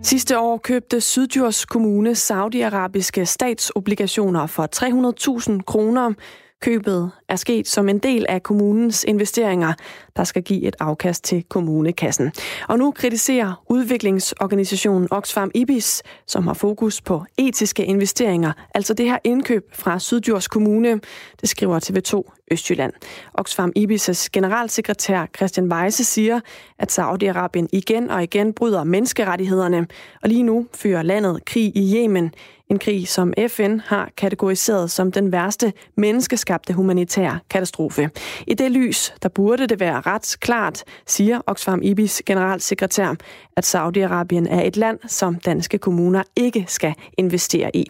Sidste 0.02 0.38
år 0.38 0.58
købte 0.58 1.00
Syddjurs 1.00 1.64
Kommune 1.64 2.14
saudiarabiske 2.14 3.26
statsobligationer 3.26 4.46
for 4.46 4.68
300.000 5.56 5.62
kroner. 5.62 6.12
Købet 6.62 7.10
er 7.28 7.36
sket 7.36 7.68
som 7.68 7.88
en 7.88 7.98
del 7.98 8.26
af 8.28 8.42
kommunens 8.42 9.04
investeringer, 9.04 9.72
der 10.16 10.24
skal 10.24 10.42
give 10.42 10.62
et 10.62 10.76
afkast 10.80 11.24
til 11.24 11.44
kommunekassen. 11.48 12.32
Og 12.68 12.78
nu 12.78 12.90
kritiserer 12.90 13.62
udviklingsorganisationen 13.68 15.08
Oxfam 15.10 15.50
Ibis, 15.54 16.02
som 16.26 16.46
har 16.46 16.54
fokus 16.54 17.00
på 17.00 17.24
etiske 17.38 17.84
investeringer, 17.84 18.52
altså 18.74 18.94
det 18.94 19.06
her 19.06 19.18
indkøb 19.24 19.64
fra 19.72 19.98
Syddjurs 19.98 20.48
Kommune, 20.48 21.00
det 21.40 21.48
skriver 21.48 21.80
TV2 21.80 22.36
Østjylland. 22.50 22.92
Oxfam 23.34 23.72
Ibis' 23.78 24.28
generalsekretær 24.32 25.26
Christian 25.36 25.72
Weise 25.72 26.04
siger, 26.04 26.40
at 26.78 26.98
Saudi-Arabien 26.98 27.66
igen 27.72 28.10
og 28.10 28.22
igen 28.22 28.52
bryder 28.52 28.84
menneskerettighederne, 28.84 29.86
og 30.22 30.28
lige 30.28 30.42
nu 30.42 30.66
fører 30.74 31.02
landet 31.02 31.44
krig 31.44 31.76
i 31.76 31.96
Yemen, 31.96 32.30
en 32.70 32.78
krig, 32.78 33.08
som 33.08 33.32
FN 33.48 33.78
har 33.78 34.10
kategoriseret 34.16 34.90
som 34.90 35.12
den 35.12 35.32
værste 35.32 35.72
menneskeskabte 35.96 36.72
humanitære 36.72 37.15
katastrofe. 37.50 38.10
I 38.46 38.54
det 38.54 38.70
lys, 38.70 39.14
der 39.22 39.28
burde 39.28 39.66
det 39.66 39.80
være 39.80 40.00
ret 40.00 40.36
klart, 40.40 40.84
siger 41.06 41.40
Oxfam 41.46 41.82
Ibis 41.82 42.22
generalsekretær, 42.26 43.14
at 43.56 43.74
Saudi-Arabien 43.74 44.54
er 44.54 44.62
et 44.62 44.76
land, 44.76 44.98
som 45.06 45.34
danske 45.34 45.78
kommuner 45.78 46.22
ikke 46.36 46.64
skal 46.68 46.94
investere 47.18 47.76
i. 47.76 47.86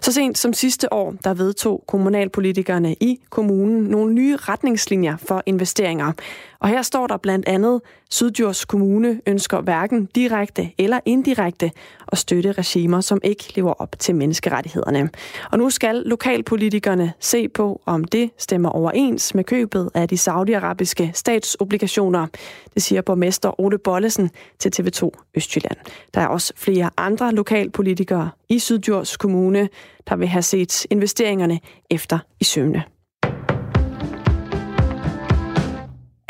Så 0.00 0.12
sent 0.12 0.38
som 0.38 0.52
sidste 0.52 0.92
år, 0.92 1.14
der 1.24 1.34
vedtog 1.34 1.84
kommunalpolitikerne 1.88 2.94
i 2.94 3.20
kommunen 3.30 3.82
nogle 3.82 4.14
nye 4.14 4.36
retningslinjer 4.36 5.16
for 5.16 5.42
investeringer. 5.46 6.12
Og 6.60 6.68
her 6.68 6.82
står 6.82 7.06
der 7.06 7.16
blandt 7.16 7.48
andet, 7.48 7.80
Syddjurs 8.10 8.64
Kommune 8.64 9.20
ønsker 9.26 9.60
hverken 9.60 10.08
direkte 10.14 10.70
eller 10.78 11.00
indirekte 11.04 11.70
at 12.12 12.18
støtte 12.18 12.52
regimer, 12.52 13.00
som 13.00 13.20
ikke 13.24 13.52
lever 13.56 13.72
op 13.72 13.96
til 13.98 14.14
menneskerettighederne. 14.14 15.10
Og 15.52 15.58
nu 15.58 15.70
skal 15.70 15.94
lokalpolitikerne 15.94 17.12
se 17.20 17.48
på, 17.48 17.80
om 17.86 18.04
det 18.04 18.30
stemmer 18.38 18.68
overens 18.68 19.34
med 19.34 19.44
købet 19.44 19.90
af 19.94 20.08
de 20.08 20.18
saudiarabiske 20.18 21.10
statsobligationer. 21.14 22.26
Det 22.74 22.82
siger 22.82 23.02
borgmester 23.02 23.60
Ole 23.60 23.78
Bollesen 23.78 24.30
til 24.58 24.72
TV2 24.76 25.10
Østjylland. 25.34 25.76
Der 26.14 26.20
er 26.20 26.26
også 26.26 26.52
flere 26.56 26.90
andre 26.96 27.32
lokalpolitikere 27.32 28.30
i 28.48 28.58
Syddjurs 28.58 29.16
Kommune, 29.16 29.68
der 30.08 30.16
vil 30.16 30.28
have 30.28 30.42
set 30.42 30.86
investeringerne 30.90 31.60
efter 31.90 32.18
i 32.40 32.44
søvne. 32.44 32.84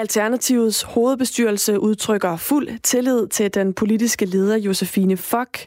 Alternativets 0.00 0.82
hovedbestyrelse 0.82 1.80
udtrykker 1.80 2.36
fuld 2.36 2.78
tillid 2.82 3.28
til 3.28 3.54
den 3.54 3.74
politiske 3.74 4.26
leder 4.26 4.56
Josefine 4.56 5.16
Fock. 5.16 5.58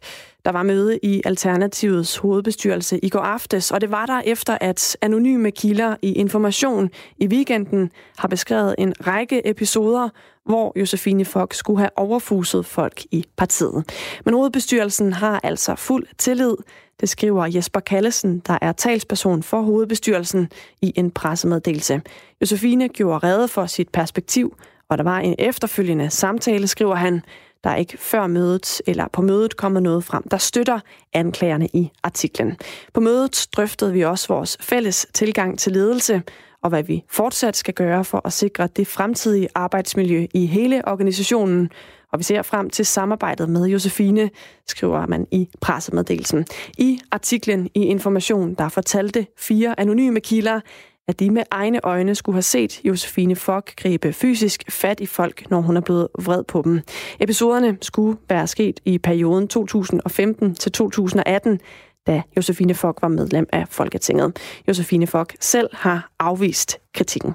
Der 0.46 0.52
var 0.52 0.64
møde 0.64 1.00
i 1.04 1.22
Alternativets 1.26 2.18
hovedbestyrelse 2.18 3.00
i 3.00 3.10
går 3.10 3.20
aftes, 3.20 3.72
og 3.72 3.82
det 3.82 3.92
var 3.92 4.06
der 4.06 4.22
efter, 4.26 4.58
at 4.62 4.98
anonyme 5.02 5.52
kilder 5.52 5.96
i 6.02 6.14
Information 6.14 6.90
i 7.18 7.28
weekenden 7.28 7.92
har 8.18 8.28
beskrevet 8.28 8.76
en 8.78 8.94
række 9.08 9.48
episoder, 9.48 10.10
hvor 10.46 10.74
Josefine 10.80 11.26
Fock 11.26 11.54
skulle 11.54 11.80
have 11.80 11.90
overfuset 11.96 12.66
folk 12.66 13.04
i 13.12 13.26
partiet. 13.38 13.86
Men 14.26 14.34
hovedbestyrelsen 14.34 15.14
har 15.14 15.40
altså 15.44 15.76
fuld 15.76 16.08
tillid 16.18 16.56
det 17.02 17.10
skriver 17.10 17.46
Jesper 17.46 17.80
Kallesen, 17.80 18.40
der 18.40 18.58
er 18.62 18.72
talsperson 18.72 19.44
for 19.44 19.62
hovedbestyrelsen 19.62 20.50
i 20.82 20.94
en 20.96 21.12
pressemeddelelse. 21.12 22.02
Josefine 22.42 22.90
gjorde 22.90 23.28
rede 23.28 23.48
for 23.48 23.66
sit 23.66 23.90
perspektiv, 23.90 24.58
og 24.90 24.98
der 24.98 25.04
var 25.04 25.20
en 25.20 25.36
efterfølgende 25.40 26.10
samtale, 26.10 26.68
skriver 26.68 26.96
han, 26.96 27.22
der 27.64 27.70
er 27.70 27.76
ikke 27.76 27.98
før 27.98 28.28
mødet 28.28 28.82
eller 28.88 29.08
på 29.14 29.22
mødet 29.22 29.58
kommet 29.58 29.84
noget 29.84 30.04
frem, 30.04 30.24
der 30.32 30.38
støtter 30.38 30.80
anklagerne 31.14 31.68
i 31.74 31.92
artiklen. 32.04 32.58
På 32.94 33.00
mødet 33.00 33.48
drøftede 33.52 33.94
vi 33.94 34.02
også 34.02 34.28
vores 34.28 34.58
fælles 34.62 35.08
tilgang 35.14 35.60
til 35.60 35.72
ledelse, 35.72 36.22
og 36.62 36.70
hvad 36.70 36.84
vi 36.84 37.04
fortsat 37.10 37.58
skal 37.58 37.74
gøre 37.74 38.06
for 38.06 38.22
at 38.26 38.34
sikre 38.34 38.68
det 38.68 38.88
fremtidige 38.88 39.48
arbejdsmiljø 39.56 40.28
i 40.34 40.46
hele 40.46 40.88
organisationen, 40.88 41.70
og 42.14 42.20
vi 42.20 42.24
ser 42.24 42.42
frem 42.42 42.70
til 42.70 42.86
samarbejdet 42.86 43.50
med 43.50 43.66
Josefine, 43.66 44.30
skriver 44.68 45.06
man 45.06 45.28
i 45.32 45.50
pressemeddelelsen. 45.62 46.46
I 46.78 47.00
artiklen 47.12 47.70
i 47.76 47.84
Information, 47.84 48.54
der 48.54 48.70
fortalte 48.70 49.28
fire 49.38 49.80
anonyme 49.80 50.20
kilder, 50.20 50.60
at 51.08 51.20
de 51.20 51.30
med 51.30 51.44
egne 51.52 51.80
øjne 51.84 52.16
skulle 52.16 52.36
have 52.36 52.42
set 52.42 52.82
Josefine 52.86 53.36
Fock 53.36 53.76
gribe 53.76 54.14
fysisk 54.14 54.64
fat 54.70 55.00
i 55.00 55.06
folk, 55.06 55.50
når 55.50 55.62
hun 55.62 55.78
er 55.78 55.82
blevet 55.82 56.08
vred 56.20 56.44
på 56.44 56.62
dem. 56.62 56.82
Episoderne 57.20 57.78
skulle 57.82 58.18
være 58.30 58.48
sket 58.48 58.80
i 58.86 58.98
perioden 58.98 59.48
2015 59.48 60.56
til 60.56 60.72
2018, 60.72 61.60
da 62.08 62.22
Josefine 62.38 62.74
Fock 62.74 63.02
var 63.02 63.08
medlem 63.08 63.46
af 63.54 63.66
Folketinget. 63.70 64.38
Josefine 64.68 65.08
Fock 65.08 65.36
selv 65.40 65.70
har 65.74 66.12
afvist 66.20 66.78
kritikken. 66.94 67.34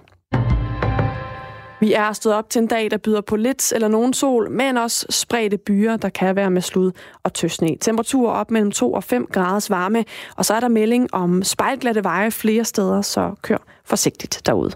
Vi 1.81 1.93
er 1.93 2.13
stået 2.13 2.35
op 2.35 2.51
til 2.51 2.63
en 2.63 2.67
dag, 2.67 2.91
der 2.91 2.97
byder 2.97 3.21
på 3.21 3.37
lidt 3.37 3.73
eller 3.73 3.89
nogen 3.89 4.13
sol, 4.13 4.51
men 4.51 4.77
også 4.77 5.07
spredte 5.11 5.59
byer, 5.59 5.97
der 5.97 6.09
kan 6.09 6.37
være 6.37 6.51
med 6.51 6.63
slud 6.63 6.93
og 7.23 7.35
tøsne. 7.35 7.77
Temperaturer 7.81 8.33
op 8.33 8.51
mellem 8.51 8.71
2 8.71 8.93
og 8.93 9.05
5 9.05 9.27
graders 9.33 9.71
varme, 9.71 10.05
og 10.37 10.45
så 10.45 10.55
er 10.55 10.61
der 10.61 10.69
melding 10.69 11.15
om 11.15 11.43
spejlglatte 11.43 12.05
veje 12.05 12.31
flere 12.31 12.65
steder, 12.65 13.03
så 13.03 13.35
kør 13.43 13.59
forsigtigt 13.85 14.43
derude. 14.47 14.71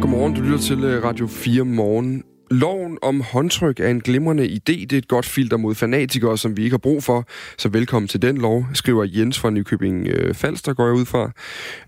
Godmorgen, 0.00 0.34
du 0.34 0.40
lytter 0.40 0.58
til 0.58 0.84
øh, 0.84 1.04
Radio 1.04 1.26
4 1.26 1.64
morgen. 1.64 2.33
Loven 2.60 2.98
om 3.02 3.20
håndtryk 3.20 3.80
er 3.80 3.88
en 3.88 4.00
glimrende 4.00 4.44
idé. 4.44 4.86
Det 4.86 4.92
er 4.92 4.98
et 4.98 5.08
godt 5.08 5.26
filter 5.26 5.56
mod 5.56 5.74
fanatikere, 5.74 6.38
som 6.38 6.56
vi 6.56 6.62
ikke 6.62 6.74
har 6.74 6.78
brug 6.78 7.02
for. 7.02 7.26
Så 7.58 7.68
velkommen 7.68 8.08
til 8.08 8.22
den 8.22 8.38
lov, 8.38 8.66
skriver 8.74 9.04
Jens 9.08 9.38
fra 9.38 9.50
Nykøbing 9.50 10.08
øh, 10.08 10.34
Falster, 10.34 10.74
går 10.74 10.86
jeg 10.86 10.94
ud 10.94 11.04
fra. 11.04 11.30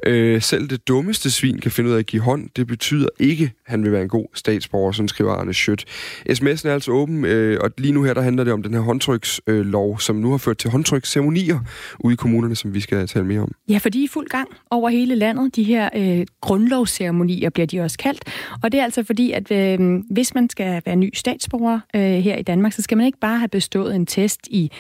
Øh, 0.07 0.43
selv 0.43 0.69
det 0.69 0.89
dummeste 0.89 1.31
svin 1.31 1.61
kan 1.61 1.71
finde 1.71 1.91
ud 1.91 1.95
af 1.95 1.99
at 1.99 2.07
give 2.07 2.23
hånd. 2.23 2.49
Det 2.57 2.67
betyder 2.67 3.09
ikke, 3.21 3.53
han 3.67 3.85
vil 3.85 3.93
være 3.93 4.03
en 4.03 4.09
god 4.09 4.27
statsborger, 4.35 4.93
som 4.93 5.09
skriver 5.09 5.33
Arne 5.33 5.55
Schødt. 5.55 5.85
SMS'en 6.31 6.69
er 6.69 6.73
altså 6.73 6.91
åben, 6.91 7.25
øh, 7.25 7.59
og 7.61 7.71
lige 7.79 7.93
nu 7.93 8.03
her, 8.03 8.15
der 8.15 8.21
handler 8.21 8.45
det 8.45 8.53
om 8.53 8.63
den 8.63 8.75
her 8.75 8.81
håndtrykslov, 8.81 9.93
øh, 9.93 9.99
som 9.99 10.17
nu 10.17 10.31
har 10.31 10.39
ført 10.39 10.59
til 10.59 10.71
håndtryksceremonier 10.71 11.59
ude 11.99 12.13
i 12.13 12.17
kommunerne, 12.17 12.57
som 12.57 12.75
vi 12.75 12.81
skal 12.81 13.07
tale 13.07 13.27
mere 13.27 13.41
om. 13.41 13.53
Ja, 13.69 13.79
for 13.79 13.89
de 13.89 14.01
er 14.01 14.05
i 14.05 14.09
fuld 14.09 14.29
gang 14.29 14.49
over 14.71 14.89
hele 14.89 15.15
landet. 15.15 15.57
De 15.57 15.63
her 15.63 15.89
øh, 15.97 16.27
grundlovsceremonier 16.41 17.51
bliver 17.51 17.67
de 17.67 17.81
også 17.81 17.99
kaldt. 17.99 18.25
Og 18.63 18.73
det 18.73 18.81
er 18.81 18.85
altså 18.85 19.03
fordi, 19.05 19.33
at 19.33 19.51
øh, 19.53 20.03
hvis 20.11 20.35
man 20.35 20.51
skal 20.51 20.83
være 20.87 20.97
ny 20.97 21.11
statsborger 21.15 21.81
øh, 21.97 22.01
her 22.01 22.37
i 22.37 22.43
Danmark, 22.43 22.73
så 22.73 22.83
skal 22.83 22.97
man 22.97 23.07
ikke 23.07 23.19
bare 23.19 23.39
have 23.39 23.49
bestået 23.49 23.95
en 23.95 24.07
test 24.07 24.41
i 24.51 24.71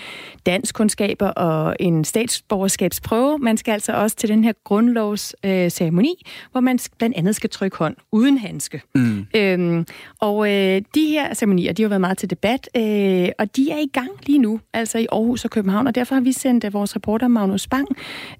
danskundskaber 0.46 1.28
og 1.28 1.76
en 1.80 2.04
statsborgerskabsprøve. 2.04 3.38
Man 3.38 3.56
skal 3.56 3.72
altså 3.72 3.92
også 3.92 4.16
til 4.16 4.28
den 4.28 4.44
her 4.44 4.52
grundlovsceremoni, 4.64 6.22
øh, 6.26 6.32
hvor 6.52 6.60
man 6.60 6.78
blandt 6.98 7.16
andet 7.16 7.36
skal 7.36 7.50
trykke 7.50 7.76
hånd 7.76 7.96
uden 8.12 8.38
handske. 8.38 8.75
Mm. 8.94 9.26
Øhm, 9.36 9.86
og 10.20 10.48
øh, 10.48 10.82
de 10.94 11.06
her 11.06 11.34
ceremonier, 11.34 11.72
de 11.72 11.82
har 11.82 11.88
været 11.88 12.00
meget 12.00 12.18
til 12.18 12.30
debat, 12.30 12.68
øh, 12.76 13.28
og 13.38 13.56
de 13.56 13.70
er 13.70 13.78
i 13.78 13.90
gang 13.92 14.10
lige 14.26 14.38
nu, 14.38 14.60
altså 14.72 14.98
i 14.98 15.06
Aarhus 15.12 15.44
og 15.44 15.50
København, 15.50 15.86
og 15.86 15.94
derfor 15.94 16.14
har 16.14 16.22
vi 16.22 16.32
sendt 16.32 16.64
øh, 16.64 16.72
vores 16.72 16.96
reporter 16.96 17.28
Magnus 17.28 17.66
Bang. 17.66 17.88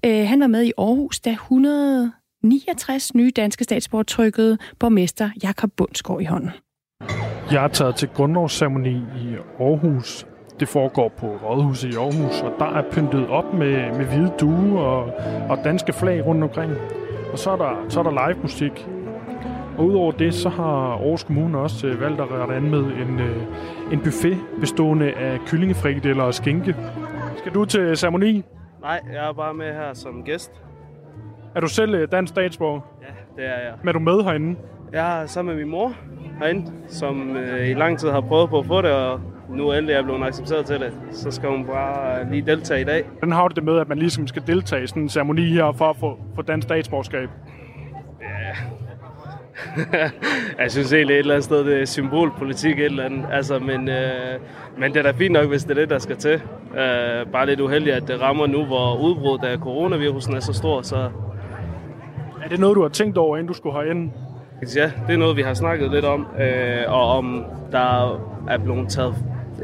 Øh, 0.05 0.27
han 0.27 0.39
var 0.39 0.47
med 0.47 0.63
i 0.63 0.71
Aarhus, 0.77 1.19
da 1.19 1.31
100 1.31 2.11
69 2.43 3.15
nye 3.15 3.31
danske 3.35 3.63
statsborger 3.63 4.03
trykkede 4.03 4.57
borgmester 4.79 5.29
Jakob 5.43 5.69
Bundsgaard 5.77 6.21
i 6.21 6.25
hånden. 6.25 6.51
Jeg 7.51 7.63
er 7.63 7.67
taget 7.67 7.95
til 7.95 8.07
grundlovsceremoni 8.07 8.95
i 8.95 9.35
Aarhus. 9.59 10.27
Det 10.59 10.67
foregår 10.67 11.13
på 11.17 11.27
Rådhuset 11.27 11.93
i 11.93 11.95
Aarhus, 11.95 12.41
og 12.41 12.53
der 12.59 12.65
er 12.65 12.83
pyntet 12.91 13.27
op 13.27 13.53
med, 13.53 13.97
med 13.97 14.05
hvide 14.05 14.33
due 14.39 14.79
og, 14.79 15.03
og 15.49 15.57
danske 15.63 15.93
flag 15.93 16.25
rundt 16.25 16.43
omkring. 16.43 16.71
Og 17.31 17.39
så 17.39 17.51
er 17.51 17.55
der, 17.55 17.85
så 17.89 17.99
er 17.99 18.03
der 18.03 18.27
live 18.27 18.41
musik. 18.41 18.87
Og 19.77 19.85
udover 19.85 20.11
det, 20.11 20.33
så 20.33 20.49
har 20.49 20.63
Aarhus 20.63 21.23
Kommune 21.23 21.57
også 21.57 21.87
øh, 21.87 22.01
valgt 22.01 22.21
at 22.21 22.31
rette 22.31 22.55
an 22.55 22.69
med 22.69 22.79
en, 22.79 23.19
øh, 23.19 23.37
en 23.91 23.99
buffet 23.99 24.37
bestående 24.59 25.11
af 25.13 25.39
kyllingefrikadeller 25.47 26.23
og 26.23 26.33
skinke. 26.33 26.75
Skal 27.37 27.53
du 27.53 27.65
til 27.65 27.97
ceremoni? 27.97 28.43
Nej, 28.81 29.01
jeg 29.13 29.29
er 29.29 29.33
bare 29.33 29.53
med 29.53 29.73
her 29.73 29.93
som 29.93 30.23
gæst. 30.23 30.51
Er 31.55 31.59
du 31.59 31.67
selv 31.67 31.95
øh, 31.95 32.07
dansk 32.11 32.29
statsborger? 32.29 32.81
Ja, 33.01 33.41
det 33.41 33.49
er 33.49 33.59
jeg. 33.59 33.73
Men 33.81 33.87
er 33.87 33.93
du 33.93 33.99
med 33.99 34.23
herinde? 34.23 34.59
Jeg 34.93 35.21
er 35.21 35.25
sammen 35.25 35.55
med 35.55 35.63
min 35.63 35.71
mor 35.71 35.93
herinde, 36.39 36.71
som 36.87 37.35
øh, 37.37 37.69
i 37.69 37.73
lang 37.73 37.99
tid 37.99 38.09
har 38.09 38.21
prøvet 38.21 38.49
på 38.49 38.59
at 38.59 38.65
få 38.65 38.81
det, 38.81 38.91
og 38.91 39.19
nu 39.49 39.71
endelig 39.71 39.93
er 39.93 40.03
blevet 40.03 40.23
accepteret 40.23 40.65
til 40.65 40.79
det. 40.79 40.93
Så 41.11 41.31
skal 41.31 41.49
hun 41.49 41.65
bare 41.65 42.31
lige 42.31 42.45
deltage 42.45 42.81
i 42.81 42.83
dag. 42.83 43.03
Hvordan 43.19 43.31
har 43.31 43.47
du 43.47 43.53
det 43.55 43.63
med, 43.63 43.79
at 43.79 43.89
man 43.89 43.97
ligesom 43.97 44.27
skal 44.27 44.43
deltage 44.47 44.83
i 44.83 44.87
sådan 44.87 45.03
en 45.03 45.09
ceremoni 45.09 45.41
her 45.41 45.71
for 45.71 45.85
at 45.85 45.95
få, 45.97 46.19
få 46.35 46.41
dansk 46.41 46.65
statsborgerskab? 46.65 47.29
Ja. 48.21 48.55
Jeg 50.59 50.71
synes 50.71 50.93
egentlig 50.93 51.13
et 51.13 51.19
eller 51.19 51.33
andet 51.33 51.43
sted, 51.43 51.65
det 51.65 51.81
er 51.81 51.85
symbolpolitik 51.85 52.79
et 52.79 52.85
eller 52.85 53.03
andet. 53.03 53.25
Altså, 53.31 53.59
men, 53.59 53.89
øh, 53.89 54.39
men 54.77 54.93
det 54.93 54.99
er 54.99 55.03
da 55.03 55.11
fint 55.11 55.33
nok, 55.33 55.47
hvis 55.47 55.63
det 55.63 55.71
er 55.71 55.75
det, 55.75 55.89
der 55.89 55.99
skal 55.99 56.17
til. 56.17 56.41
Øh, 56.77 57.31
bare 57.31 57.45
lidt 57.45 57.59
uheldigt, 57.59 57.95
at 57.95 58.07
det 58.07 58.21
rammer 58.21 58.47
nu, 58.47 58.65
hvor 58.65 59.01
udbruddet 59.01 59.47
af 59.47 59.57
coronavirusen 59.57 60.35
er 60.35 60.39
så 60.39 60.53
stor, 60.53 60.81
så... 60.81 61.09
Er 62.43 62.49
det 62.49 62.59
noget, 62.59 62.75
du 62.75 62.81
har 62.81 62.89
tænkt 62.89 63.17
over, 63.17 63.37
inden 63.37 63.47
du 63.47 63.53
skulle 63.53 63.75
herind? 63.75 64.11
Ja, 64.75 64.91
det 65.07 65.13
er 65.13 65.17
noget, 65.17 65.37
vi 65.37 65.41
har 65.41 65.53
snakket 65.53 65.91
lidt 65.91 66.05
om, 66.05 66.27
øh, 66.39 66.83
og 66.87 67.17
om 67.17 67.45
der 67.71 68.21
er 68.49 68.57
blevet 68.57 68.89
taget 68.89 69.15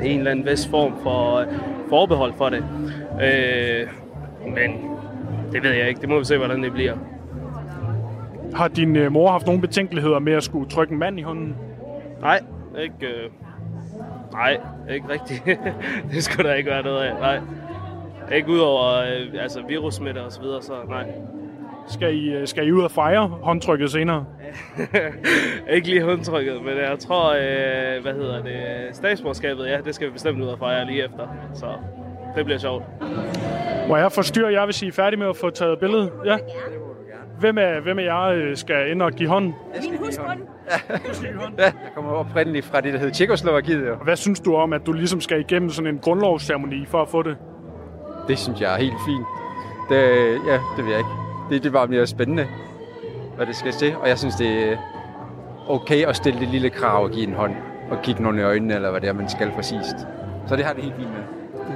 en 0.01 0.17
eller 0.17 0.31
anden 0.31 0.45
vis 0.45 0.67
form 0.67 0.93
for 1.03 1.35
øh, 1.35 1.47
forbehold 1.89 2.33
for 2.37 2.49
det. 2.49 2.63
Øh, 3.23 3.87
men 4.47 4.71
det 5.51 5.63
ved 5.63 5.71
jeg 5.71 5.87
ikke. 5.87 6.01
Det 6.01 6.09
må 6.09 6.19
vi 6.19 6.25
se, 6.25 6.37
hvordan 6.37 6.63
det 6.63 6.73
bliver. 6.73 6.93
Har 8.55 8.67
din 8.67 8.95
øh, 8.95 9.11
mor 9.11 9.31
haft 9.31 9.45
nogle 9.45 9.61
betænkeligheder 9.61 10.19
med 10.19 10.33
at 10.33 10.43
skulle 10.43 10.69
trykke 10.69 10.93
en 10.93 10.99
mand 10.99 11.19
i 11.19 11.21
hånden? 11.21 11.55
Nej, 12.21 12.39
ikke, 12.79 13.07
øh, 13.07 13.29
nej, 14.31 14.57
ikke 14.89 15.09
rigtigt. 15.09 15.59
det 16.11 16.23
skulle 16.23 16.49
der 16.49 16.55
ikke 16.55 16.69
være 16.69 16.83
noget 16.83 17.03
af, 17.03 17.13
nej. 17.13 17.39
Ikke 18.37 18.49
udover 18.49 18.97
øh, 18.97 19.43
altså 19.43 19.61
virussmitte 19.67 20.23
og 20.23 20.31
så 20.31 20.41
videre, 20.41 20.61
så 20.61 20.73
nej. 20.89 21.11
Skal 21.87 22.15
I, 22.15 22.33
øh, 22.33 22.47
skal 22.47 22.67
I 22.67 22.71
ud 22.71 22.81
og 22.81 22.91
fejre 22.91 23.27
håndtrykket 23.27 23.91
senere? 23.91 24.25
ikke 25.75 25.87
lige 25.87 26.03
håndtrykket, 26.03 26.61
men 26.61 26.77
jeg 26.77 26.99
tror, 26.99 27.31
øh, 27.33 28.01
hvad 28.01 28.13
hedder 28.13 28.43
det, 28.43 28.95
statsborgerskabet, 28.95 29.65
ja, 29.65 29.77
det 29.85 29.95
skal 29.95 30.07
vi 30.07 30.11
bestemt 30.11 30.41
ud 30.41 30.47
og 30.47 30.59
fejre 30.59 30.85
lige 30.85 31.03
efter. 31.03 31.27
Så 31.53 31.65
det 32.35 32.45
bliver 32.45 32.59
sjovt. 32.59 32.83
Må 33.87 33.97
jeg 33.97 34.11
forstyrre 34.11 34.53
jer, 34.53 34.65
hvis 34.65 34.81
I 34.81 34.87
er 34.87 34.91
færdige 34.91 35.19
med 35.19 35.27
at 35.27 35.37
få 35.37 35.49
taget 35.49 35.79
billedet? 35.79 36.11
Ja. 36.25 36.37
Hvem 37.39 37.57
af, 37.57 37.81
hvem 37.81 37.99
af 37.99 38.03
jer 38.03 38.21
øh, 38.23 38.57
skal 38.57 38.91
ind 38.91 39.01
og 39.01 39.11
give 39.11 39.29
hånden? 39.29 39.55
Min 39.81 39.97
husbund. 39.99 40.39
Ja, 41.57 41.63
jeg 41.63 41.73
kommer 41.95 42.11
oprindeligt 42.11 42.65
fra 42.65 42.81
det, 42.81 42.93
der 42.93 42.99
hedder 42.99 43.13
Tjekoslovakiet. 43.13 43.87
Jo. 43.87 43.95
Hvad 43.95 44.15
synes 44.15 44.39
du 44.39 44.55
om, 44.55 44.73
at 44.73 44.85
du 44.85 44.91
ligesom 44.91 45.21
skal 45.21 45.39
igennem 45.39 45.69
sådan 45.69 45.93
en 45.93 45.99
grundlovsceremoni 45.99 46.85
for 46.85 47.01
at 47.01 47.09
få 47.09 47.23
det? 47.23 47.37
Det 48.27 48.39
synes 48.39 48.61
jeg 48.61 48.73
er 48.73 48.77
helt 48.77 48.95
fint. 49.05 49.25
Det, 49.89 49.97
ja, 50.47 50.59
det 50.77 50.85
ved 50.85 50.89
jeg 50.91 50.97
ikke. 50.99 51.09
Det, 51.49 51.63
det 51.63 51.73
var 51.73 51.85
mere 51.85 52.07
spændende, 52.07 52.47
hvad 53.35 53.45
det 53.45 53.55
skal 53.55 53.71
til. 53.71 53.95
Og 53.95 54.09
jeg 54.09 54.19
synes, 54.19 54.35
det 54.35 54.71
er 54.71 54.77
okay 55.69 56.05
at 56.05 56.15
stille 56.15 56.39
det 56.39 56.47
lille 56.47 56.69
krav 56.69 57.03
og 57.03 57.11
give 57.11 57.27
en 57.27 57.33
hånd. 57.33 57.55
Og 57.91 58.01
kigge 58.03 58.23
nogen 58.23 58.39
i 58.39 58.41
øjnene, 58.41 58.75
eller 58.75 58.91
hvad 58.91 59.01
det 59.01 59.09
er, 59.09 59.13
man 59.13 59.29
skal 59.29 59.51
præcist. 59.51 59.95
Så 60.47 60.55
det 60.55 60.65
har 60.65 60.73
det 60.73 60.83
helt 60.83 60.95
fint 60.95 61.09
med. 61.09 61.23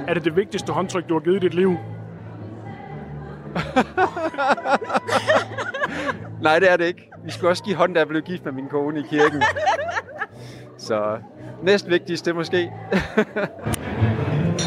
Er 0.08 0.14
det 0.14 0.24
det 0.24 0.36
vigtigste 0.36 0.72
håndtryk, 0.72 1.08
du 1.08 1.14
har 1.14 1.20
givet 1.20 1.36
i 1.36 1.38
dit 1.38 1.54
liv? 1.54 1.76
Nej, 6.42 6.58
det 6.58 6.72
er 6.72 6.76
det 6.76 6.84
ikke. 6.84 7.10
Vi 7.24 7.30
skulle 7.30 7.50
også 7.50 7.64
give 7.64 7.76
hånd, 7.76 7.94
da 7.94 8.00
jeg 8.00 8.08
blev 8.08 8.22
gift 8.22 8.44
med 8.44 8.52
min 8.52 8.68
kone 8.68 9.00
i 9.00 9.02
kirken. 9.10 9.42
Så 10.78 11.18
næst 11.62 11.90
vigtigste 11.90 12.32
måske. 12.32 12.72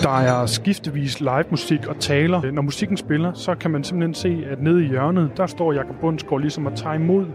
Der 0.03 0.19
er 0.19 0.45
skiftevis 0.45 1.19
live 1.19 1.45
musik 1.49 1.87
og 1.87 1.99
taler. 1.99 2.51
Når 2.51 2.61
musikken 2.61 2.97
spiller, 2.97 3.33
så 3.33 3.55
kan 3.55 3.71
man 3.71 3.83
simpelthen 3.83 4.13
se, 4.13 4.47
at 4.51 4.61
nede 4.61 4.85
i 4.85 4.87
hjørnet, 4.87 5.31
der 5.37 5.47
står 5.47 5.73
Jakob 5.73 5.95
Bundsgaard 6.01 6.41
ligesom 6.41 6.67
at 6.67 6.73
tage 6.75 6.95
imod 6.95 7.25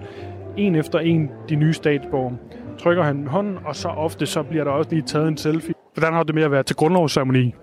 en 0.56 0.74
efter 0.74 0.98
en 0.98 1.30
de 1.48 1.54
nye 1.54 1.72
statsborger. 1.72 2.32
Trykker 2.78 3.02
han 3.02 3.26
hånden, 3.26 3.58
og 3.64 3.76
så 3.76 3.88
ofte 3.88 4.26
så 4.26 4.42
bliver 4.42 4.64
der 4.64 4.70
også 4.70 4.90
lige 4.90 5.02
taget 5.02 5.28
en 5.28 5.36
selfie. 5.36 5.74
Hvordan 5.94 6.12
har 6.12 6.22
det 6.22 6.34
med 6.34 6.42
at 6.42 6.50
være 6.50 6.62
til 6.62 6.76
grundlovsceremoni? 6.76 7.54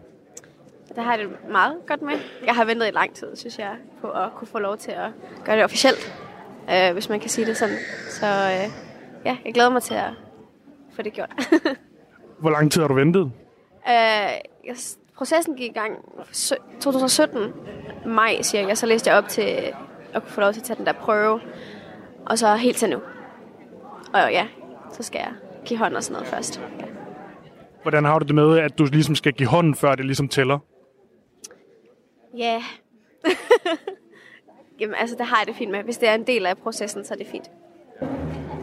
Det 0.95 1.03
har 1.03 1.11
jeg 1.11 1.19
det 1.19 1.51
meget 1.51 1.73
godt 1.87 2.01
med. 2.01 2.13
Jeg 2.45 2.55
har 2.55 2.65
ventet 2.65 2.87
i 2.87 2.91
lang 2.91 3.13
tid, 3.13 3.35
synes 3.35 3.59
jeg, 3.59 3.71
på 4.01 4.07
at 4.07 4.29
kunne 4.35 4.47
få 4.47 4.59
lov 4.59 4.77
til 4.77 4.91
at 4.91 5.09
gøre 5.45 5.55
det 5.55 5.63
officielt, 5.63 6.13
øh, 6.71 6.93
hvis 6.93 7.09
man 7.09 7.19
kan 7.19 7.29
sige 7.29 7.45
det 7.45 7.57
sådan. 7.57 7.77
Så 8.09 8.25
øh, 8.25 8.71
ja, 9.25 9.37
jeg 9.45 9.53
glæder 9.53 9.69
mig 9.69 9.83
til 9.83 9.93
at 9.93 10.11
få 10.95 11.01
det 11.01 11.13
gjort. 11.13 11.31
Hvor 12.41 12.49
lang 12.49 12.71
tid 12.71 12.81
har 12.81 12.87
du 12.87 12.93
ventet? 12.93 13.31
øh, 13.89 14.75
processen 15.17 15.55
gik 15.55 15.71
i 15.71 15.73
gang 15.73 15.93
2017, 16.81 17.53
maj 18.05 18.41
cirka, 18.41 18.75
så 18.75 18.85
læste 18.85 19.09
jeg 19.09 19.17
op 19.17 19.27
til 19.27 19.73
at 20.13 20.21
kunne 20.21 20.31
få 20.31 20.41
lov 20.41 20.53
til 20.53 20.59
at 20.59 20.65
tage 20.65 20.77
den 20.77 20.85
der 20.85 20.93
prøve, 20.93 21.39
og 22.25 22.39
så 22.39 22.55
helt 22.55 22.77
til 22.77 22.89
nu. 22.89 22.99
Og 24.13 24.31
ja, 24.31 24.47
så 24.91 25.03
skal 25.03 25.19
jeg 25.19 25.33
give 25.65 25.79
hånd 25.79 25.95
og 25.95 26.03
sådan 26.03 26.13
noget 26.13 26.27
først. 26.27 26.61
Ja. 26.79 26.85
Hvordan 27.81 28.05
har 28.05 28.19
du 28.19 28.25
det 28.25 28.35
med, 28.35 28.59
at 28.59 28.77
du 28.77 28.85
ligesom 28.85 29.15
skal 29.15 29.33
give 29.33 29.49
hånden, 29.49 29.75
før 29.75 29.95
det 29.95 30.05
ligesom 30.05 30.27
tæller? 30.27 30.59
Ja. 32.37 32.63
Jamen, 34.79 34.95
altså, 34.99 35.15
det 35.19 35.25
har 35.25 35.37
jeg 35.39 35.47
det 35.47 35.55
fint 35.55 35.71
med. 35.71 35.83
Hvis 35.83 35.97
det 35.97 36.09
er 36.09 36.13
en 36.13 36.27
del 36.27 36.45
af 36.45 36.57
processen, 36.57 37.05
så 37.05 37.13
er 37.13 37.17
det 37.17 37.27
fint. 37.27 37.51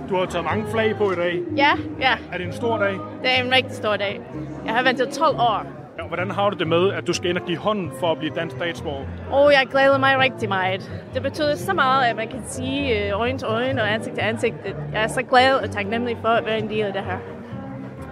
Du 0.09 0.17
har 0.17 0.27
taget 0.27 0.45
mange 0.45 0.67
flag 0.71 0.97
på 0.97 1.13
i 1.13 1.15
dag. 1.15 1.43
Ja, 1.57 1.73
ja. 2.01 2.13
Er 2.33 2.39
det 2.39 2.47
en 2.47 2.53
stor 2.53 2.77
dag? 2.79 2.93
Det 2.93 3.39
er 3.39 3.45
en 3.45 3.53
rigtig 3.53 3.73
stor 3.77 3.97
dag. 3.97 4.21
Jeg 4.67 4.75
har 4.75 4.83
ventet 4.83 5.09
12 5.09 5.37
år. 5.37 5.67
Ja, 5.99 6.07
hvordan 6.07 6.31
har 6.31 6.51
du 6.51 6.57
det 6.59 6.67
med, 6.69 6.93
at 6.93 7.07
du 7.07 7.13
skal 7.13 7.31
ind 7.31 7.39
og 7.39 7.47
give 7.47 7.59
hånden 7.59 7.93
for 8.01 8.13
at 8.13 8.19
blive 8.19 8.35
dansk 8.35 8.57
statsborger? 8.57 9.07
Og 9.33 9.53
jeg 9.53 9.67
glæder 9.71 9.99
mig 9.99 10.19
rigtig 10.19 10.49
meget. 10.49 10.91
Det 11.15 11.23
betyder 11.23 11.57
så 11.57 11.75
meget, 11.75 12.07
at 12.11 12.17
man 12.17 12.29
kan 12.29 12.43
sige 12.47 13.07
øh, 13.07 13.21
øjne 13.21 13.39
til 13.39 13.47
øjne 13.47 13.83
og 13.83 13.93
ansigt 13.95 14.15
til 14.15 14.23
ansigt. 14.23 14.55
Jeg 14.93 15.03
er 15.03 15.09
så 15.09 15.23
glad 15.23 15.55
og 15.55 15.71
taknemmelig 15.71 16.19
for 16.21 16.29
at 16.29 16.47
være 16.47 16.59
en 16.59 16.69
del 16.69 16.83
af 16.85 16.93
det 16.93 17.03
her. 17.03 17.19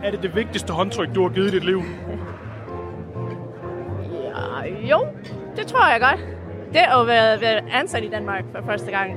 Er 0.05 0.11
det 0.11 0.23
det 0.23 0.37
vigtigste 0.37 0.73
håndtryk, 0.73 1.15
du 1.15 1.23
har 1.23 1.29
givet 1.29 1.49
i 1.49 1.51
dit 1.51 1.65
liv? 1.65 1.83
Ja, 4.13 4.87
jo, 4.91 5.07
det 5.57 5.67
tror 5.67 5.91
jeg 5.91 6.01
godt. 6.01 6.38
Det 6.73 6.79
at 6.79 7.07
være, 7.07 7.41
være 7.41 7.71
ansat 7.71 8.05
i 8.05 8.09
Danmark 8.09 8.45
for 8.53 8.63
første 8.67 8.91
gang, 8.91 9.13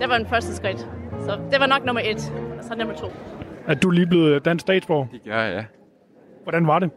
det 0.00 0.08
var 0.08 0.18
den 0.18 0.26
første 0.26 0.56
skridt. 0.56 0.78
Så 1.20 1.38
det 1.50 1.60
var 1.60 1.66
nok 1.66 1.84
nummer 1.84 2.02
et, 2.04 2.32
og 2.58 2.64
så 2.64 2.74
nummer 2.78 2.94
to. 2.94 3.06
Er 3.66 3.74
du 3.74 3.90
lige 3.90 4.06
blevet 4.06 4.44
dansk 4.44 4.62
statsborger? 4.62 5.06
Det 5.12 5.20
gør 5.24 5.40
jeg, 5.40 5.54
ja. 5.54 5.64
Hvordan 6.42 6.66
var 6.66 6.78
det? 6.78 6.90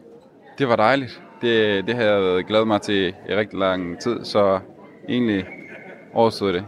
Det 0.58 0.68
var 0.68 0.76
dejligt. 0.76 1.22
Det, 1.42 1.86
det 1.86 1.94
har 1.94 2.02
jeg 2.02 2.44
glædet 2.44 2.66
mig 2.66 2.80
til 2.80 3.08
i 3.28 3.34
rigtig 3.34 3.58
lang 3.58 3.98
tid, 4.00 4.24
så 4.24 4.60
egentlig 5.08 5.44
overstod 6.14 6.52
det. 6.52 6.64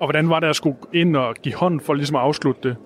Og 0.00 0.06
hvordan 0.06 0.30
var 0.30 0.40
det 0.40 0.46
at 0.46 0.56
skulle 0.56 0.76
ind 0.94 1.16
og 1.16 1.34
give 1.34 1.54
hånd 1.54 1.80
for 1.80 1.94
ligesom 1.94 2.16
at 2.16 2.22
afslutte 2.22 2.68
det? 2.68 2.76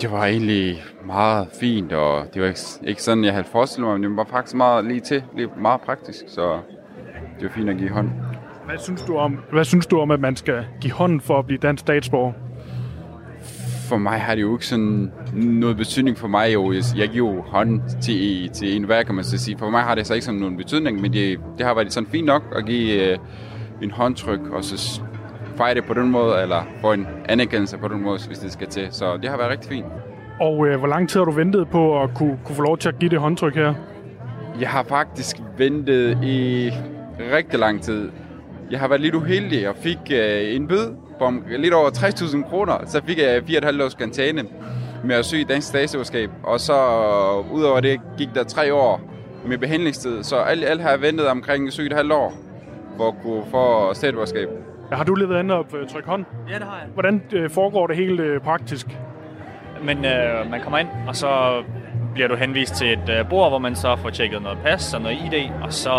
Det 0.00 0.12
var 0.12 0.24
egentlig 0.26 0.82
meget 1.04 1.48
fint, 1.60 1.92
og 1.92 2.26
det 2.34 2.42
var 2.42 2.48
ikke, 2.48 2.60
ikke 2.84 3.02
sådan, 3.02 3.24
jeg 3.24 3.32
havde 3.32 3.46
forestillet 3.46 3.88
mig, 3.88 4.00
men 4.00 4.10
det 4.10 4.16
var 4.16 4.24
faktisk 4.24 4.56
meget 4.56 4.84
lige 4.84 5.00
til, 5.00 5.24
lige 5.36 5.48
meget 5.56 5.80
praktisk, 5.80 6.24
så 6.28 6.60
det 7.40 7.42
var 7.42 7.48
fint 7.48 7.70
at 7.70 7.76
give 7.76 7.90
hånd. 7.90 8.10
Hvad 8.66 8.78
synes 8.78 9.02
du 9.02 9.16
om, 9.16 9.38
hvad 9.52 9.64
synes 9.64 9.86
du 9.86 10.00
om 10.00 10.10
at 10.10 10.20
man 10.20 10.36
skal 10.36 10.64
give 10.80 10.92
hånd 10.92 11.20
for 11.20 11.38
at 11.38 11.46
blive 11.46 11.58
dansk 11.58 11.80
statsborger? 11.80 12.32
For 13.88 13.96
mig 13.96 14.20
har 14.20 14.34
det 14.34 14.42
jo 14.42 14.52
ikke 14.52 14.66
sådan 14.66 15.12
noget 15.34 15.76
betydning 15.76 16.18
for 16.18 16.28
mig. 16.28 16.52
Jo. 16.54 16.72
Jeg 16.72 17.08
giver 17.08 17.32
jo 17.34 17.42
hånd 17.42 17.80
til, 18.02 18.50
til 18.50 18.76
en 18.76 18.84
hver, 18.84 19.02
kan 19.02 19.14
man 19.14 19.24
så 19.24 19.38
sige. 19.38 19.58
For 19.58 19.70
mig 19.70 19.82
har 19.82 19.94
det 19.94 20.06
så 20.06 20.14
ikke 20.14 20.24
sådan 20.24 20.40
nogen 20.40 20.56
betydning, 20.56 21.00
men 21.00 21.12
det, 21.12 21.40
det 21.58 21.66
har 21.66 21.74
været 21.74 21.92
sådan 21.92 22.08
fint 22.08 22.26
nok 22.26 22.42
at 22.56 22.66
give 22.66 23.12
øh, 23.12 23.18
en 23.82 23.90
håndtryk, 23.90 24.40
og 24.52 24.64
så 24.64 25.02
fejre 25.56 25.74
det 25.74 25.84
på 25.84 25.94
den 25.94 26.10
måde, 26.10 26.42
eller 26.42 26.66
få 26.80 26.92
en 26.92 27.06
anerkendelse 27.28 27.78
på 27.78 27.88
den 27.88 28.02
måde, 28.02 28.18
hvis 28.26 28.38
det 28.38 28.52
skal 28.52 28.66
til. 28.66 28.88
Så 28.90 29.16
det 29.16 29.30
har 29.30 29.36
været 29.36 29.50
rigtig 29.50 29.68
fint. 29.70 29.86
Og 30.40 30.66
øh, 30.66 30.78
hvor 30.78 30.88
lang 30.88 31.08
tid 31.08 31.20
har 31.20 31.24
du 31.24 31.30
ventet 31.30 31.68
på 31.68 32.02
at 32.02 32.10
kunne, 32.14 32.38
kunne 32.44 32.56
få 32.56 32.62
lov 32.62 32.78
til 32.78 32.88
at 32.88 32.98
give 32.98 33.10
det 33.10 33.18
håndtryk 33.18 33.54
her? 33.54 33.74
Jeg 34.60 34.68
har 34.68 34.82
faktisk 34.82 35.36
ventet 35.58 36.18
i 36.24 36.70
rigtig 37.34 37.58
lang 37.58 37.82
tid. 37.82 38.10
Jeg 38.72 38.80
har 38.80 38.88
været 38.88 39.00
lidt 39.00 39.14
uheldig 39.14 39.68
og 39.68 39.76
fik 39.76 39.98
øh, 40.12 40.54
en 40.54 40.68
bøde 40.68 40.96
på 41.18 41.32
lidt 41.58 41.74
over 41.74 41.90
60.000 41.90 42.48
kroner. 42.50 42.74
Så 42.86 43.00
fik 43.06 43.18
jeg 43.18 43.36
4,5 43.38 43.84
års 43.84 43.94
karantæne 43.94 44.44
med 45.04 45.16
at 45.16 45.24
søge 45.24 45.44
dansk 45.44 45.68
statsborgerskab. 45.68 46.30
Og 46.42 46.60
så 46.60 46.72
øh, 46.72 47.52
udover 47.52 47.80
det 47.80 48.00
gik 48.18 48.28
der 48.34 48.44
tre 48.44 48.74
år 48.74 49.00
med 49.46 49.58
behandlingstid. 49.58 50.22
Så 50.22 50.36
alt, 50.36 50.64
alt 50.64 50.82
har 50.82 50.90
jeg 50.90 51.02
ventet 51.02 51.28
omkring 51.28 51.68
7,5 51.68 52.12
år 52.12 52.32
for 52.96 53.08
at 53.08 53.14
kunne 53.22 53.42
få 53.50 53.94
statsborgerskab. 53.94 54.48
Har 54.92 55.04
du 55.04 55.14
levet 55.14 55.36
andet 55.36 55.56
op 55.56 55.74
trykke 55.88 56.08
hånd? 56.08 56.24
Ja, 56.48 56.54
det 56.54 56.62
har 56.62 56.78
jeg. 56.78 56.88
Hvordan 56.92 57.22
øh, 57.32 57.50
foregår 57.50 57.86
det 57.86 57.96
helt 57.96 58.20
øh, 58.20 58.40
praktisk? 58.40 58.86
Men 59.84 60.04
øh, 60.04 60.50
man 60.50 60.60
kommer 60.60 60.78
ind, 60.78 60.88
og 61.08 61.16
så 61.16 61.62
bliver 62.14 62.28
du 62.28 62.34
henvist 62.34 62.74
til 62.74 62.92
et 62.92 63.08
øh, 63.08 63.28
bord, 63.28 63.50
hvor 63.50 63.58
man 63.58 63.76
så 63.76 63.96
får 63.96 64.10
tjekket 64.10 64.42
noget 64.42 64.58
pas 64.64 64.94
og 64.94 65.00
noget 65.00 65.16
ID, 65.16 65.50
og 65.62 65.72
så 65.72 65.90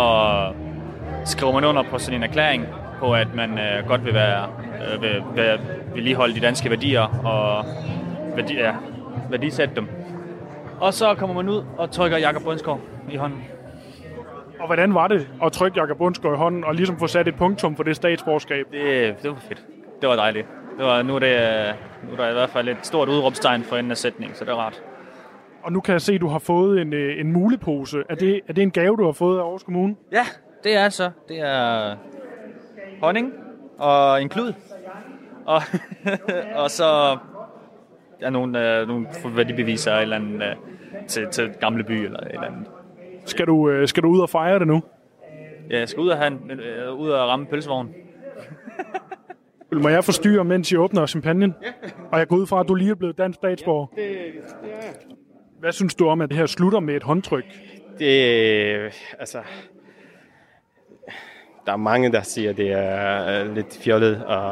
skriver 1.24 1.52
man 1.52 1.64
under 1.64 1.82
på 1.82 1.98
sådan 1.98 2.20
en 2.20 2.22
erklæring 2.22 2.66
på, 2.98 3.14
at 3.14 3.34
man 3.34 3.58
øh, 3.58 3.86
godt 3.88 4.04
vil 4.04 4.14
være 4.14 4.48
øh, 4.94 5.02
vil, 5.02 5.22
vil 5.34 5.60
vedligeholde 5.94 6.34
de 6.34 6.40
danske 6.40 6.70
værdier 6.70 7.00
og 7.24 7.64
værdi, 8.36 8.54
ja, 8.54 8.74
værdisætte 9.30 9.74
dem. 9.74 9.88
Og 10.80 10.94
så 10.94 11.14
kommer 11.14 11.34
man 11.34 11.48
ud 11.48 11.64
og 11.78 11.90
trykker 11.90 12.18
Jakob 12.18 12.42
Bundsgaard 12.42 12.80
i 13.10 13.16
hånden. 13.16 13.44
Og 14.60 14.66
hvordan 14.66 14.94
var 14.94 15.08
det 15.08 15.28
at 15.44 15.52
trykke 15.52 15.80
Jakob 15.80 15.98
Bundsgaard 15.98 16.34
i 16.34 16.38
hånden 16.38 16.64
og 16.64 16.74
ligesom 16.74 16.98
få 16.98 17.06
sat 17.06 17.28
et 17.28 17.34
punktum 17.34 17.76
for 17.76 17.82
det 17.82 17.96
statsborgerskab? 17.96 18.66
Det, 18.72 19.14
det 19.22 19.30
var 19.30 19.36
fedt. 19.48 19.64
Det 20.00 20.08
var 20.08 20.16
dejligt. 20.16 20.46
Det 20.78 20.84
var, 20.84 21.02
nu, 21.02 21.14
er 21.14 21.18
det, 21.18 21.74
nu 22.08 22.12
er 22.12 22.16
der 22.16 22.30
i 22.30 22.32
hvert 22.32 22.50
fald 22.50 22.68
et 22.68 22.76
stort 22.82 23.08
udråbstegn 23.08 23.62
for 23.62 23.76
enden 23.76 23.90
af 23.90 23.96
sætningen, 23.96 24.36
så 24.36 24.44
det 24.44 24.50
er 24.50 24.56
rart. 24.56 24.82
Og 25.62 25.72
nu 25.72 25.80
kan 25.80 25.92
jeg 25.92 26.00
se, 26.00 26.14
at 26.14 26.20
du 26.20 26.28
har 26.28 26.38
fået 26.38 26.80
en, 26.80 26.92
øh, 26.92 27.20
en 27.20 27.32
mulepose. 27.32 28.02
Er 28.08 28.14
det, 28.14 28.40
er 28.48 28.52
det 28.52 28.62
en 28.62 28.70
gave, 28.70 28.96
du 28.96 29.04
har 29.04 29.12
fået 29.12 29.38
af 29.38 29.42
Aarhus 29.42 29.62
Kommune? 29.62 29.94
Ja, 30.12 30.24
det 30.64 30.76
er 30.76 30.88
så. 30.88 31.10
Det 31.28 31.40
er 31.40 31.96
honning 33.02 33.32
og 33.78 34.22
en 34.22 34.28
klud. 34.28 34.52
Og, 35.46 35.62
og 36.62 36.70
så 36.70 37.18
er 38.20 38.30
nogle, 38.30 38.78
øh, 38.80 38.88
nogle 38.88 39.06
værdibeviser 39.36 39.92
eller 39.92 40.16
eller 40.16 40.16
andet, 40.16 40.42
øh, 40.42 41.06
til, 41.06 41.28
til 41.30 41.50
Gamle 41.60 41.84
By 41.84 41.92
eller 41.92 42.20
et 42.20 42.28
eller 42.28 42.42
andet. 42.42 42.66
Skal 43.24 43.46
du, 43.46 43.70
øh, 43.70 43.88
skal 43.88 44.02
du 44.02 44.08
ud 44.08 44.20
og 44.20 44.30
fejre 44.30 44.58
det 44.58 44.66
nu? 44.66 44.82
Ja, 45.70 45.78
jeg 45.78 45.88
skal 45.88 46.00
ud 46.00 46.08
og, 46.08 46.16
have 46.16 46.26
en, 46.26 46.50
øh, 46.50 46.94
ud 46.94 47.10
og 47.10 47.28
ramme 47.28 47.46
pølsevognen. 47.46 47.94
Må 49.82 49.88
jeg 49.88 50.04
forstyrre, 50.04 50.44
mens 50.44 50.72
I 50.72 50.76
åbner 50.76 51.06
champagnen? 51.06 51.54
Ja. 51.62 51.68
Og 52.12 52.18
jeg 52.18 52.28
går 52.28 52.36
ud 52.36 52.46
fra, 52.46 52.60
at 52.60 52.68
du 52.68 52.74
lige 52.74 52.90
er 52.90 52.94
blevet 52.94 53.18
dansk 53.18 53.36
statsborger. 53.36 53.86
Ja, 53.96 54.02
det, 54.02 54.08
det 54.62 54.70
er 54.72 55.14
Hvad 55.60 55.72
synes 55.72 55.94
du 55.94 56.08
om, 56.08 56.20
at 56.20 56.28
det 56.28 56.38
her 56.38 56.46
slutter 56.46 56.80
med 56.80 56.96
et 56.96 57.02
håndtryk? 57.02 57.44
Det, 57.98 58.08
altså, 59.18 59.38
der 61.66 61.72
er 61.72 61.76
mange, 61.76 62.12
der 62.12 62.22
siger, 62.22 62.50
at 62.50 62.56
det 62.56 62.72
er 62.72 63.40
øh, 63.40 63.54
lidt 63.54 63.78
fjollet, 63.80 64.24
og, 64.26 64.50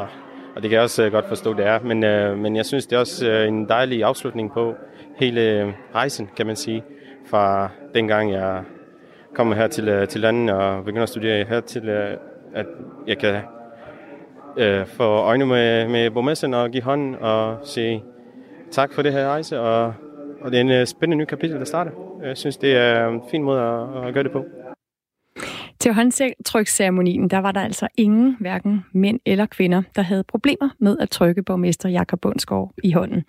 og 0.55 0.61
det 0.61 0.61
kan 0.61 0.71
jeg 0.71 0.81
også 0.81 1.03
øh, 1.03 1.11
godt 1.11 1.27
forstå, 1.27 1.53
det 1.53 1.65
er. 1.65 1.79
Men, 1.79 2.03
øh, 2.03 2.37
men 2.37 2.55
jeg 2.55 2.65
synes, 2.65 2.85
det 2.85 2.95
er 2.95 2.99
også 2.99 3.29
øh, 3.29 3.47
en 3.47 3.69
dejlig 3.69 4.03
afslutning 4.03 4.53
på 4.53 4.73
hele 5.19 5.73
rejsen, 5.95 6.29
kan 6.37 6.47
man 6.47 6.55
sige, 6.55 6.83
fra 7.25 7.69
dengang 7.93 8.31
jeg 8.31 8.61
kom 9.35 9.51
her 9.51 9.67
til, 9.67 10.07
til 10.07 10.21
landet 10.21 10.55
og 10.55 10.85
begynder 10.85 11.03
at 11.03 11.09
studere 11.09 11.45
her 11.45 11.59
til, 11.59 11.89
at 12.53 12.65
jeg 13.07 13.17
kan 13.17 13.35
øh, 14.57 14.85
få 14.85 15.03
øjne 15.03 15.45
med, 15.45 15.87
med 15.87 16.11
borgmesteren 16.11 16.53
og 16.53 16.69
give 16.69 16.83
hånden 16.83 17.15
og 17.15 17.57
sige 17.63 18.03
tak 18.71 18.93
for 18.93 19.01
det 19.01 19.13
her 19.13 19.27
rejse, 19.27 19.59
og, 19.59 19.93
og 20.41 20.51
det 20.51 20.57
er 20.57 20.61
en 20.61 20.71
øh, 20.71 20.85
spændende 20.85 21.23
ny 21.23 21.25
kapitel, 21.25 21.59
der 21.59 21.65
starter. 21.65 21.91
Jeg 22.23 22.37
synes, 22.37 22.57
det 22.57 22.77
er 22.77 23.07
en 23.07 23.21
fin 23.31 23.43
måde 23.43 23.61
at, 23.61 24.07
at 24.07 24.13
gøre 24.13 24.23
det 24.23 24.31
på. 24.31 24.45
Til 25.83 25.93
håndtryksceremonien, 25.93 27.27
der 27.27 27.37
var 27.37 27.51
der 27.51 27.61
altså 27.61 27.87
ingen, 27.97 28.37
hverken 28.39 28.85
mænd 28.93 29.19
eller 29.25 29.45
kvinder, 29.45 29.81
der 29.95 30.01
havde 30.01 30.23
problemer 30.23 30.69
med 30.79 30.97
at 30.99 31.09
trykke 31.09 31.43
borgmester 31.43 31.89
Jakob 31.89 32.21
Bundsgaard 32.21 32.73
i 32.83 32.91
hånden. 32.91 33.23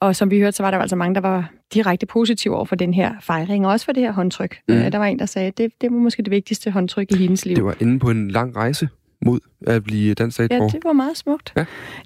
Og 0.00 0.16
som 0.16 0.30
vi 0.30 0.38
hørte, 0.38 0.56
så 0.56 0.62
var 0.62 0.70
der 0.70 0.78
altså 0.78 0.96
mange, 0.96 1.14
der 1.14 1.20
var 1.20 1.50
direkte 1.74 2.06
positive 2.06 2.56
over 2.56 2.64
for 2.64 2.76
den 2.76 2.94
her 2.94 3.14
fejring, 3.20 3.66
og 3.66 3.72
også 3.72 3.86
for 3.86 3.92
det 3.92 4.02
her 4.02 4.12
håndtryk. 4.12 4.56
Mm. 4.68 4.74
Der 4.74 4.98
var 4.98 5.04
en, 5.04 5.18
der 5.18 5.26
sagde, 5.26 5.48
at 5.48 5.58
det, 5.58 5.72
det 5.80 5.92
var 5.92 5.98
måske 5.98 6.22
det 6.22 6.30
vigtigste 6.30 6.70
håndtryk 6.70 7.12
i 7.12 7.16
hendes 7.16 7.46
liv. 7.46 7.56
Det 7.56 7.64
var 7.64 7.76
inde 7.80 7.98
på 7.98 8.10
en 8.10 8.30
lang 8.30 8.56
rejse 8.56 8.88
mod 9.26 9.40
at 9.66 9.84
blive 9.84 10.14
dansk 10.14 10.34
statsborger. 10.34 10.64
Ja, 10.64 10.68
det 10.68 10.84
var 10.84 10.92
meget 10.92 11.16
smukt. 11.16 11.52
Ja. 11.56 11.60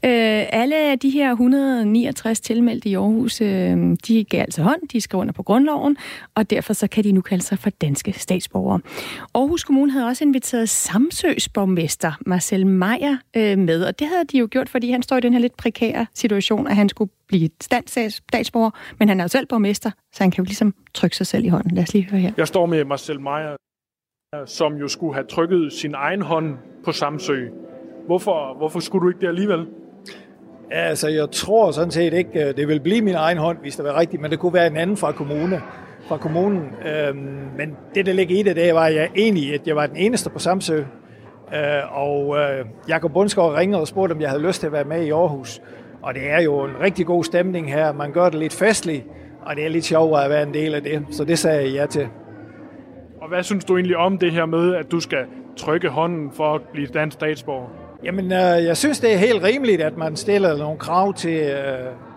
Øh, 0.05 0.47
alle 0.53 0.97
de 0.97 1.11
her 1.11 1.31
169 1.31 2.41
tilmeldte 2.41 2.89
i 2.89 2.95
Aarhus, 2.95 3.41
øh, 3.41 3.97
de 4.09 4.25
gav 4.25 4.41
altså 4.41 4.63
hånd, 4.63 4.89
de 4.89 5.01
skrev 5.01 5.21
under 5.21 5.33
på 5.33 5.43
grundloven, 5.43 5.97
og 6.35 6.51
derfor 6.51 6.73
så 6.73 6.87
kan 6.87 7.05
de 7.05 7.13
nu 7.13 7.21
kalde 7.21 7.45
sig 7.45 7.59
for 7.59 7.71
danske 7.71 8.13
statsborgere. 8.13 8.81
Aarhus 9.35 9.65
Kommune 9.65 9.93
havde 9.93 10.07
også 10.07 10.25
inviteret 10.25 10.69
Samsøs 10.69 11.49
borgmester 11.49 12.13
Marcel 12.27 12.67
Meyer 12.67 13.17
øh, 13.37 13.59
med, 13.59 13.85
og 13.85 13.99
det 13.99 14.07
havde 14.07 14.25
de 14.33 14.39
jo 14.39 14.49
gjort, 14.51 14.69
fordi 14.69 14.91
han 14.91 15.03
står 15.03 15.17
i 15.17 15.21
den 15.21 15.33
her 15.33 15.41
lidt 15.41 15.57
prekære 15.57 16.07
situation, 16.15 16.67
at 16.67 16.77
han 16.77 16.89
skulle 16.89 17.11
blive 17.29 17.49
dansk 17.71 17.99
statsborger, 18.33 18.71
men 18.99 19.09
han 19.09 19.21
er 19.21 19.25
jo 19.25 19.29
selv 19.29 19.47
borgmester, 19.47 19.91
så 20.13 20.23
han 20.23 20.31
kan 20.31 20.45
jo 20.45 20.47
ligesom 20.47 20.75
trykke 20.95 21.17
sig 21.17 21.27
selv 21.27 21.45
i 21.45 21.49
hånden. 21.49 21.71
Lad 21.71 21.83
os 21.83 21.93
lige 21.93 22.11
høre 22.11 22.21
her. 22.21 22.33
Jeg 22.37 22.49
står 22.49 22.67
med 22.67 22.85
Marcel 22.85 23.21
Meyer, 23.21 23.57
som 24.47 24.75
jo 24.75 24.89
skulle 24.89 25.15
have 25.15 25.27
trykket 25.27 25.73
sin 25.73 25.95
egen 25.95 26.23
hånd 26.23 26.55
på 26.85 26.93
Samsø. 26.93 27.47
Hvorfor, 28.07 28.57
hvorfor 28.59 28.81
skulle 28.81 29.03
du 29.03 29.09
ikke 29.09 29.21
det 29.21 29.29
alligevel? 29.29 29.67
Ja, 30.71 30.81
altså, 30.81 31.09
jeg 31.09 31.31
tror 31.31 31.71
sådan 31.71 31.91
set 31.91 32.13
ikke, 32.13 32.49
øh, 32.49 32.57
det 32.57 32.69
vil 32.69 32.81
blive 32.81 33.03
min 33.03 33.15
egen 33.15 33.39
hånd, 33.39 33.59
hvis 33.59 33.77
det 33.77 33.85
var 33.85 33.99
rigtigt, 34.01 34.23
men 34.23 34.31
det 34.31 34.39
kunne 34.39 34.55
være 34.55 34.67
en 34.67 34.77
anden 34.77 34.97
fra 34.97 35.13
kommune 35.13 35.63
fra 36.09 36.17
kommunen. 36.17 36.63
Øhm, 36.87 37.17
men 37.57 37.77
det, 37.95 38.07
der 38.07 38.13
ligger 38.13 38.37
i 38.37 38.43
det, 38.43 38.57
det 38.57 38.75
var, 38.75 38.85
at 38.85 38.95
jeg 38.95 39.11
enig, 39.15 39.55
at 39.55 39.67
jeg 39.67 39.77
var 39.77 39.87
den 39.87 39.97
eneste 39.97 40.31
på 40.31 40.39
Samsø. 40.39 40.79
Øh, 41.55 41.99
og 41.99 42.37
øh, 42.37 42.67
Jakob 42.89 43.13
Bundsgaard 43.13 43.55
ringede 43.55 43.81
og 43.81 43.89
spurgte, 43.89 44.13
om 44.13 44.21
jeg 44.21 44.29
havde 44.29 44.43
lyst 44.43 44.61
til 44.61 44.67
at 44.67 44.73
være 44.73 44.85
med 44.85 45.03
i 45.03 45.11
Aarhus. 45.11 45.63
Og 46.03 46.15
det 46.15 46.31
er 46.31 46.43
jo 46.43 46.65
en 46.65 46.81
rigtig 46.81 47.07
god 47.07 47.25
stemning 47.25 47.73
her. 47.73 47.93
Man 47.93 48.13
gør 48.13 48.29
det 48.29 48.39
lidt 48.39 48.53
festligt, 48.53 49.05
og 49.43 49.57
det 49.57 49.65
er 49.65 49.69
lidt 49.69 49.85
sjovt 49.85 50.21
at 50.21 50.31
være 50.31 50.43
en 50.43 50.55
del 50.55 50.75
af 50.75 50.83
det. 50.83 51.03
Så 51.11 51.25
det 51.25 51.39
sagde 51.39 51.63
jeg 51.63 51.73
ja 51.73 51.87
til. 51.87 52.09
Og 53.25 53.31
hvad 53.31 53.43
synes 53.43 53.65
du 53.65 53.77
egentlig 53.77 53.97
om 53.97 54.19
det 54.19 54.33
her 54.33 54.47
med, 54.47 54.75
at 54.75 54.91
du 54.91 55.01
skal 55.01 55.19
trykke 55.57 55.89
hånden 55.89 56.33
for 56.33 56.55
at 56.55 56.61
blive 56.73 56.87
dansk 56.87 57.15
statsborger? 57.15 57.69
Jamen, 58.05 58.25
øh, 58.25 58.65
jeg 58.65 58.77
synes, 58.77 59.01
det 59.01 59.15
er 59.15 59.17
helt 59.17 59.43
rimeligt, 59.43 59.81
at 59.81 59.97
man 59.97 60.17
stiller 60.17 60.57
nogle 60.57 60.79
krav 60.79 61.15
til 61.15 61.37
øh, 61.37 61.55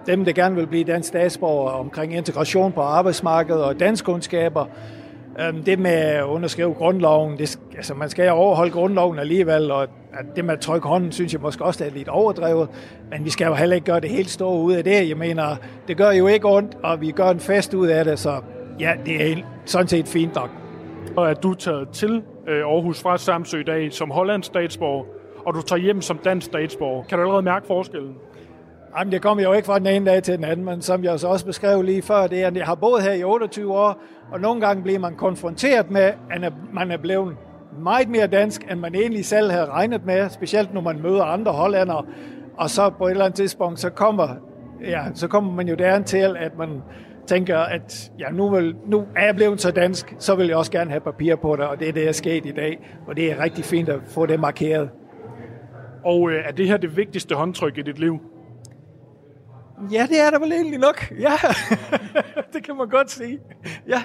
dem, 0.08 0.26
der 0.26 0.32
gerne 0.32 0.55
vil 0.55 0.68
blive 0.68 0.84
dansk 0.84 1.08
statsborger 1.08 1.72
omkring 1.72 2.16
integration 2.16 2.72
på 2.72 2.82
arbejdsmarkedet 2.82 3.64
og 3.64 3.80
danskkundskaber. 3.80 4.66
Øh, 5.39 5.66
det 5.66 5.80
med 5.80 5.91
at 5.91 6.24
underskrive 6.24 6.74
grundloven, 6.74 7.38
det, 7.38 7.60
altså 7.76 7.93
man 7.93 8.10
skal 8.10 8.32
overholde 8.32 8.72
grundloven 8.72 9.20
alligevel, 9.20 9.72
og 9.72 9.84
at 10.14 10.26
det 10.36 10.45
med 10.45 10.53
at 10.53 10.60
trykke 10.60 10.88
hånden, 10.88 11.12
synes 11.12 11.34
jeg 11.34 11.41
måske 11.41 11.66
også 11.66 11.86
er 11.86 11.89
lidt 11.89 12.08
overdrevet. 12.08 12.70
Men 13.12 13.26
vi 13.26 13.30
skal 13.30 13.45
jo 13.45 13.53
heller 13.53 13.76
ikke 13.76 13.86
gøre 13.86 13.99
det 13.99 14.10
helt 14.10 14.30
store 14.30 14.62
ud 14.62 14.74
af 14.74 14.84
det. 14.84 15.10
Jeg 15.10 15.18
mener, 15.18 15.55
det 15.88 15.97
gør 15.97 16.12
jo 16.12 16.28
ikke 16.28 16.47
ondt, 16.47 16.78
og 16.84 17.01
vi 17.01 17.12
gør 17.12 17.30
en 17.30 17.39
fest 17.39 17.74
ud 17.74 17.88
af 17.88 18.05
det, 18.05 18.20
så 18.20 18.41
ja, 18.80 18.93
det 19.05 19.32
er 19.32 19.36
sådan 19.66 19.88
set 19.88 20.08
fint 20.08 20.36
nok 20.36 20.49
og 21.16 21.32
at 21.32 21.43
du 21.43 21.51
er 21.51 21.55
taget 21.55 21.89
til 21.89 22.24
øh, 22.47 22.60
Aarhus 22.60 23.01
fra 23.01 23.18
Samsø 23.18 23.60
i 23.60 23.64
dag 23.64 23.93
som 23.93 24.12
hollandsk 24.12 24.47
statsborger, 24.47 25.05
og 25.45 25.53
du 25.53 25.62
tager 25.62 25.80
hjem 25.80 26.01
som 26.01 26.18
dansk 26.18 26.45
statsborger. 26.45 27.03
Kan 27.03 27.18
du 27.18 27.24
allerede 27.24 27.43
mærke 27.43 27.68
forskellen? 27.68 28.16
Jamen, 28.99 29.12
det 29.12 29.22
kommer 29.22 29.43
jo 29.43 29.53
ikke 29.53 29.66
fra 29.66 29.80
den 29.80 29.88
ene 29.88 30.05
dag 30.05 30.24
til 30.24 30.38
den 30.38 30.43
anden, 30.43 30.66
men 30.66 30.82
som 30.82 31.03
jeg 31.03 31.20
så 31.20 31.28
også 31.28 31.45
beskrev 31.45 31.82
lige 31.82 32.01
før, 32.01 32.28
det 32.28 32.43
er, 32.43 32.47
at 32.47 32.58
jeg 32.58 32.66
har 32.66 32.76
boet 32.76 33.03
her 33.03 33.14
i 33.14 33.24
28 33.24 33.74
år, 33.74 34.01
og 34.32 34.39
nogle 34.39 34.62
gange 34.62 34.84
bliver 34.84 34.99
man 34.99 35.16
konfronteret 35.16 35.91
med, 35.91 36.12
at 36.32 36.53
man 36.74 36.91
er 36.91 36.97
blevet 36.97 37.36
meget 37.84 38.10
mere 38.10 38.28
dansk, 38.28 38.72
end 38.72 38.80
man 38.80 38.95
egentlig 38.95 39.26
selv 39.26 39.51
havde 39.51 39.66
regnet 39.66 40.05
med, 40.05 40.30
specielt 40.30 40.74
når 40.74 40.82
man 40.82 41.01
møder 41.01 41.24
andre 41.24 41.51
hollandere, 41.51 42.03
og 42.58 42.70
så 42.70 42.89
på 42.89 43.05
et 43.05 43.12
eller 43.12 43.26
andet 43.26 43.38
tidspunkt, 43.38 43.80
så 43.80 43.89
kommer, 43.89 44.28
ja, 44.82 45.01
så 45.14 45.28
kommer 45.28 45.53
man 45.53 45.68
jo 45.68 45.76
derhen 45.76 46.03
til, 46.03 46.36
at 46.39 46.58
man 46.58 46.82
tænker, 47.28 47.57
at 47.57 48.11
ja, 48.19 48.30
nu, 48.30 48.49
vil, 48.49 48.75
nu 48.86 49.05
er 49.15 49.25
jeg 49.25 49.36
blevet 49.36 49.61
så 49.61 49.71
dansk, 49.71 50.15
så 50.19 50.36
vil 50.36 50.47
jeg 50.47 50.57
også 50.57 50.71
gerne 50.71 50.89
have 50.89 51.01
papir 51.01 51.36
på 51.36 51.55
det, 51.55 51.65
og 51.65 51.80
det 51.80 51.89
er 51.89 51.93
det, 51.93 52.03
der 52.03 52.09
er 52.09 52.13
sket 52.13 52.45
i 52.45 52.51
dag. 52.51 52.95
Og 53.07 53.15
det 53.15 53.32
er 53.32 53.43
rigtig 53.43 53.65
fint 53.65 53.89
at 53.89 53.99
få 54.07 54.25
det 54.25 54.39
markeret. 54.39 54.89
Og 56.05 56.32
øh, 56.32 56.45
er 56.45 56.51
det 56.51 56.67
her 56.67 56.78
det 56.78 56.97
vigtigste 56.97 57.36
håndtryk 57.36 57.78
i 57.78 57.82
dit 57.82 57.99
liv? 57.99 58.19
Ja, 59.91 60.07
det 60.09 60.21
er 60.21 60.30
der 60.30 60.39
vel 60.39 60.51
egentlig 60.51 60.80
nok. 60.80 61.11
Ja, 61.19 61.34
det 62.53 62.63
kan 62.63 62.75
man 62.75 62.89
godt 62.89 63.11
sige. 63.11 63.39
Ja. 63.88 64.03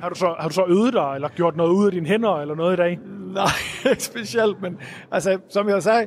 Har 0.00 0.08
du, 0.08 0.14
så, 0.14 0.34
har 0.38 0.48
du 0.48 0.54
så 0.54 0.64
øvet 0.68 0.92
dig, 0.92 1.12
eller 1.14 1.28
gjort 1.28 1.56
noget 1.56 1.70
ud 1.70 1.86
af 1.86 1.92
dine 1.92 2.06
hænder, 2.06 2.40
eller 2.40 2.54
noget 2.54 2.72
i 2.72 2.76
dag? 2.76 2.98
Nej, 3.34 3.46
ikke 3.90 4.02
specielt, 4.02 4.62
men 4.62 4.78
altså, 5.10 5.38
som 5.48 5.68
jeg 5.68 5.82
sagde, 5.82 6.06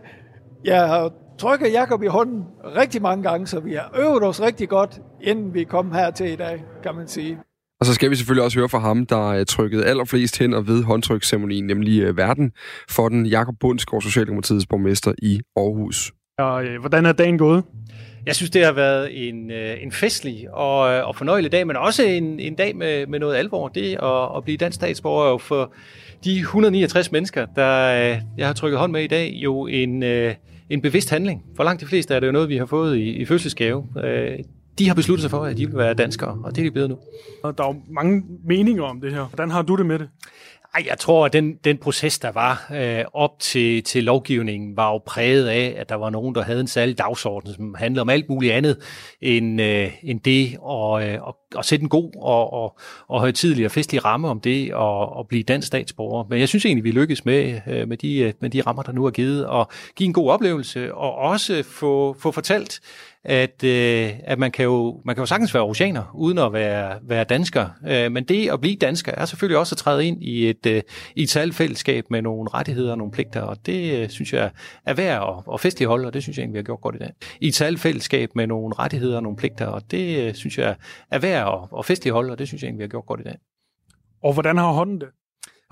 jeg 0.64 0.88
har 0.88 1.12
trykket 1.38 1.74
Jakob 1.74 2.04
i 2.04 2.08
hånden 2.08 2.44
rigtig 2.76 3.02
mange 3.02 3.24
gange, 3.24 3.48
så 3.48 3.60
vi 3.60 3.74
har 3.74 3.92
øvet 4.00 4.24
os 4.24 4.42
rigtig 4.42 4.70
godt, 4.70 5.00
inden 5.22 5.54
vi 5.54 5.64
kom 5.64 5.92
her 5.92 6.12
til 6.12 6.32
i 6.32 6.36
dag, 6.36 6.64
kan 6.84 6.96
man 6.96 7.08
sige. 7.08 7.38
Og 7.80 7.86
så 7.86 7.94
skal 7.94 8.10
vi 8.10 8.16
selvfølgelig 8.16 8.44
også 8.44 8.60
høre 8.60 8.70
fra 8.70 8.80
ham, 8.80 9.06
der 9.06 9.34
er 9.34 9.44
trykket 9.44 9.84
allerflest 9.86 10.40
hænder 10.40 10.62
ved 10.62 10.84
håndtryksceremonien, 10.84 11.68
nemlig 11.68 12.10
uh, 12.10 12.18
verden 12.18 12.52
for 12.90 13.10
den 13.10 13.26
Jakob 13.26 13.56
Bundsgaard, 13.60 14.02
Socialdemokratiets 14.02 14.66
borgmester 14.66 15.14
i 15.22 15.40
Aarhus. 15.56 16.12
Og 16.38 16.66
øh, 16.66 16.80
hvordan 16.80 17.06
er 17.06 17.12
dagen 17.12 17.38
gået? 17.38 17.64
Jeg 18.26 18.36
synes, 18.36 18.50
det 18.50 18.66
har 18.66 18.72
været 18.72 19.28
en, 19.30 19.52
øh, 19.52 19.84
en 19.84 19.92
festlig 19.92 20.54
og, 20.54 20.80
og 20.80 21.16
fornøjelig 21.16 21.52
dag, 21.52 21.68
men 21.68 21.76
også 21.76 22.04
en, 22.04 22.40
en 22.40 22.56
dag 22.56 22.76
med, 22.76 23.08
med 23.08 23.20
noget 23.20 23.36
alvor. 23.36 23.68
Det 23.68 23.98
at, 24.04 24.38
at 24.38 24.44
blive 24.44 24.58
dansk 24.58 24.76
statsborger 24.76 25.38
for 25.38 25.74
de 26.24 26.40
169 26.40 27.12
mennesker, 27.12 27.46
der 27.56 27.88
jeg 28.38 28.48
har 28.48 28.54
trykket 28.54 28.80
hånd 28.80 28.92
med 28.92 29.04
i 29.04 29.08
dag, 29.08 29.32
jo 29.44 29.68
en, 29.68 30.04
en 30.70 30.82
bevidst 30.82 31.10
handling. 31.10 31.44
For 31.56 31.64
langt 31.64 31.82
de 31.82 31.86
fleste 31.86 32.14
er 32.16 32.20
det 32.20 32.28
jo 32.28 32.32
noget, 32.32 32.50
vi 32.50 32.58
har 32.58 32.66
fået 32.66 32.98
i, 32.98 33.10
i 33.10 33.26
fødselsgave. 33.26 33.88
Øh, 34.04 34.40
de 34.80 34.88
har 34.88 34.96
besluttet 34.96 35.22
sig 35.22 35.32
for, 35.32 35.46
at 35.46 35.58
de 35.58 35.66
vil 35.66 35.78
være 35.78 35.94
danskere, 35.94 36.42
og 36.44 36.56
det 36.56 36.62
er 36.62 36.66
de 36.66 36.72
blevet 36.72 36.90
nu. 36.90 36.98
Og 37.44 37.58
der 37.58 37.64
er 37.64 37.68
jo 37.68 37.82
mange 37.90 38.24
meninger 38.46 38.84
om 38.84 39.02
det 39.02 39.14
her. 39.14 39.26
Hvordan 39.26 39.52
har 39.52 39.62
du 39.62 39.76
det 39.76 39.86
med 39.86 40.00
det? 40.00 40.10
Ej, 40.76 40.84
jeg 40.88 40.98
tror, 41.00 41.26
at 41.26 41.34
den, 41.34 41.56
den 41.64 41.78
proces, 41.78 42.20
der 42.20 42.32
var 42.32 42.72
øh, 42.74 43.06
op 43.14 43.40
til, 43.40 43.84
til 43.84 44.04
lovgivningen, 44.04 44.78
var 44.78 44.92
jo 44.92 44.98
præget 45.06 45.48
af, 45.48 45.76
at 45.78 45.90
der 45.90 45.96
var 45.96 46.10
nogen, 46.10 46.36
der 46.36 46.44
havde 46.44 46.60
en 46.60 46.68
særlig 46.68 46.98
dagsorden, 46.98 47.54
som 47.54 47.76
handlede 47.78 48.02
om 48.02 48.10
alt 48.10 48.30
muligt 48.30 48.54
andet 48.54 48.78
end, 49.22 49.62
øh, 49.62 49.92
end 50.04 50.20
det 50.20 50.58
og, 50.62 51.08
øh, 51.08 51.22
og, 51.22 51.38
og 51.56 51.66
sætte 51.66 51.84
en 51.84 51.90
god 51.90 52.12
og, 52.16 52.54
og, 52.54 52.80
og 53.08 53.20
højtidlig 53.20 53.66
og 53.66 53.72
festlig 53.72 54.06
ramme 54.06 54.28
om 54.28 54.40
det 54.40 54.74
og, 54.74 55.16
og 55.16 55.28
blive 55.28 55.44
dansk 55.44 55.68
statsborger. 55.68 56.24
Men 56.30 56.40
jeg 56.40 56.50
synes 56.50 56.66
egentlig, 56.66 56.84
vi 56.84 56.92
lykkes 56.92 57.26
med, 57.26 57.62
øh, 57.68 57.88
med, 57.88 57.98
de, 57.98 58.18
øh, 58.18 58.34
med 58.42 58.50
de 58.50 58.62
rammer, 58.62 58.84
der 58.84 58.92
nu 58.92 59.06
er 59.06 59.12
givet, 59.12 59.46
og 59.46 59.70
give 59.96 60.08
en 60.08 60.14
god 60.14 60.30
oplevelse 60.30 60.94
og 60.94 61.16
også 61.16 61.64
få, 61.64 62.16
få 62.20 62.32
fortalt, 62.32 62.80
at, 63.26 63.64
øh, 63.64 64.14
at 64.24 64.40
man, 64.40 64.52
kan 64.52 64.66
jo, 64.66 65.02
man 65.06 65.16
kan 65.16 65.22
jo 65.22 65.26
sagtens 65.26 65.54
være 65.54 65.64
oceaner, 65.64 66.12
uden 66.16 66.38
at 66.38 66.54
være, 66.54 67.00
være 67.02 67.24
dansker. 67.24 67.70
Øh, 67.88 68.12
men 68.12 68.24
det 68.24 68.50
at 68.50 68.62
blive 68.62 68.76
dansker 68.76 69.12
er 69.12 69.26
selvfølgelig 69.26 69.58
også 69.58 69.74
at 69.74 69.78
træde 69.78 70.06
ind 70.06 70.24
i 70.24 70.50
et, 70.50 70.66
øh, 70.66 70.82
i 71.16 71.24
et 71.24 71.30
særligt 71.30 71.56
fællesskab 71.56 72.06
med 72.10 72.22
nogle 72.22 72.50
rettigheder 72.54 72.92
og 72.92 72.98
nogle 72.98 73.12
pligter, 73.12 73.42
og 73.42 73.66
det 73.66 74.00
øh, 74.00 74.10
synes 74.10 74.34
jeg 74.34 74.52
er 74.86 74.94
værd 74.94 75.36
at, 75.48 75.54
at 75.54 75.60
festligholde, 75.60 76.08
og 76.08 76.14
det 76.14 76.24
synes 76.24 76.38
jeg 76.38 76.44
egentlig, 76.44 76.54
vi 76.54 76.60
har 76.60 76.64
gjort 76.64 76.82
godt 76.82 76.96
i 76.96 77.00
dag. 77.00 77.12
I 77.42 77.48
et 77.48 77.56
særligt 77.56 77.82
fællesskab 77.82 78.30
med 78.36 78.48
nogle 78.48 78.76
rettigheder 78.80 79.16
og 79.16 79.24
nogle 79.24 79.38
pligter, 79.38 79.66
og 79.66 79.92
det 79.92 80.28
øh, 80.28 80.34
synes 80.34 80.58
jeg 80.58 80.76
er 81.12 81.20
værd 81.20 81.48
at, 81.48 81.80
at 81.80 81.86
festligholde, 81.86 82.32
og 82.32 82.40
det 82.40 82.48
synes 82.48 82.62
jeg 82.62 82.68
egentlig, 82.68 82.80
vi 82.80 82.84
har 82.84 82.90
gjort 82.90 83.06
godt 83.06 83.20
i 83.20 83.24
dag. 83.24 83.36
Og 84.24 84.34
hvordan 84.34 84.58
har 84.58 84.72
hånden 84.72 85.02
det? 85.02 85.08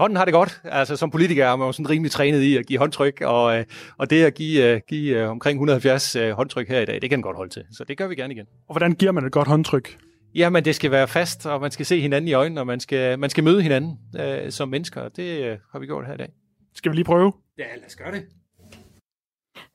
Hånden 0.04 0.18
har 0.18 0.26
det 0.26 0.34
godt. 0.34 0.62
Altså 0.64 0.96
som 0.96 1.12
politiker 1.12 1.46
er 1.46 1.56
man 1.56 1.68
jo 1.68 1.72
sådan 1.72 1.90
rimelig 1.90 2.12
trænet 2.12 2.42
i 2.42 2.58
at 2.58 2.66
give 2.66 2.80
håndtryk, 2.80 3.22
og, 3.22 3.58
øh, 3.58 3.66
og 3.98 4.10
det 4.10 4.24
at 4.24 4.34
give, 4.34 4.64
øh, 4.64 4.82
give 4.90 5.18
øh, 5.18 5.30
omkring 5.30 5.56
170 5.56 6.18
håndtryk 6.34 6.68
her 6.68 6.80
i 6.80 6.86
dag, 6.86 7.02
det 7.02 7.10
kan 7.10 7.18
den 7.18 7.24
godt 7.24 7.38
holde 7.38 7.54
til. 7.54 7.64
Så 7.72 7.84
det 7.84 7.98
gør 7.98 8.08
vi 8.08 8.16
gerne 8.16 8.34
igen. 8.34 8.46
Og 8.68 8.74
hvordan 8.74 8.92
giver 8.92 9.12
man 9.12 9.26
et 9.26 9.32
godt 9.32 9.48
håndtryk? 9.48 9.98
Jamen, 10.36 10.66
det 10.66 10.76
skal 10.76 10.92
være 10.92 11.08
fast, 11.08 11.46
og 11.46 11.62
man 11.62 11.72
skal 11.72 11.86
se 11.86 12.02
hinanden 12.02 12.28
i 12.28 12.34
øjnene, 12.34 12.62
og 12.62 12.68
man 12.68 12.80
skal, 12.80 13.20
man 13.20 13.30
skal 13.30 13.44
møde 13.44 13.62
hinanden 13.62 14.00
øh, 14.20 14.52
som 14.52 14.70
mennesker, 14.70 15.10
det 15.10 15.44
øh, 15.44 15.58
har 15.72 15.80
vi 15.80 15.86
gjort 15.86 16.06
her 16.06 16.14
i 16.14 16.18
dag. 16.18 16.30
Skal 16.76 16.92
vi 16.92 16.96
lige 16.96 17.06
prøve? 17.06 17.34
Ja, 17.58 17.64
lad 17.76 17.86
os 17.88 17.96
gøre 17.96 18.12
det. 18.12 18.24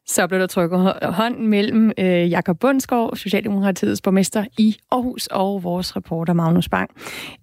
Så 0.09 0.27
blev 0.27 0.41
der 0.41 0.47
trykket 0.47 0.93
hånd 1.03 1.39
mellem 1.39 1.93
øh, 1.99 2.31
Jakob 2.31 2.59
Bundsgaard, 2.61 3.17
Socialdemokratiets 3.17 4.01
borgmester 4.01 4.45
i 4.59 4.77
Aarhus, 4.91 5.27
og 5.27 5.63
vores 5.63 5.97
reporter 5.97 6.33
Magnus 6.33 6.69
Bang. 6.69 6.91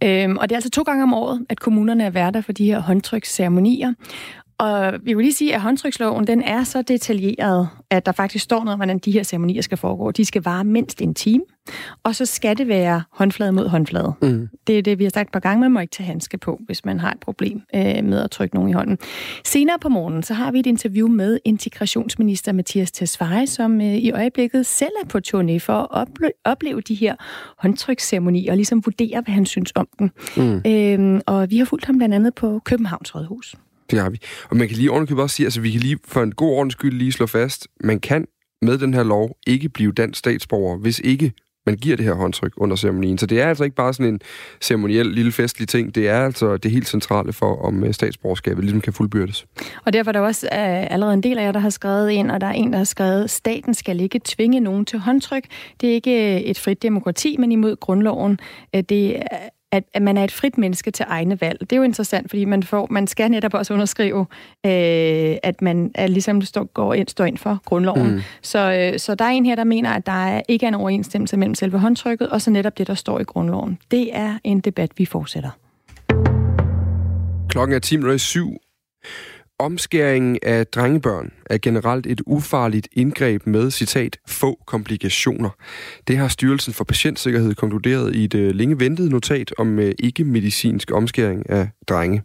Øhm, 0.04 0.38
og 0.38 0.50
det 0.50 0.52
er 0.52 0.58
altså 0.58 0.70
to 0.70 0.82
gange 0.82 1.04
om 1.04 1.14
året, 1.14 1.46
at 1.50 1.60
kommunerne 1.60 2.04
er 2.04 2.10
værter 2.10 2.42
for 2.42 2.52
de 2.52 2.66
her 2.66 2.80
håndtryksceremonier. 2.80 3.94
Og 4.58 4.94
vi 5.04 5.14
vil 5.14 5.24
lige 5.24 5.34
sige, 5.34 5.56
at 5.56 5.62
håndtryksloven 5.62 6.28
den 6.28 6.42
er 6.42 6.64
så 6.64 6.82
detaljeret, 6.82 7.70
at 7.90 8.06
der 8.06 8.12
faktisk 8.12 8.44
står 8.44 8.60
noget 8.60 8.74
om, 8.74 8.80
hvordan 8.80 9.00
de 9.00 9.12
her 9.12 9.24
ceremonier 9.24 9.62
skal 9.62 9.78
foregå. 9.78 10.12
De 10.12 10.26
skal 10.26 10.44
vare 10.44 10.64
mindst 10.64 11.02
en 11.02 11.14
time, 11.14 11.44
og 12.04 12.16
så 12.16 12.26
skal 12.26 12.58
det 12.58 12.68
være 12.68 13.04
håndflade 13.12 13.52
mod 13.52 13.68
håndflade. 13.68 14.14
Mm. 14.22 14.50
Det 14.68 14.78
er 14.78 14.82
det, 14.82 15.00
vi 15.00 15.04
har 15.04 15.12
sagt 15.12 15.28
et 15.28 15.34
par 15.34 15.40
gange. 15.40 15.62
Man 15.62 15.72
må 15.72 15.80
ikke 15.80 15.92
tage 15.92 16.08
handske 16.08 16.38
på, 16.38 16.60
hvis 16.66 16.86
man 16.86 17.00
har 17.00 17.12
et 17.12 17.20
problem 17.20 17.62
øh, 17.76 18.04
med 18.04 18.24
at 18.24 18.32
trykke 18.32 18.56
nogen 18.56 18.70
i 18.70 18.74
hånden. 18.74 18.98
Senere 19.46 19.80
på 19.82 19.90
morgenen, 19.90 20.24
så 20.24 20.34
har 20.34 20.52
vi 20.52 20.60
et 20.60 20.66
interview 20.66 21.08
med 21.08 21.40
integrationsminister 21.46 22.52
Mathias 22.52 22.92
Tesfaye, 22.92 23.48
som 23.48 23.82
øh, 23.82 23.96
i 23.96 24.12
øjeblikket 24.12 24.66
selv 24.66 24.92
er 25.04 25.08
på 25.08 25.20
turné 25.28 25.58
for 25.58 25.96
at 25.96 26.08
ople- 26.08 26.42
opleve 26.46 26.82
de 26.82 26.96
her 26.96 27.16
håndtryksceremonier, 27.58 28.52
og 28.52 28.56
ligesom 28.56 28.86
vurdere, 28.86 29.22
hvad 29.22 29.34
han 29.34 29.46
synes 29.46 29.72
om 29.76 29.88
den. 30.00 30.12
Mm. 30.38 30.62
Øh, 30.68 31.22
og 31.26 31.52
vi 31.52 31.58
har 31.58 31.66
fulgt 31.66 31.86
ham 31.86 31.98
blandt 31.98 32.16
andet 32.16 32.36
på 32.36 32.62
Københavns 32.66 33.16
Rådhus. 33.16 33.56
Det 33.92 34.00
har 34.00 34.10
vi. 34.10 34.18
Og 34.50 34.58
man 34.58 34.68
kan 34.68 34.78
lige 34.78 34.92
ordentligt 34.92 35.20
også 35.20 35.36
sige, 35.36 35.46
altså 35.46 35.62
vi 35.62 35.72
kan 35.72 35.80
lige 35.80 35.98
for 36.08 36.24
en 36.24 36.32
god 36.32 36.50
ordens 36.50 36.74
skyld 36.74 36.98
lige 36.98 37.12
slå 37.12 37.26
fast, 37.26 37.68
man 37.84 38.00
kan 38.00 38.26
med 38.62 38.78
den 38.78 38.94
her 38.94 39.04
lov 39.04 39.38
ikke 39.48 39.70
blive 39.70 39.92
dansk 39.92 40.20
statsborger, 40.20 40.78
hvis 40.78 41.00
ikke 41.00 41.34
man 41.66 41.76
giver 41.76 41.96
det 41.96 42.06
her 42.06 42.14
håndtryk 42.14 42.54
under 42.58 42.76
ceremonien. 42.76 43.18
Så 43.18 43.26
det 43.26 43.42
er 43.42 43.48
altså 43.48 43.64
ikke 43.64 43.76
bare 43.76 43.94
sådan 43.94 44.14
en 44.14 44.20
ceremoniel 44.62 45.06
lille 45.06 45.32
festlig 45.32 45.68
ting. 45.68 45.96
Det 45.96 46.10
er 46.10 46.26
altså 46.26 46.58
det 46.58 46.72
helt 46.72 46.88
centrale 46.88 47.34
for, 47.34 47.66
om 47.66 47.84
øh, 47.84 47.94
statsborgerskabet 47.94 48.64
ligesom 48.64 48.82
kan 48.82 48.94
fuldbyrdes. 48.94 49.46
Og 49.86 49.94
derfor 49.94 50.10
er 50.10 50.14
der 50.14 50.20
også 50.20 50.48
uh, 50.52 50.94
allerede 50.94 51.14
en 51.14 51.24
del 51.24 51.38
af 51.38 51.44
jer, 51.44 51.52
der 51.52 51.60
har 51.60 51.70
skrevet 51.70 52.12
ind, 52.12 52.32
og 52.32 52.42
der 52.42 52.48
er 52.48 52.52
en, 52.52 52.72
der 52.72 52.78
har 52.78 52.86
skrevet, 52.86 53.30
staten 53.30 53.74
skal 53.74 54.00
ikke 54.00 54.22
tvinge 54.26 54.60
nogen 54.60 54.86
til 54.86 55.00
håndtryk. 55.00 55.44
Det 55.82 55.90
er 55.90 55.94
ikke 55.94 56.36
øh, 56.36 56.42
et 56.42 56.60
frit 56.60 56.82
demokrati, 56.82 57.38
men 57.40 57.52
imod 57.52 57.76
grundloven. 57.76 58.40
Det 58.90 59.24
at, 59.76 59.84
at 59.94 60.02
man 60.02 60.18
er 60.18 60.24
et 60.24 60.32
frit 60.32 60.58
menneske 60.58 60.92
til 60.92 61.06
egne 61.10 61.42
valg. 61.42 61.60
Det 61.60 61.72
er 61.74 61.78
jo 61.78 61.84
interessant, 61.84 62.30
fordi 62.30 62.46
man, 62.46 62.64
får, 62.64 62.88
man 62.92 63.08
skal 63.08 63.32
netop 63.32 63.54
også 63.54 63.74
underskrive, 63.74 64.26
øh, 64.66 65.38
at 65.44 65.62
man 65.62 65.92
er, 65.96 66.08
ligesom 66.08 66.42
står, 66.42 66.64
går 66.64 66.94
ind, 66.94 67.08
står 67.08 67.26
ind 67.26 67.38
for 67.38 67.60
grundloven. 67.66 68.16
Mm. 68.16 68.22
Så, 68.42 68.92
øh, 68.94 69.00
så 69.00 69.16
der 69.16 69.26
er 69.26 69.30
en 69.30 69.46
her, 69.46 69.56
der 69.56 69.64
mener, 69.64 69.90
at 69.90 70.06
der 70.06 70.26
er, 70.26 70.42
ikke 70.48 70.66
er 70.66 70.68
en 70.68 70.76
overensstemmelse 70.76 71.38
mellem 71.38 71.56
selve 71.56 71.80
håndtrykket, 71.80 72.30
og 72.30 72.42
så 72.42 72.52
netop 72.52 72.78
det, 72.78 72.88
der 72.88 72.94
står 72.94 73.20
i 73.20 73.24
grundloven. 73.24 73.78
Det 73.92 74.16
er 74.18 74.38
en 74.44 74.60
debat, 74.60 74.92
vi 74.98 75.06
fortsætter. 75.06 75.50
Klokken 77.50 77.76
er 77.76 78.50
10.07. 78.52 78.62
Omskæringen 79.60 80.40
af 80.44 80.68
drengebørn 80.68 81.32
er 81.50 81.58
generelt 81.58 82.08
et 82.08 82.22
ufarligt 82.26 82.88
indgreb 82.92 83.48
med, 83.48 83.72
citat, 83.72 84.18
få 84.28 84.60
komplikationer. 84.68 85.50
Det 86.08 86.18
har 86.18 86.28
Styrelsen 86.28 86.74
for 86.74 86.84
Patientsikkerhed 86.84 87.56
konkluderet 87.56 88.16
i 88.16 88.24
et 88.24 88.36
øh, 88.36 88.56
længe 88.56 88.80
ventet 88.80 89.12
notat 89.12 89.54
om 89.58 89.80
øh, 89.80 89.94
ikke-medicinsk 90.00 90.92
omskæring 90.92 91.50
af 91.50 91.70
drenge. 91.88 92.24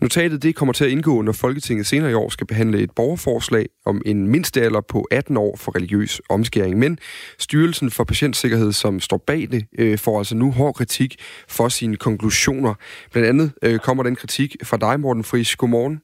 Notatet 0.00 0.42
det 0.42 0.54
kommer 0.54 0.72
til 0.72 0.84
at 0.84 0.90
indgå, 0.90 1.22
når 1.22 1.32
Folketinget 1.32 1.86
senere 1.86 2.10
i 2.10 2.14
år 2.14 2.28
skal 2.28 2.46
behandle 2.46 2.78
et 2.78 2.90
borgerforslag 2.90 3.66
om 3.86 4.02
en 4.06 4.28
mindstealder 4.28 4.80
på 4.80 5.06
18 5.10 5.36
år 5.36 5.56
for 5.56 5.76
religiøs 5.76 6.20
omskæring. 6.28 6.78
Men 6.78 6.98
Styrelsen 7.38 7.90
for 7.90 8.04
Patientsikkerhed, 8.04 8.72
som 8.72 9.00
står 9.00 9.24
bag 9.26 9.48
det, 9.50 9.64
øh, 9.78 9.98
får 9.98 10.18
altså 10.18 10.34
nu 10.34 10.50
hård 10.50 10.74
kritik 10.74 11.16
for 11.48 11.68
sine 11.68 11.96
konklusioner. 11.96 12.74
Blandt 13.12 13.28
andet 13.28 13.82
kommer 13.82 14.02
den 14.02 14.16
kritik 14.16 14.56
fra 14.62 14.76
dig, 14.76 15.00
Morten 15.00 15.24
Friis. 15.24 15.56
Godmorgen. 15.56 16.00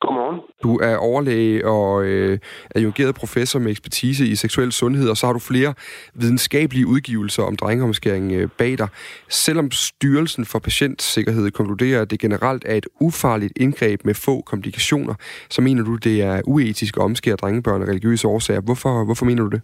Godmorgen. 0.00 0.40
Du 0.62 0.78
er 0.78 0.96
overlæge 0.96 1.66
og 1.66 2.04
øh, 2.04 2.38
adjungeret 2.74 3.14
professor 3.14 3.58
med 3.58 3.70
ekspertise 3.70 4.26
i 4.26 4.34
seksuel 4.34 4.72
sundhed, 4.72 5.08
og 5.08 5.16
så 5.16 5.26
har 5.26 5.32
du 5.32 5.38
flere 5.38 5.74
videnskabelige 6.14 6.86
udgivelser 6.86 7.42
om 7.42 7.56
drengeomskæring 7.56 8.32
øh, 8.32 8.48
bag 8.58 8.78
dig. 8.78 8.88
Selvom 9.28 9.70
Styrelsen 9.70 10.44
for 10.44 10.58
Patientsikkerhed 10.58 11.50
konkluderer, 11.50 12.02
at 12.02 12.10
det 12.10 12.18
generelt 12.18 12.62
er 12.66 12.74
et 12.74 12.86
ufarligt 13.00 13.52
indgreb 13.56 14.04
med 14.04 14.14
få 14.14 14.40
komplikationer, 14.40 15.14
så 15.50 15.62
mener 15.62 15.82
du, 15.84 15.96
det 15.96 16.22
er 16.22 16.40
uetisk 16.46 16.96
at 16.96 17.02
omskære 17.02 17.36
drengebørn 17.36 17.82
af 17.82 17.86
religiøse 17.86 18.28
årsager. 18.28 18.60
Hvorfor, 18.60 19.04
hvorfor 19.04 19.26
mener 19.26 19.42
du 19.42 19.48
det? 19.48 19.60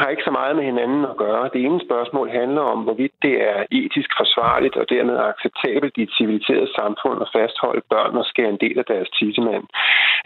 Har 0.00 0.08
ikke 0.08 0.28
så 0.28 0.34
meget 0.40 0.56
med 0.56 0.64
hinanden 0.64 1.04
at 1.04 1.16
gøre. 1.16 1.50
Det 1.52 1.60
ene 1.64 1.80
spørgsmål 1.88 2.28
handler 2.40 2.64
om, 2.72 2.78
hvorvidt 2.86 3.16
det 3.22 3.34
er 3.50 3.58
etisk 3.70 4.10
forsvarligt 4.20 4.76
og 4.76 4.86
dermed 4.94 5.16
acceptabelt 5.30 5.94
i 5.96 6.02
et 6.02 6.16
civiliseret 6.18 6.68
samfund 6.78 7.18
at 7.22 7.32
fastholde 7.36 7.82
børn 7.92 8.16
og 8.20 8.24
skære 8.24 8.54
en 8.54 8.62
del 8.64 8.78
af 8.78 8.86
deres 8.92 9.08
tissemand. 9.18 9.64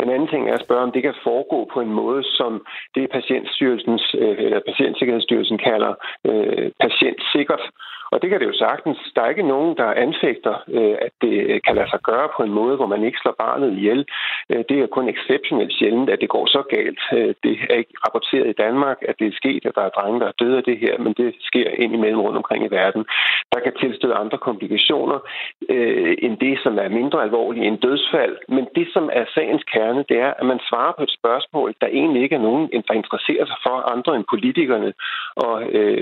En 0.03 0.11
anden 0.15 0.29
ting 0.29 0.43
er 0.49 0.55
at 0.55 0.65
spørge, 0.67 0.87
om 0.87 0.93
det 0.93 1.03
kan 1.03 1.23
foregå 1.29 1.71
på 1.73 1.81
en 1.81 1.93
måde, 2.03 2.23
som 2.39 2.53
det 2.95 3.11
Patientstyrelsens, 3.11 4.05
øh, 4.23 4.37
eller 4.47 4.61
Patientsikkerhedsstyrelsen 4.69 5.59
kalder 5.59 5.93
øh, 6.29 6.71
patientsikkert. 6.85 7.65
Og 8.13 8.23
det 8.23 8.31
kan 8.31 8.41
det 8.41 8.47
jo 8.47 8.63
sagtens. 8.67 8.99
Der 9.15 9.23
er 9.23 9.29
ikke 9.29 9.53
nogen, 9.55 9.77
der 9.77 10.01
anfægter, 10.07 10.55
øh, 10.77 10.97
at 11.07 11.13
det 11.23 11.35
øh, 11.51 11.61
kan 11.67 11.77
lade 11.77 11.91
sig 11.91 12.01
gøre 12.11 12.29
på 12.37 12.43
en 12.43 12.53
måde, 12.61 12.77
hvor 12.77 12.87
man 12.87 13.05
ikke 13.05 13.19
slår 13.23 13.35
barnet 13.39 13.73
ihjel. 13.73 14.07
Øh, 14.51 14.65
det 14.69 14.77
er 14.79 14.87
kun 14.87 15.09
exceptionelt 15.09 15.73
sjældent, 15.79 16.11
at 16.11 16.21
det 16.21 16.29
går 16.29 16.47
så 16.47 16.63
galt. 16.75 17.01
Det 17.45 17.55
er 17.71 17.77
ikke 17.83 17.95
rapporteret 18.05 18.49
i 18.49 18.61
Danmark, 18.65 18.99
at 19.09 19.15
det 19.19 19.27
er 19.27 19.41
sket, 19.43 19.67
at 19.67 19.75
der 19.75 19.85
er 19.85 19.97
drenge, 19.97 20.21
der 20.21 20.27
er 20.27 20.41
døde 20.41 20.57
af 20.57 20.65
det 20.65 20.79
her, 20.79 20.99
men 20.99 21.13
det 21.13 21.35
sker 21.41 21.69
indimellem 21.85 22.21
rundt 22.21 22.37
omkring 22.37 22.65
i 22.65 22.75
verden. 22.81 23.05
Der 23.53 23.61
kan 23.61 23.75
tilstøde 23.81 24.15
andre 24.15 24.39
komplikationer 24.39 25.19
end 26.25 26.37
det, 26.39 26.59
som 26.63 26.79
er 26.79 26.89
mindre 26.89 27.23
alvorlige 27.23 27.67
end 27.67 27.79
dødsfald. 27.79 28.37
Men 28.49 28.67
det, 28.77 28.87
som 28.93 29.11
er 29.13 29.25
sagens 29.35 29.65
kerne, 29.73 30.05
det 30.09 30.19
er, 30.19 30.33
at 30.41 30.47
man 30.47 30.61
svarer 30.69 30.93
på 30.97 31.03
et 31.03 31.17
spørgsmål, 31.19 31.75
der 31.81 31.87
egentlig 31.87 32.23
ikke 32.23 32.35
er 32.35 32.47
nogen, 32.49 32.71
der 32.89 32.95
interesserer 32.95 33.47
sig 33.47 33.59
for 33.67 33.77
andre 33.95 34.17
end 34.17 34.25
politikerne 34.31 34.93
og, 35.37 35.55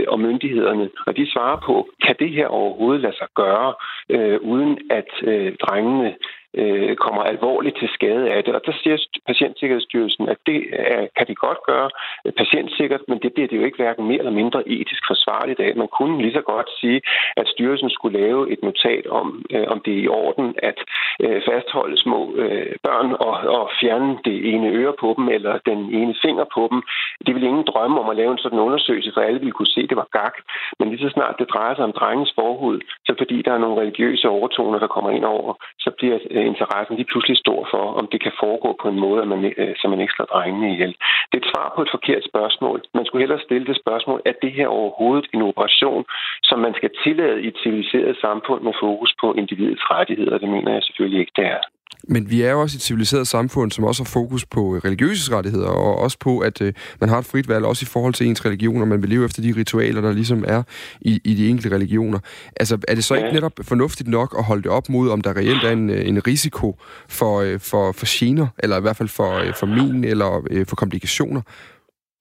og 0.09 0.21
myndighederne. 0.21 0.91
Og 1.07 1.17
de 1.17 1.33
svarer 1.33 1.57
på, 1.67 1.89
kan 2.05 2.15
det 2.19 2.31
her 2.31 2.47
overhovedet 2.47 3.01
lade 3.01 3.17
sig 3.17 3.29
gøre, 3.35 3.75
øh, 4.09 4.41
uden 4.41 4.79
at 4.91 5.11
øh, 5.23 5.57
drengene 5.57 6.15
øh, 6.55 6.97
kommer 6.97 7.23
alvorligt 7.23 7.79
til 7.79 7.89
skade 7.89 8.31
af 8.31 8.45
det. 8.45 8.55
Og 8.55 8.63
der 8.67 8.73
siger 8.83 8.97
Patientsikkerhedsstyrelsen, 9.27 10.29
at 10.29 10.39
det 10.47 10.61
er, 10.73 11.07
kan 11.17 11.27
de 11.27 11.35
godt 11.35 11.59
gøre 11.67 11.91
øh, 12.25 12.33
patientsikkert, 12.33 13.01
men 13.09 13.19
det 13.23 13.33
bliver 13.33 13.49
det 13.49 13.57
jo 13.57 13.65
ikke 13.65 13.77
hverken 13.77 14.09
mere 14.09 14.19
eller 14.19 14.41
mindre 14.41 14.69
etisk 14.69 15.03
forsvarligt 15.07 15.61
af. 15.61 15.77
Man 15.77 15.89
kunne 15.99 16.23
lige 16.23 16.33
så 16.33 16.41
godt 16.41 16.69
sige, 16.81 17.01
at 17.37 17.49
styrelsen 17.49 17.91
skulle 17.91 18.19
lave 18.21 18.53
et 18.53 18.63
notat 18.63 19.07
om, 19.07 19.45
øh, 19.51 19.67
om 19.69 19.81
det 19.85 19.93
er 19.95 20.03
i 20.03 20.09
orden 20.09 20.55
at 20.63 20.79
øh, 21.21 21.43
fastholde 21.49 21.99
små 21.99 22.21
øh, 22.37 22.77
børn 22.83 23.11
og, 23.27 23.35
og 23.59 23.71
fjerne 23.81 24.19
det 24.25 24.55
ene 24.55 24.69
øre 24.69 24.95
på 25.01 25.15
dem 25.17 25.29
eller 25.29 25.59
den 25.67 25.81
ene 25.95 26.15
finger 26.25 26.45
på 26.55 26.69
dem. 26.71 26.83
Det 27.27 27.35
vil 27.35 27.49
ingen 27.51 27.65
drømme 27.65 28.01
om 28.01 28.09
at 28.11 28.17
lave 28.17 28.33
en 28.33 28.39
sådan 28.39 28.59
undersøgelse, 28.59 29.11
for 29.15 29.21
alle 29.21 29.39
ville 29.39 29.53
kunne 29.53 29.75
se, 29.75 29.81
at 29.81 29.89
det 29.91 29.97
var 29.97 30.09
gak. 30.13 30.35
Men 30.79 30.89
lige 30.89 31.05
så 31.05 31.11
snart 31.15 31.39
det 31.39 31.51
drejer 31.55 31.75
sig 31.75 31.85
om 31.85 31.93
drengens 31.93 32.33
forhud, 32.35 32.81
så 33.07 33.15
fordi 33.19 33.43
der 33.43 33.53
er 33.53 33.59
nogle 33.59 33.81
religiøse 33.81 34.29
overtoner, 34.29 34.79
der 34.79 34.87
kommer 34.87 35.11
ind 35.11 35.25
over, 35.25 35.55
så 35.79 35.91
bliver 35.99 36.19
interessen 36.47 36.97
lige 36.97 37.11
pludselig 37.13 37.37
stor 37.37 37.69
for, 37.71 37.85
om 38.01 38.07
det 38.13 38.21
kan 38.23 38.33
foregå 38.41 38.71
på 38.83 38.89
en 38.89 39.01
måde, 39.01 39.23
at 39.23 39.29
man, 39.29 39.53
øh, 39.57 39.75
så 39.81 39.89
man 39.89 40.01
ikke 40.01 40.13
slår 40.17 40.27
drengene 40.35 40.73
ihjel. 40.73 40.95
Det 41.29 41.37
er 41.37 41.45
et 41.45 41.53
svar 41.55 41.73
på 41.77 41.83
et 41.83 41.91
forkert 41.91 42.25
spørgsmål. 42.31 42.83
Man 42.95 43.05
skulle 43.07 43.23
hellere 43.23 43.47
stille 43.47 43.67
det 43.67 43.77
spørgsmål, 43.77 44.23
at 44.25 44.37
det 44.43 44.53
her 44.53 44.67
overhovedet 44.67 45.27
en 45.35 45.43
operation, 45.43 46.05
som 46.43 46.59
man 46.59 46.75
skal 46.75 46.91
tillade 47.05 47.43
i 47.43 47.47
et 47.49 47.59
civiliseret 47.63 48.17
samfund 48.21 48.63
med 48.63 48.73
fokus 48.81 49.15
på 49.21 49.27
individets 49.33 49.85
rettigheder? 49.91 50.39
Det 50.39 50.49
mener 50.49 50.73
jeg 50.73 50.83
selvfølgelig 50.83 51.21
ikke, 51.21 51.37
det 51.37 51.47
er. 51.47 51.63
Men 52.09 52.31
vi 52.31 52.43
er 52.43 52.51
jo 52.51 52.61
også 52.61 52.77
et 52.77 52.83
civiliseret 52.83 53.27
samfund, 53.27 53.71
som 53.71 53.85
også 53.85 54.03
har 54.03 54.11
fokus 54.21 54.47
på 54.47 54.61
religiøse 54.85 55.37
rettigheder, 55.37 55.69
og 55.69 55.99
også 55.99 56.19
på, 56.19 56.39
at 56.39 56.63
øh, 56.63 56.73
man 57.01 57.09
har 57.09 57.19
et 57.19 57.25
frit 57.25 57.49
valg, 57.49 57.65
også 57.65 57.85
i 57.85 57.93
forhold 57.93 58.15
til 58.15 58.27
ens 58.27 58.47
religion, 58.47 58.81
og 58.83 58.89
man 58.89 59.03
vil 59.03 59.11
leve 59.11 59.25
efter 59.25 59.43
de 59.43 59.55
ritualer, 59.57 60.01
der 60.01 60.13
ligesom 60.13 60.45
er 60.49 60.63
i, 61.01 61.21
i 61.25 61.35
de 61.35 61.49
enkelte 61.49 61.75
religioner. 61.77 62.19
Altså, 62.61 62.79
er 62.89 62.95
det 62.95 63.05
så 63.05 63.15
ikke 63.15 63.33
netop 63.33 63.53
fornuftigt 63.63 64.09
nok 64.09 64.35
at 64.39 64.45
holde 64.45 64.63
det 64.63 64.71
op 64.71 64.89
mod, 64.89 65.11
om 65.11 65.21
der 65.21 65.37
reelt 65.37 65.65
er 65.65 65.71
en, 65.71 65.91
en 65.91 66.27
risiko 66.27 66.77
for, 67.09 67.41
øh, 67.41 67.61
for, 67.71 67.93
for 67.93 68.07
gener, 68.19 68.47
eller 68.59 68.79
i 68.79 68.81
hvert 68.81 68.97
fald 68.97 69.09
for, 69.09 69.33
øh, 69.39 69.53
for 69.61 69.67
min, 69.67 70.05
eller 70.05 70.47
øh, 70.51 70.67
for 70.69 70.77
komplikationer? 70.77 71.43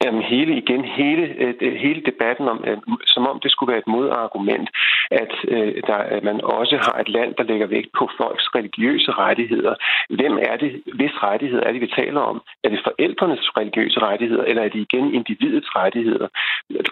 Jamen 0.04 0.24
hele 0.34 0.52
igen, 0.62 0.84
hele, 1.00 1.24
øh, 1.44 1.74
hele 1.86 2.02
debatten 2.10 2.46
om, 2.54 2.64
øh, 2.68 2.78
som 3.14 3.24
om 3.32 3.40
det 3.44 3.52
skulle 3.52 3.72
være 3.72 3.84
et 3.86 3.94
modargument, 3.96 4.70
at, 5.12 5.34
øh, 5.48 5.74
der, 5.88 5.96
at 6.16 6.24
man 6.24 6.42
også 6.44 6.76
har 6.86 6.96
et 7.02 7.10
land, 7.10 7.36
der 7.36 7.44
lægger 7.44 7.68
vægt 7.68 7.92
på 8.00 8.10
folks 8.18 8.46
religiøse 8.56 9.12
rettigheder. 9.12 9.76
Hvem 10.10 10.38
er 10.42 10.56
det, 10.58 10.72
hvis 11.00 11.24
rettigheder 11.24 11.64
er 11.64 11.72
det, 11.72 11.82
vi 11.82 11.92
taler 12.02 12.22
om? 12.22 12.42
Er 12.64 12.70
det 12.70 12.82
forældrenes 12.84 13.58
religiøse 13.58 14.00
rettigheder, 14.00 14.44
eller 14.44 14.64
er 14.64 14.70
det 14.70 14.80
igen 14.80 15.14
individets 15.14 15.76
rettigheder? 15.76 16.28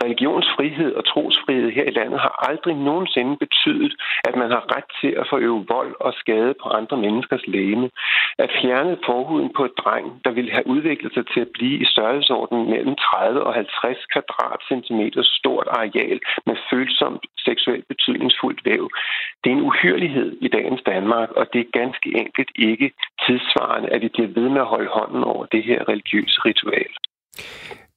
Religionsfrihed 0.04 0.94
og 0.94 1.06
trosfrihed 1.06 1.72
her 1.72 1.84
i 1.84 1.96
landet 2.00 2.20
har 2.20 2.50
aldrig 2.50 2.76
nogensinde 2.76 3.38
betydet, 3.38 3.94
at 4.28 4.36
man 4.36 4.50
har 4.52 4.64
ret 4.76 4.90
til 5.02 5.12
at 5.22 5.26
forøve 5.30 5.66
vold 5.68 5.96
og 6.00 6.14
skade 6.14 6.54
på 6.64 6.70
andre 6.70 6.98
menneskers 6.98 7.48
læme. 7.48 7.90
At 8.38 8.52
fjerne 8.62 8.98
forhuden 9.06 9.50
på 9.58 9.66
et 9.66 9.78
dreng, 9.78 10.06
der 10.26 10.32
ville 10.32 10.52
have 10.52 10.68
udviklet 10.68 11.14
sig 11.14 11.26
til 11.34 11.40
at 11.40 11.54
blive 11.54 11.78
i 11.84 11.86
størrelsesordenen 11.86 12.70
mellem 12.70 12.96
30 12.96 13.44
og 13.44 13.54
50 13.54 14.06
kvadratcentimeter 14.14 15.22
stort 15.24 15.68
areal 15.68 16.20
med 16.46 16.56
følsomt 16.70 17.24
seksuel 17.38 17.84
betydning, 17.88 18.05
betydningsfuldt 18.06 18.62
væv. 18.66 18.90
Det 19.44 19.52
er 19.52 19.56
en 19.56 19.68
uhyrelighed 19.70 20.38
i 20.42 20.48
dagens 20.48 20.82
Danmark, 20.86 21.30
og 21.30 21.46
det 21.54 21.60
er 21.62 21.80
ganske 21.80 22.10
enkelt 22.24 22.52
ikke 22.56 22.92
tidsvarende, 23.26 23.90
at 23.90 24.02
vi 24.02 24.10
bliver 24.14 24.28
ved 24.28 24.50
med 24.50 24.62
at 24.62 24.72
holde 24.74 24.90
hånden 24.98 25.24
over 25.24 25.46
det 25.46 25.64
her 25.64 25.90
religiøse 25.90 26.40
ritual. 26.46 26.92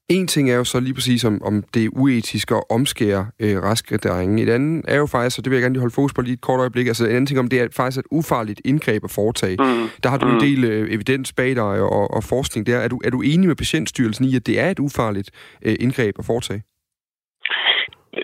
En 0.08 0.26
ting 0.26 0.50
er 0.50 0.56
jo 0.56 0.64
så 0.64 0.80
lige 0.80 0.94
præcis, 0.94 1.24
om, 1.24 1.42
om 1.42 1.64
det 1.74 1.84
er 1.84 1.88
uetisk 1.92 2.50
at 2.50 2.62
omskære 2.70 3.26
øh, 3.40 3.62
raske 3.62 3.96
drenge. 3.96 4.42
Et 4.42 4.48
andet 4.48 4.84
er 4.88 4.96
jo 4.96 5.06
faktisk, 5.06 5.38
og 5.38 5.44
det 5.44 5.50
vil 5.50 5.56
jeg 5.56 5.62
gerne 5.62 5.72
lige 5.74 5.80
holde 5.80 5.94
fokus 5.94 6.14
på 6.14 6.22
lige 6.22 6.34
et 6.34 6.40
kort 6.40 6.60
øjeblik, 6.60 6.86
altså 6.86 7.04
en 7.04 7.10
anden 7.10 7.26
ting 7.26 7.38
om, 7.38 7.48
det 7.48 7.60
er 7.60 7.68
faktisk 7.76 7.98
et 7.98 8.06
ufarligt 8.10 8.60
indgreb 8.64 9.04
at 9.04 9.10
foretage. 9.10 9.56
Mm. 9.58 9.88
Der 10.02 10.08
har 10.08 10.18
du 10.18 10.26
en 10.26 10.32
mm. 10.32 10.40
del 10.40 10.64
øh, 10.64 10.94
evidens 10.94 11.32
bag 11.32 11.56
dig 11.56 11.80
og, 11.80 12.10
og 12.10 12.24
forskning 12.24 12.66
der. 12.66 12.78
Er 12.78 12.88
du, 12.88 13.00
er 13.04 13.10
du 13.10 13.20
enig 13.20 13.46
med 13.48 13.56
Patientstyrelsen 13.56 14.24
i, 14.24 14.36
at 14.36 14.46
det 14.46 14.60
er 14.60 14.70
et 14.70 14.78
ufarligt 14.78 15.30
øh, 15.62 15.76
indgreb 15.80 16.14
at 16.18 16.24
foretage? 16.24 16.62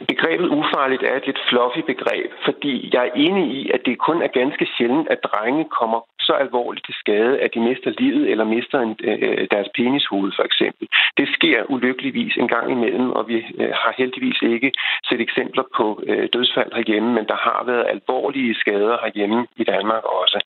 Begrebet 0.09 0.49
ufarligt 0.49 1.03
er 1.03 1.17
et 1.17 1.27
lidt 1.27 1.41
fluffy 1.49 1.83
begreb, 1.87 2.31
fordi 2.45 2.91
jeg 2.93 3.07
er 3.07 3.13
enig 3.27 3.47
i, 3.61 3.71
at 3.71 3.81
det 3.87 3.99
kun 3.99 4.23
er 4.23 4.27
ganske 4.27 4.67
sjældent, 4.77 5.09
at 5.11 5.25
drenge 5.25 5.65
kommer 5.81 6.01
så 6.21 6.33
alvorligt 6.33 6.87
til 6.87 6.95
skade, 7.03 7.41
at 7.41 7.51
de 7.55 7.61
mister 7.61 7.91
livet 7.99 8.31
eller 8.31 8.45
mister 8.45 8.79
en, 8.81 8.97
øh, 9.05 9.47
deres 9.51 9.69
penishoved 9.75 10.33
for 10.37 10.45
eksempel. 10.51 10.89
Det 11.19 11.29
sker 11.37 11.59
ulykkeligvis 11.69 12.37
en 12.37 12.49
gang 12.49 12.71
imellem, 12.71 13.11
og 13.11 13.29
vi 13.29 13.37
øh, 13.61 13.73
har 13.83 13.93
heldigvis 13.99 14.39
ikke 14.43 14.73
set 15.09 15.21
eksempler 15.21 15.65
på 15.77 16.03
øh, 16.09 16.29
dødsfald 16.33 16.73
herhjemme, 16.75 17.11
men 17.17 17.27
der 17.33 17.39
har 17.47 17.63
været 17.67 17.87
alvorlige 17.95 18.55
skader 18.55 18.97
herhjemme 19.05 19.47
i 19.57 19.65
Danmark 19.65 20.05
også. 20.05 20.39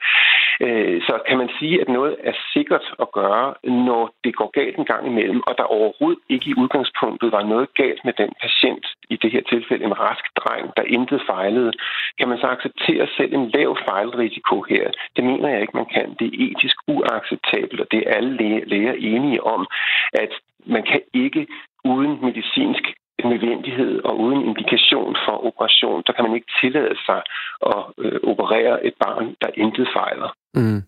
Øh, 0.61 1.03
så 1.03 1.15
kan 1.29 1.39
man 1.39 1.51
sige, 1.59 1.81
at 1.81 1.89
noget 1.89 2.17
er 2.25 2.33
sikkert 2.53 2.87
at 3.05 3.13
gøre, 3.13 3.55
når 3.65 4.15
det 4.25 4.37
går 4.37 4.51
galt 4.59 4.77
en 4.79 4.85
gang 4.85 5.07
imellem, 5.07 5.41
og 5.49 5.55
der 5.59 5.75
overhovedet 5.79 6.23
ikke 6.29 6.51
i 6.51 6.59
udgangspunktet 6.63 7.33
var 7.33 7.43
noget 7.43 7.69
galt 7.75 8.05
med 8.05 8.13
den 8.13 8.31
patient, 8.43 8.87
i 9.11 9.17
det 9.17 9.31
her 9.33 9.43
tilfælde 9.53 9.85
en 9.85 10.01
rask 10.01 10.25
dreng, 10.37 10.67
der 10.77 10.83
intet 10.83 11.23
fejlede. 11.27 11.73
Kan 12.19 12.29
man 12.29 12.39
så 12.39 12.47
acceptere 12.47 13.07
selv 13.17 13.35
en 13.35 13.51
lav 13.51 13.77
fejlrisiko 13.89 14.63
her? 14.63 14.91
Det 15.17 15.25
mener 15.25 15.49
jeg 15.49 15.61
ikke, 15.61 15.77
man 15.77 15.93
kan. 15.95 16.17
Det 16.19 16.27
er 16.27 16.39
etisk 16.47 16.77
uacceptabelt, 16.87 17.81
og 17.81 17.87
det 17.91 17.99
er 18.07 18.15
alle 18.17 18.33
læger 18.73 18.95
enige 18.99 19.45
om, 19.45 19.67
at 20.13 20.33
man 20.67 20.83
kan 20.83 21.01
ikke 21.15 21.47
uden 21.85 22.19
medicinsk 22.23 22.85
nødvendighed 23.25 24.05
og 24.05 24.21
uden 24.21 24.41
indikation 24.45 25.17
for 25.25 25.47
operation, 25.47 26.03
så 26.07 26.13
kan 26.13 26.25
man 26.25 26.35
ikke 26.35 26.53
tillade 26.61 26.97
sig 27.07 27.23
at 27.67 27.83
øh, 27.99 28.21
operere 28.23 28.87
et 28.87 28.95
barn, 29.05 29.37
der 29.43 29.51
intet 29.55 29.89
fejler. 29.97 30.31
Mm. 30.55 30.83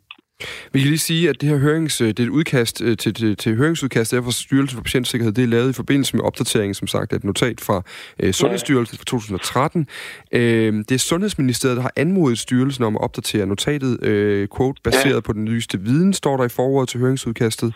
Vi 0.73 0.79
kan 0.81 0.89
lige 0.89 0.99
sige, 0.99 1.29
at 1.29 1.41
det 1.41 1.49
her 1.49 1.57
hørings, 1.57 2.01
øh, 2.01 2.09
det 2.09 2.21
er 2.21 2.23
et 2.23 2.29
udkast 2.29 2.81
øh, 2.81 2.97
til, 2.97 3.15
til, 3.15 3.37
til 3.37 3.57
høringsudkast 3.57 4.15
fra 4.15 4.33
Styrelsen 4.33 4.77
for 4.77 4.83
Patientsikkerhed. 4.83 5.33
Det 5.33 5.45
er 5.45 5.49
lavet 5.49 5.71
i 5.71 5.73
forbindelse 5.73 6.17
med 6.17 6.25
opdateringen, 6.25 6.75
som 6.75 6.87
sagt, 6.87 7.13
af 7.13 7.17
et 7.17 7.25
notat 7.25 7.61
fra 7.61 7.83
øh, 8.21 8.33
Sundhedsstyrelsen 8.33 8.99
fra 8.99 9.05
2013. 9.05 9.87
Øh, 10.33 10.75
det 10.75 10.93
er 10.93 10.99
Sundhedsministeriet, 10.99 11.77
der 11.77 11.83
har 11.83 11.93
anmodet 11.97 12.39
styrelsen 12.39 12.85
om 12.85 12.97
at 12.97 13.03
opdatere 13.03 13.47
notatet, 13.47 14.03
øh, 14.03 14.49
quote, 14.57 14.81
baseret 14.85 15.25
på 15.25 15.33
den 15.33 15.45
nyeste 15.45 15.81
viden, 15.81 16.13
står 16.13 16.37
der 16.37 16.45
i 16.45 16.49
forordet 16.49 16.89
til 16.89 17.01
høringsudkastet. 17.01 17.75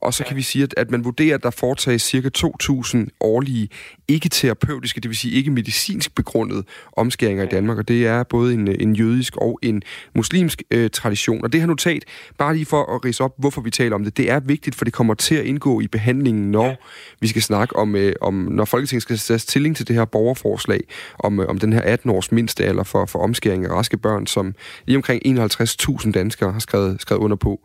Og 0.00 0.14
så 0.14 0.24
kan 0.24 0.36
vi 0.36 0.42
sige, 0.42 0.62
at, 0.62 0.74
at 0.76 0.90
man 0.90 1.04
vurderer, 1.04 1.34
at 1.34 1.42
der 1.42 1.50
foretages 1.50 2.02
cirka 2.02 2.28
2.000 2.38 3.06
årlige 3.20 3.68
ikke-terapeutiske, 4.08 5.00
det 5.00 5.08
vil 5.08 5.16
sige 5.16 5.34
ikke 5.34 5.50
medicinsk 5.50 6.14
begrundet 6.14 6.64
omskæringer 6.96 7.44
i 7.44 7.46
Danmark, 7.46 7.78
og 7.78 7.88
det 7.88 8.06
er 8.06 8.22
både 8.22 8.54
en, 8.54 8.68
en 8.80 8.96
jødisk 8.96 9.36
og 9.36 9.58
en 9.62 9.82
muslimsk 10.14 10.62
øh, 10.70 10.90
tradition. 10.90 11.44
Og 11.44 11.52
det 11.52 11.60
her 11.60 11.66
notat, 11.66 12.04
bare 12.38 12.54
lige 12.54 12.66
for 12.66 12.94
at 12.94 13.04
rise 13.04 13.24
op, 13.24 13.34
hvorfor 13.38 13.60
vi 13.60 13.70
taler 13.70 13.94
om 13.94 14.04
det, 14.04 14.16
det 14.16 14.30
er 14.30 14.40
vigtigt, 14.40 14.76
for 14.76 14.84
det 14.84 14.94
kommer 14.94 15.14
til 15.14 15.34
at 15.34 15.44
indgå 15.44 15.80
i 15.80 15.86
behandlingen, 15.86 16.50
når 16.50 16.76
vi 17.20 17.28
skal 17.28 17.42
snakke 17.42 17.76
om, 17.76 17.96
øh, 17.96 18.12
om 18.20 18.34
når 18.34 18.64
Folketinget 18.64 19.02
skal 19.02 19.16
tage 19.16 19.38
stilling 19.38 19.76
til 19.76 19.88
det 19.88 19.96
her 19.96 20.04
borgerforslag, 20.04 20.80
om, 21.18 21.40
øh, 21.40 21.48
om 21.48 21.58
den 21.58 21.72
her 21.72 21.96
18-års 21.96 22.32
mindste 22.32 22.64
alder 22.64 22.84
for, 22.84 23.06
for 23.06 23.18
omskæring 23.18 23.64
af 23.64 23.70
raske 23.70 23.96
børn, 23.96 24.26
som 24.26 24.54
lige 24.86 24.96
omkring 24.96 25.22
51.000 25.26 26.12
danskere 26.12 26.52
har 26.52 26.58
skrevet, 26.58 27.00
skrevet 27.00 27.20
under 27.20 27.36
på. 27.36 27.60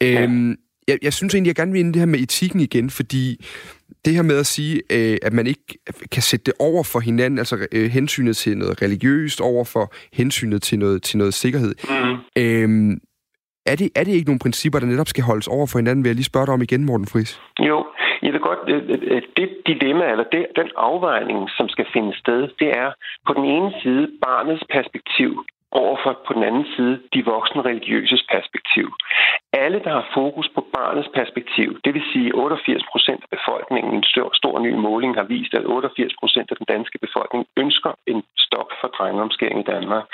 Øhm, 0.00 0.56
jeg, 0.88 0.98
jeg 1.02 1.12
synes 1.12 1.34
egentlig, 1.34 1.48
jeg 1.48 1.56
gerne 1.56 1.72
vil 1.72 1.80
ind 1.80 1.94
det 1.94 2.00
her 2.00 2.06
med 2.14 2.18
etikken 2.18 2.60
igen, 2.60 2.90
fordi 2.90 3.24
det 4.04 4.14
her 4.14 4.22
med 4.22 4.38
at 4.38 4.46
sige, 4.46 4.74
øh, 4.96 5.16
at 5.22 5.32
man 5.32 5.46
ikke 5.46 5.66
kan 6.14 6.22
sætte 6.22 6.44
det 6.44 6.54
over 6.58 6.82
for 6.92 7.00
hinanden, 7.00 7.38
altså 7.38 7.56
øh, 7.72 7.90
hensynet 7.90 8.36
til 8.36 8.58
noget 8.58 8.82
religiøst, 8.82 9.40
over 9.40 9.64
for 9.64 9.84
hensynet 10.12 10.62
til 10.62 10.78
noget, 10.78 11.02
til 11.02 11.18
noget 11.18 11.34
sikkerhed. 11.34 11.74
Mm. 11.90 12.16
Øhm, 12.42 12.92
er, 13.66 13.76
det, 13.76 13.88
er 13.98 14.04
det 14.04 14.12
ikke 14.12 14.30
nogle 14.30 14.44
principper, 14.46 14.78
der 14.78 14.86
netop 14.86 15.08
skal 15.08 15.24
holdes 15.24 15.48
over 15.48 15.66
for 15.70 15.78
hinanden? 15.78 16.04
Vil 16.04 16.10
jeg 16.10 16.16
lige 16.20 16.32
spørge 16.32 16.46
dig 16.46 16.54
om 16.54 16.62
igen, 16.62 16.84
Morten 16.84 17.06
Friis? 17.06 17.40
Jo, 17.60 17.86
jeg 18.22 18.32
vil 18.32 18.40
godt... 18.40 18.58
Øh, 18.68 18.82
øh, 19.12 19.22
det 19.36 19.48
dilemma, 19.66 20.04
eller 20.12 20.24
det, 20.32 20.46
den 20.56 20.70
afvejning, 20.76 21.40
som 21.56 21.68
skal 21.68 21.86
finde 21.92 22.12
sted, 22.22 22.40
det 22.60 22.68
er 22.82 22.90
på 23.26 23.32
den 23.38 23.44
ene 23.44 23.70
side 23.82 24.06
barnets 24.22 24.64
perspektiv 24.74 25.30
overfor 25.72 26.12
på 26.26 26.32
den 26.34 26.42
anden 26.42 26.66
side 26.76 27.00
de 27.14 27.24
voksne 27.24 27.62
religiøses 27.62 28.22
perspektiv. 28.34 28.86
Alle, 29.52 29.80
der 29.84 29.90
har 29.90 30.06
fokus 30.14 30.48
på 30.54 30.60
barnets 30.76 31.10
perspektiv, 31.14 31.68
det 31.84 31.94
vil 31.94 32.02
sige 32.12 32.34
88 32.34 32.82
procent 32.92 33.20
af 33.26 33.30
befolkningen, 33.38 33.94
en 33.94 34.04
stor, 34.12 34.30
stor 34.34 34.58
ny 34.58 34.72
måling 34.74 35.14
har 35.14 35.26
vist, 35.34 35.54
at 35.54 35.64
88 35.66 36.12
procent 36.20 36.50
af 36.50 36.56
den 36.56 36.66
danske 36.74 36.98
befolkning 36.98 37.46
ønsker 37.56 37.92
en 38.06 38.22
stop 38.38 38.70
for 38.80 38.88
drengeomskæring 38.88 39.60
i 39.60 39.70
Danmark. 39.74 40.04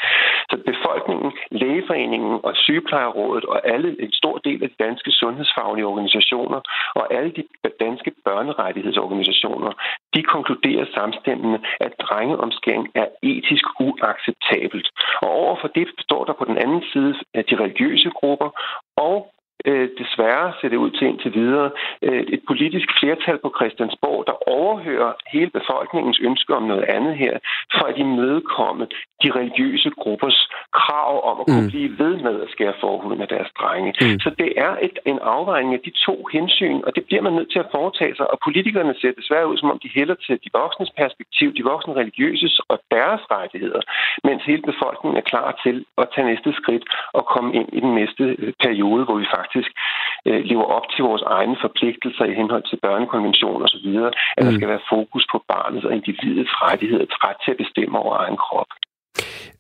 Så 0.51 0.57
befolkningen, 0.73 1.33
lægeforeningen 1.51 2.41
og 2.47 2.53
sygeplejerådet 2.57 3.45
og 3.45 3.69
alle, 3.73 3.89
en 4.05 4.13
stor 4.13 4.37
del 4.39 4.63
af 4.63 4.69
de 4.69 4.85
danske 4.87 5.11
sundhedsfaglige 5.11 5.87
organisationer 5.87 6.61
og 6.95 7.15
alle 7.15 7.31
de 7.39 7.45
danske 7.81 8.11
børnerettighedsorganisationer, 8.25 9.73
de 10.15 10.23
konkluderer 10.23 10.87
samstemmende, 10.95 11.59
at 11.81 11.93
drengeomskæring 12.01 12.87
er 12.95 13.07
etisk 13.23 13.67
uacceptabelt. 13.81 14.89
Og 15.23 15.31
overfor 15.31 15.69
det 15.69 15.89
står 16.01 16.25
der 16.25 16.33
på 16.33 16.45
den 16.45 16.59
anden 16.59 16.83
side 16.93 17.15
de 17.51 17.57
religiøse 17.63 18.11
grupper 18.11 18.51
og 18.97 19.35
øh, 19.65 19.89
desværre 19.99 20.53
ser 20.61 20.69
det 20.69 20.77
ud 20.77 20.91
til 20.91 21.07
indtil 21.09 21.35
videre, 21.35 21.71
øh, 22.03 22.23
et 22.35 22.43
politisk 22.47 22.89
flertal 22.99 23.39
på 23.39 23.53
Christiansborg, 23.57 24.25
der 24.27 24.49
overhører 24.49 25.13
hele 25.33 25.51
befolkningens 25.51 26.19
ønske 26.23 26.55
om 26.55 26.63
noget 26.63 26.85
andet 26.97 27.17
her, 27.17 27.39
for 27.75 27.85
at 27.87 27.99
imødekomme 27.99 28.87
de 29.25 29.31
religiøse 29.39 29.91
gruppers 30.03 30.39
krav 30.81 31.15
om 31.31 31.37
at 31.41 31.47
kunne 31.47 31.67
mm. 31.67 31.73
blive 31.75 31.91
ved 32.03 32.15
med 32.27 32.35
at 32.45 32.49
skære 32.55 32.77
forhuden 32.85 33.21
af 33.25 33.29
deres 33.35 33.51
drenge. 33.59 33.91
Mm. 34.01 34.21
Så 34.25 34.31
det 34.43 34.51
er 34.67 34.73
et, 34.87 34.97
en 35.13 35.19
afvejning 35.37 35.73
af 35.75 35.83
de 35.87 35.93
to 36.07 36.15
hensyn, 36.33 36.81
og 36.87 36.91
det 36.97 37.05
bliver 37.09 37.23
man 37.27 37.33
nødt 37.39 37.51
til 37.53 37.61
at 37.65 37.73
foretage 37.77 38.15
sig, 38.17 38.27
og 38.33 38.39
politikerne 38.47 38.95
ser 39.01 39.13
desværre 39.21 39.49
ud, 39.51 39.57
som 39.59 39.71
om 39.75 39.79
de 39.85 39.91
hælder 39.97 40.17
til 40.27 40.35
de 40.45 40.51
voksnes 40.63 40.91
perspektiv, 41.01 41.49
de 41.59 41.65
voksne 41.73 41.93
religiøses 42.01 42.55
og 42.73 42.77
deres 42.97 43.23
rettigheder, 43.37 43.83
mens 44.29 44.43
hele 44.51 44.63
befolkningen 44.71 45.17
er 45.23 45.27
klar 45.33 45.49
til 45.65 45.77
at 46.03 46.07
tage 46.15 46.29
næste 46.31 46.51
skridt 46.61 46.85
og 47.19 47.23
komme 47.35 47.51
ind 47.59 47.69
i 47.79 47.81
den 47.87 47.95
næste 48.01 48.25
øh, 48.39 48.53
periode, 48.65 49.05
hvor 49.05 49.17
vi 49.23 49.27
faktisk 49.39 49.71
øh, 50.29 50.41
lever 50.51 50.67
op 50.77 50.87
til 50.95 51.03
vores 51.05 51.25
egne 51.37 51.57
forpligtelser 51.65 52.25
i 52.25 52.35
henhold 52.41 52.65
til 52.71 52.79
børnekonvention 52.87 53.63
og 53.63 53.69
så 53.69 53.79
videre, 53.85 54.11
at 54.37 54.41
mm. 54.41 54.47
der 54.47 54.53
skal 54.57 54.69
være 54.69 54.89
fokus 54.95 55.25
på 55.33 55.39
barnets 55.53 55.85
og 55.85 55.93
individets 55.99 56.53
rettigheder, 56.67 57.05
ret 57.27 57.39
til 57.45 57.51
at 57.51 57.61
bestemme 57.63 57.99
over 57.99 58.15
egen 58.23 58.39
krop. 58.47 58.71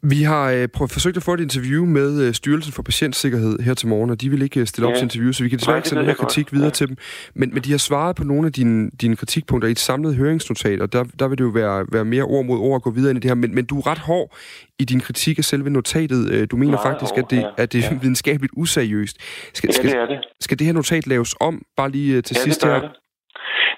Vi 0.02 0.22
har 0.22 0.50
øh, 0.50 0.68
prøvet, 0.68 0.90
forsøgt 0.90 1.16
at 1.16 1.22
få 1.22 1.34
et 1.34 1.40
interview 1.40 1.84
med 1.84 2.22
øh, 2.22 2.34
Styrelsen 2.34 2.72
for 2.72 2.82
Patientsikkerhed 2.82 3.58
her 3.58 3.74
til 3.74 3.88
morgen, 3.88 4.10
og 4.10 4.20
de 4.20 4.30
vil 4.30 4.42
ikke 4.42 4.60
øh, 4.60 4.66
stille 4.66 4.86
op 4.86 4.92
ja. 4.92 4.96
til 4.96 5.02
interview, 5.02 5.32
så 5.32 5.42
vi 5.42 5.48
kan 5.48 5.58
desværre 5.58 5.78
ikke 5.78 5.88
sende 5.88 6.00
den 6.00 6.08
her 6.10 6.16
kritik 6.16 6.52
videre 6.52 6.66
ja. 6.66 6.70
til 6.70 6.88
dem. 6.88 6.96
Men, 7.34 7.54
men 7.54 7.62
de 7.62 7.70
har 7.70 7.78
svaret 7.78 8.16
på 8.16 8.24
nogle 8.24 8.46
af 8.46 8.52
dine, 8.52 8.90
dine 9.00 9.16
kritikpunkter 9.16 9.68
i 9.68 9.70
et 9.70 9.78
samlet 9.78 10.16
høringsnotat, 10.16 10.80
og 10.80 10.92
der, 10.92 11.04
der 11.18 11.28
vil 11.28 11.38
det 11.38 11.44
jo 11.44 11.48
være, 11.48 11.86
være 11.92 12.04
mere 12.04 12.22
ord 12.22 12.44
mod 12.44 12.58
ord 12.58 12.76
at 12.76 12.82
gå 12.82 12.90
videre 12.90 13.10
ind 13.10 13.16
i 13.16 13.20
det 13.20 13.30
her. 13.30 13.34
Men, 13.34 13.54
men 13.54 13.64
du 13.64 13.78
er 13.78 13.86
ret 13.86 13.98
hård 13.98 14.36
i 14.78 14.84
din 14.84 15.00
kritik 15.00 15.38
af 15.38 15.44
selve 15.44 15.70
notatet. 15.70 16.30
Øh, 16.30 16.46
du 16.50 16.56
mener 16.56 16.72
Meget 16.72 16.84
faktisk, 16.84 17.14
hård, 17.14 17.24
at 17.24 17.30
det, 17.30 17.36
ja. 17.36 17.48
at 17.56 17.72
det 17.72 17.84
er 17.84 17.88
ja. 17.90 17.98
videnskabeligt 18.02 18.52
useriøst. 18.56 19.16
Skal, 19.54 19.70
ja, 19.76 19.82
det 19.82 19.96
er 19.96 20.06
det. 20.06 20.18
Skal 20.40 20.58
det 20.58 20.66
her 20.66 20.74
notat 20.74 21.06
laves 21.06 21.34
om, 21.40 21.62
bare 21.76 21.90
lige 21.90 22.22
til 22.22 22.36
ja, 22.38 22.42
sidst 22.42 22.62
det 22.62 22.70
her? 22.70 22.80
Det. 22.80 22.90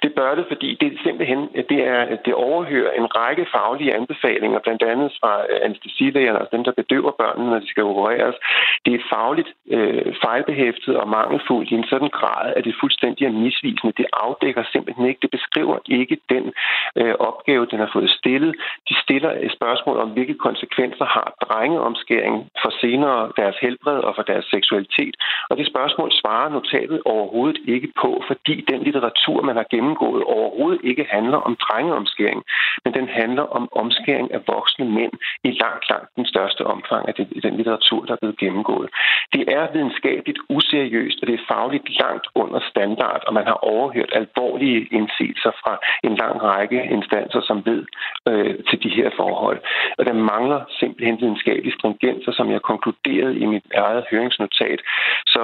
Det 0.03 0.11
bør 0.18 0.34
det, 0.34 0.44
fordi 0.49 0.68
det 0.80 0.86
er 0.92 1.03
simpelthen 1.07 1.40
det, 1.70 1.80
er, 1.94 2.16
det 2.24 2.34
overhører 2.34 2.92
en 2.92 3.07
række 3.18 3.47
faglige 3.55 3.94
anbefalinger, 3.94 4.59
blandt 4.59 4.82
andet 4.82 5.12
fra 5.20 5.32
øh, 5.51 5.59
anestesilægerne, 5.62 6.38
altså 6.38 6.57
dem, 6.57 6.64
der 6.64 6.72
bedøver 6.80 7.11
børnene, 7.22 7.51
når 7.51 7.59
de 7.59 7.68
skal 7.68 7.82
opereres. 7.82 8.36
Det 8.84 8.94
er 8.94 9.09
fagligt 9.14 9.51
øh, 9.76 10.14
fejlbehæftet 10.24 10.97
og 10.97 11.09
mangelfuldt 11.09 11.70
i 11.70 11.74
en 11.74 11.88
sådan 11.92 12.09
grad, 12.09 12.53
at 12.57 12.64
det 12.64 12.80
fuldstændig 12.80 13.24
er 13.26 13.38
misvisende. 13.44 13.92
Det 13.97 14.07
afdækker 14.12 14.62
simpelthen 14.72 15.07
ikke, 15.07 15.20
det 15.22 15.30
beskriver 15.30 15.78
ikke 15.86 16.16
den 16.34 16.44
øh, 16.97 17.14
opgave, 17.18 17.66
den 17.66 17.78
har 17.78 17.90
fået 17.92 18.11
stillet. 18.11 18.53
De 18.88 18.94
stiller 19.03 19.32
et 19.47 19.53
spørgsmål 19.53 19.97
om, 20.05 20.11
hvilke 20.11 20.34
konsekvenser 20.34 21.05
har 21.05 21.28
drengeomskæring 21.47 22.36
for 22.62 22.70
senere 22.80 23.32
deres 23.36 23.57
helbred 23.61 23.99
og 23.99 24.12
for 24.16 24.22
deres 24.22 24.44
seksualitet. 24.44 25.14
Og 25.51 25.57
det 25.57 25.66
spørgsmål 25.66 26.12
svarer 26.12 26.49
notatet 26.49 27.03
overhovedet 27.05 27.59
ikke 27.66 27.92
på, 28.03 28.22
fordi 28.26 28.64
den 28.70 28.82
litteratur, 28.82 29.42
man 29.42 29.57
har 29.57 29.66
gennem 29.70 29.94
gennemgået, 29.97 30.24
overhovedet 30.24 30.80
ikke 30.84 31.07
handler 31.11 31.38
om 31.38 31.57
drengeomskæring, 31.57 32.42
men 32.84 32.94
den 32.94 33.09
handler 33.09 33.42
om 33.42 33.68
omskæring 33.72 34.34
af 34.34 34.40
voksne 34.47 34.84
mænd 34.84 35.12
i 35.44 35.51
langt, 35.62 35.84
langt 35.90 36.09
den 36.16 36.26
største 36.26 36.62
omfang 36.66 37.09
af 37.09 37.14
den 37.14 37.57
litteratur, 37.57 38.05
der 38.05 38.12
er 38.12 38.22
blevet 38.22 38.38
gennemgået. 38.38 38.88
Det 39.32 39.44
er 39.57 39.72
videnskabeligt 39.72 40.38
useriøst, 40.49 41.18
og 41.20 41.26
det 41.26 41.34
er 41.34 41.49
fagligt 41.55 41.88
langt 42.03 42.26
under 42.34 42.61
standard, 42.70 43.22
og 43.26 43.34
man 43.34 43.47
har 43.47 43.59
overhørt 43.72 44.12
alvorlige 44.20 44.88
indsigelser 44.99 45.53
fra 45.62 45.74
en 46.05 46.14
lang 46.22 46.42
række 46.42 46.80
instanser, 46.97 47.40
som 47.49 47.66
ved 47.66 47.80
øh, 48.28 48.55
til 48.68 48.82
de 48.84 48.90
her 48.99 49.11
forhold. 49.16 49.59
Og 49.99 50.07
der 50.07 50.12
mangler 50.12 50.61
simpelthen 50.80 51.20
videnskabelige 51.20 51.78
stringenser, 51.78 52.32
som 52.32 52.51
jeg 52.51 52.62
konkluderede 52.62 53.38
i 53.38 53.47
mit 53.47 53.66
eget 53.74 54.05
høringsnotat. 54.11 54.80
Så 55.26 55.42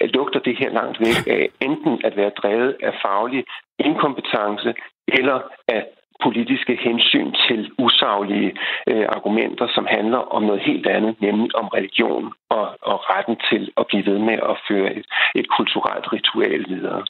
lugter 0.00 0.40
det 0.40 0.56
her 0.60 0.70
langt 0.70 1.00
væk 1.00 1.18
af 1.26 1.48
enten 1.60 2.00
at 2.04 2.16
være 2.16 2.30
drevet 2.40 2.76
af 2.82 2.94
faglig 3.02 3.44
inkompetence 3.78 4.74
eller 5.08 5.38
af 5.68 5.82
politiske 6.22 6.74
hensyn 6.86 7.30
til 7.46 7.60
usaglige 7.84 8.50
øh, 8.90 9.06
argumenter, 9.16 9.66
som 9.74 9.86
handler 9.96 10.20
om 10.36 10.42
noget 10.42 10.62
helt 10.68 10.86
andet, 10.86 11.12
nemlig 11.20 11.56
om 11.60 11.66
religion 11.68 12.24
og, 12.50 12.66
og 12.90 12.96
retten 13.12 13.36
til 13.50 13.62
at 13.80 13.84
blive 13.90 14.06
ved 14.10 14.18
med 14.18 14.38
at 14.50 14.56
føre 14.68 14.90
et, 14.98 15.06
et 15.34 15.46
kulturelt 15.56 16.06
ritual 16.12 16.64
videre. 16.74 17.02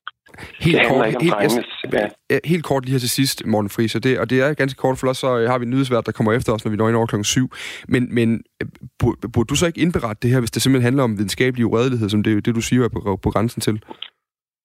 Helt 0.60 0.86
kort, 0.88 1.06
helt, 1.22 1.34
jeg, 1.92 2.10
ja. 2.30 2.38
helt 2.44 2.64
kort 2.64 2.84
lige 2.84 2.92
her 2.92 2.98
til 2.98 3.10
sidst, 3.10 3.46
Morten 3.46 3.70
Friis, 3.70 3.94
og 3.94 4.04
det, 4.04 4.18
og 4.18 4.30
det 4.30 4.40
er 4.42 4.54
ganske 4.54 4.78
kort, 4.78 4.98
for 4.98 5.12
så 5.12 5.46
har 5.50 5.58
vi 5.58 5.64
en 5.64 5.70
nyhedsvært, 5.70 6.06
der 6.06 6.12
kommer 6.12 6.32
efter 6.32 6.52
os, 6.52 6.64
når 6.64 6.70
vi 6.70 6.76
når 6.76 6.88
ind 6.88 6.96
over 6.96 7.06
klokken 7.06 7.24
7. 7.24 7.50
Men, 7.88 8.14
men 8.14 8.42
øh, 8.62 8.68
burde 9.34 9.48
du 9.50 9.56
så 9.56 9.66
ikke 9.66 9.80
indberette 9.80 10.20
det 10.22 10.30
her, 10.30 10.40
hvis 10.40 10.50
det 10.50 10.62
simpelthen 10.62 10.84
handler 10.84 11.02
om 11.02 11.18
videnskabelig 11.18 11.66
uredelighed, 11.66 12.08
som 12.08 12.22
det, 12.22 12.46
det 12.46 12.54
du 12.54 12.60
siger 12.60 12.84
er 12.84 12.88
på, 12.88 13.18
på 13.22 13.30
grænsen 13.30 13.60
til? 13.60 13.82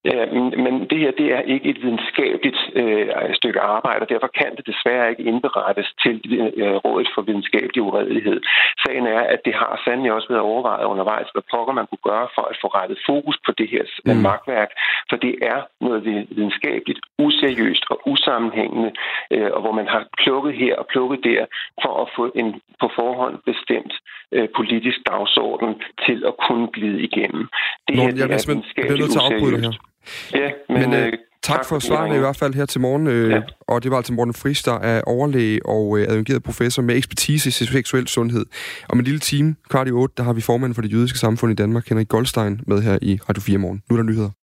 Ja, 0.05 0.25
men 0.65 0.75
det 0.89 0.97
her 0.99 1.11
det 1.11 1.27
er 1.37 1.41
ikke 1.41 1.69
et 1.69 1.81
videnskabeligt 1.83 2.59
øh, 2.75 3.07
stykke 3.33 3.59
arbejde, 3.59 4.01
og 4.01 4.09
derfor 4.09 4.29
kan 4.39 4.55
det 4.57 4.65
desværre 4.71 5.09
ikke 5.09 5.23
indberettes 5.23 5.93
til 6.03 6.15
øh, 6.61 6.75
Rådet 6.85 7.09
for 7.15 7.21
Videnskabelig 7.21 7.81
Uredelighed. 7.83 8.39
Sagen 8.85 9.05
er, 9.07 9.19
at 9.19 9.39
det 9.45 9.53
har 9.53 9.81
sandelig 9.85 10.11
også 10.11 10.27
været 10.29 10.41
overvejet 10.41 10.85
undervejs, 10.85 11.27
hvad 11.33 11.43
pokker 11.51 11.73
man 11.73 11.87
kunne 11.87 12.07
gøre 12.11 12.27
for 12.35 12.41
at 12.51 12.57
få 12.61 12.67
rettet 12.67 12.99
fokus 13.09 13.37
på 13.45 13.51
det 13.51 13.67
her 13.69 13.83
mm. 14.05 14.21
magtværk, 14.27 14.71
for 15.09 15.15
det 15.15 15.35
er 15.41 15.59
noget 15.81 16.03
videnskabeligt 16.05 16.99
useriøst 17.17 17.83
og 17.89 17.97
usammenhængende, 18.07 18.91
øh, 19.31 19.49
og 19.55 19.61
hvor 19.61 19.71
man 19.71 19.87
har 19.87 20.03
plukket 20.23 20.53
her 20.53 20.75
og 20.75 20.85
plukket 20.93 21.19
der 21.23 21.45
for 21.83 21.93
at 22.03 22.07
få 22.15 22.31
en 22.35 22.61
på 22.81 22.87
forhånd 22.99 23.35
bestemt 23.45 23.93
øh, 24.31 24.47
politisk 24.55 24.99
dagsorden 25.11 25.71
til 26.05 26.23
at 26.29 26.33
kunne 26.47 26.67
glide 26.67 27.01
igennem. 27.01 27.43
Det 27.87 27.95
Nå, 27.95 28.01
her 28.01 28.11
det 28.11 28.21
er 28.21 28.45
videnskabeligt 28.47 29.07
useriøst. 29.07 29.88
Ja, 30.33 30.49
men... 30.69 30.89
men 30.89 30.93
øh, 30.93 31.13
Tak, 31.41 31.57
tak 31.57 31.65
for 31.65 31.79
svarene 31.79 32.15
i 32.15 32.19
hvert 32.19 32.35
fald 32.35 32.53
her 32.53 32.65
til 32.65 32.81
morgen. 32.81 33.07
Øh, 33.07 33.31
ja. 33.31 33.41
Og 33.67 33.83
det 33.83 33.91
var 33.91 33.97
altså 33.97 34.13
Morten 34.13 34.33
Friis, 34.33 34.63
der 34.63 34.79
er 34.79 35.01
overlæge 35.01 35.65
og 35.65 35.99
øh, 35.99 36.07
adjungeret 36.09 36.43
professor 36.43 36.81
med 36.81 36.95
ekspertise 36.95 37.49
i 37.49 37.51
seksuel 37.51 38.07
sundhed. 38.07 38.45
Og 38.89 38.97
med 38.97 39.01
en 39.01 39.05
lille 39.05 39.19
time, 39.19 39.55
kvart 39.69 39.87
i 39.87 39.91
otte, 39.91 40.13
der 40.17 40.23
har 40.23 40.33
vi 40.33 40.41
formanden 40.41 40.75
for 40.75 40.81
det 40.81 40.93
jødiske 40.93 41.19
samfund 41.19 41.51
i 41.51 41.55
Danmark, 41.55 41.89
Henrik 41.89 42.07
Goldstein, 42.07 42.61
med 42.67 42.81
her 42.81 42.99
i 43.01 43.19
Radio 43.29 43.41
4 43.41 43.57
morgen. 43.57 43.81
Nu 43.89 43.95
er 43.95 43.97
der 43.97 44.03
nyheder. 44.03 44.29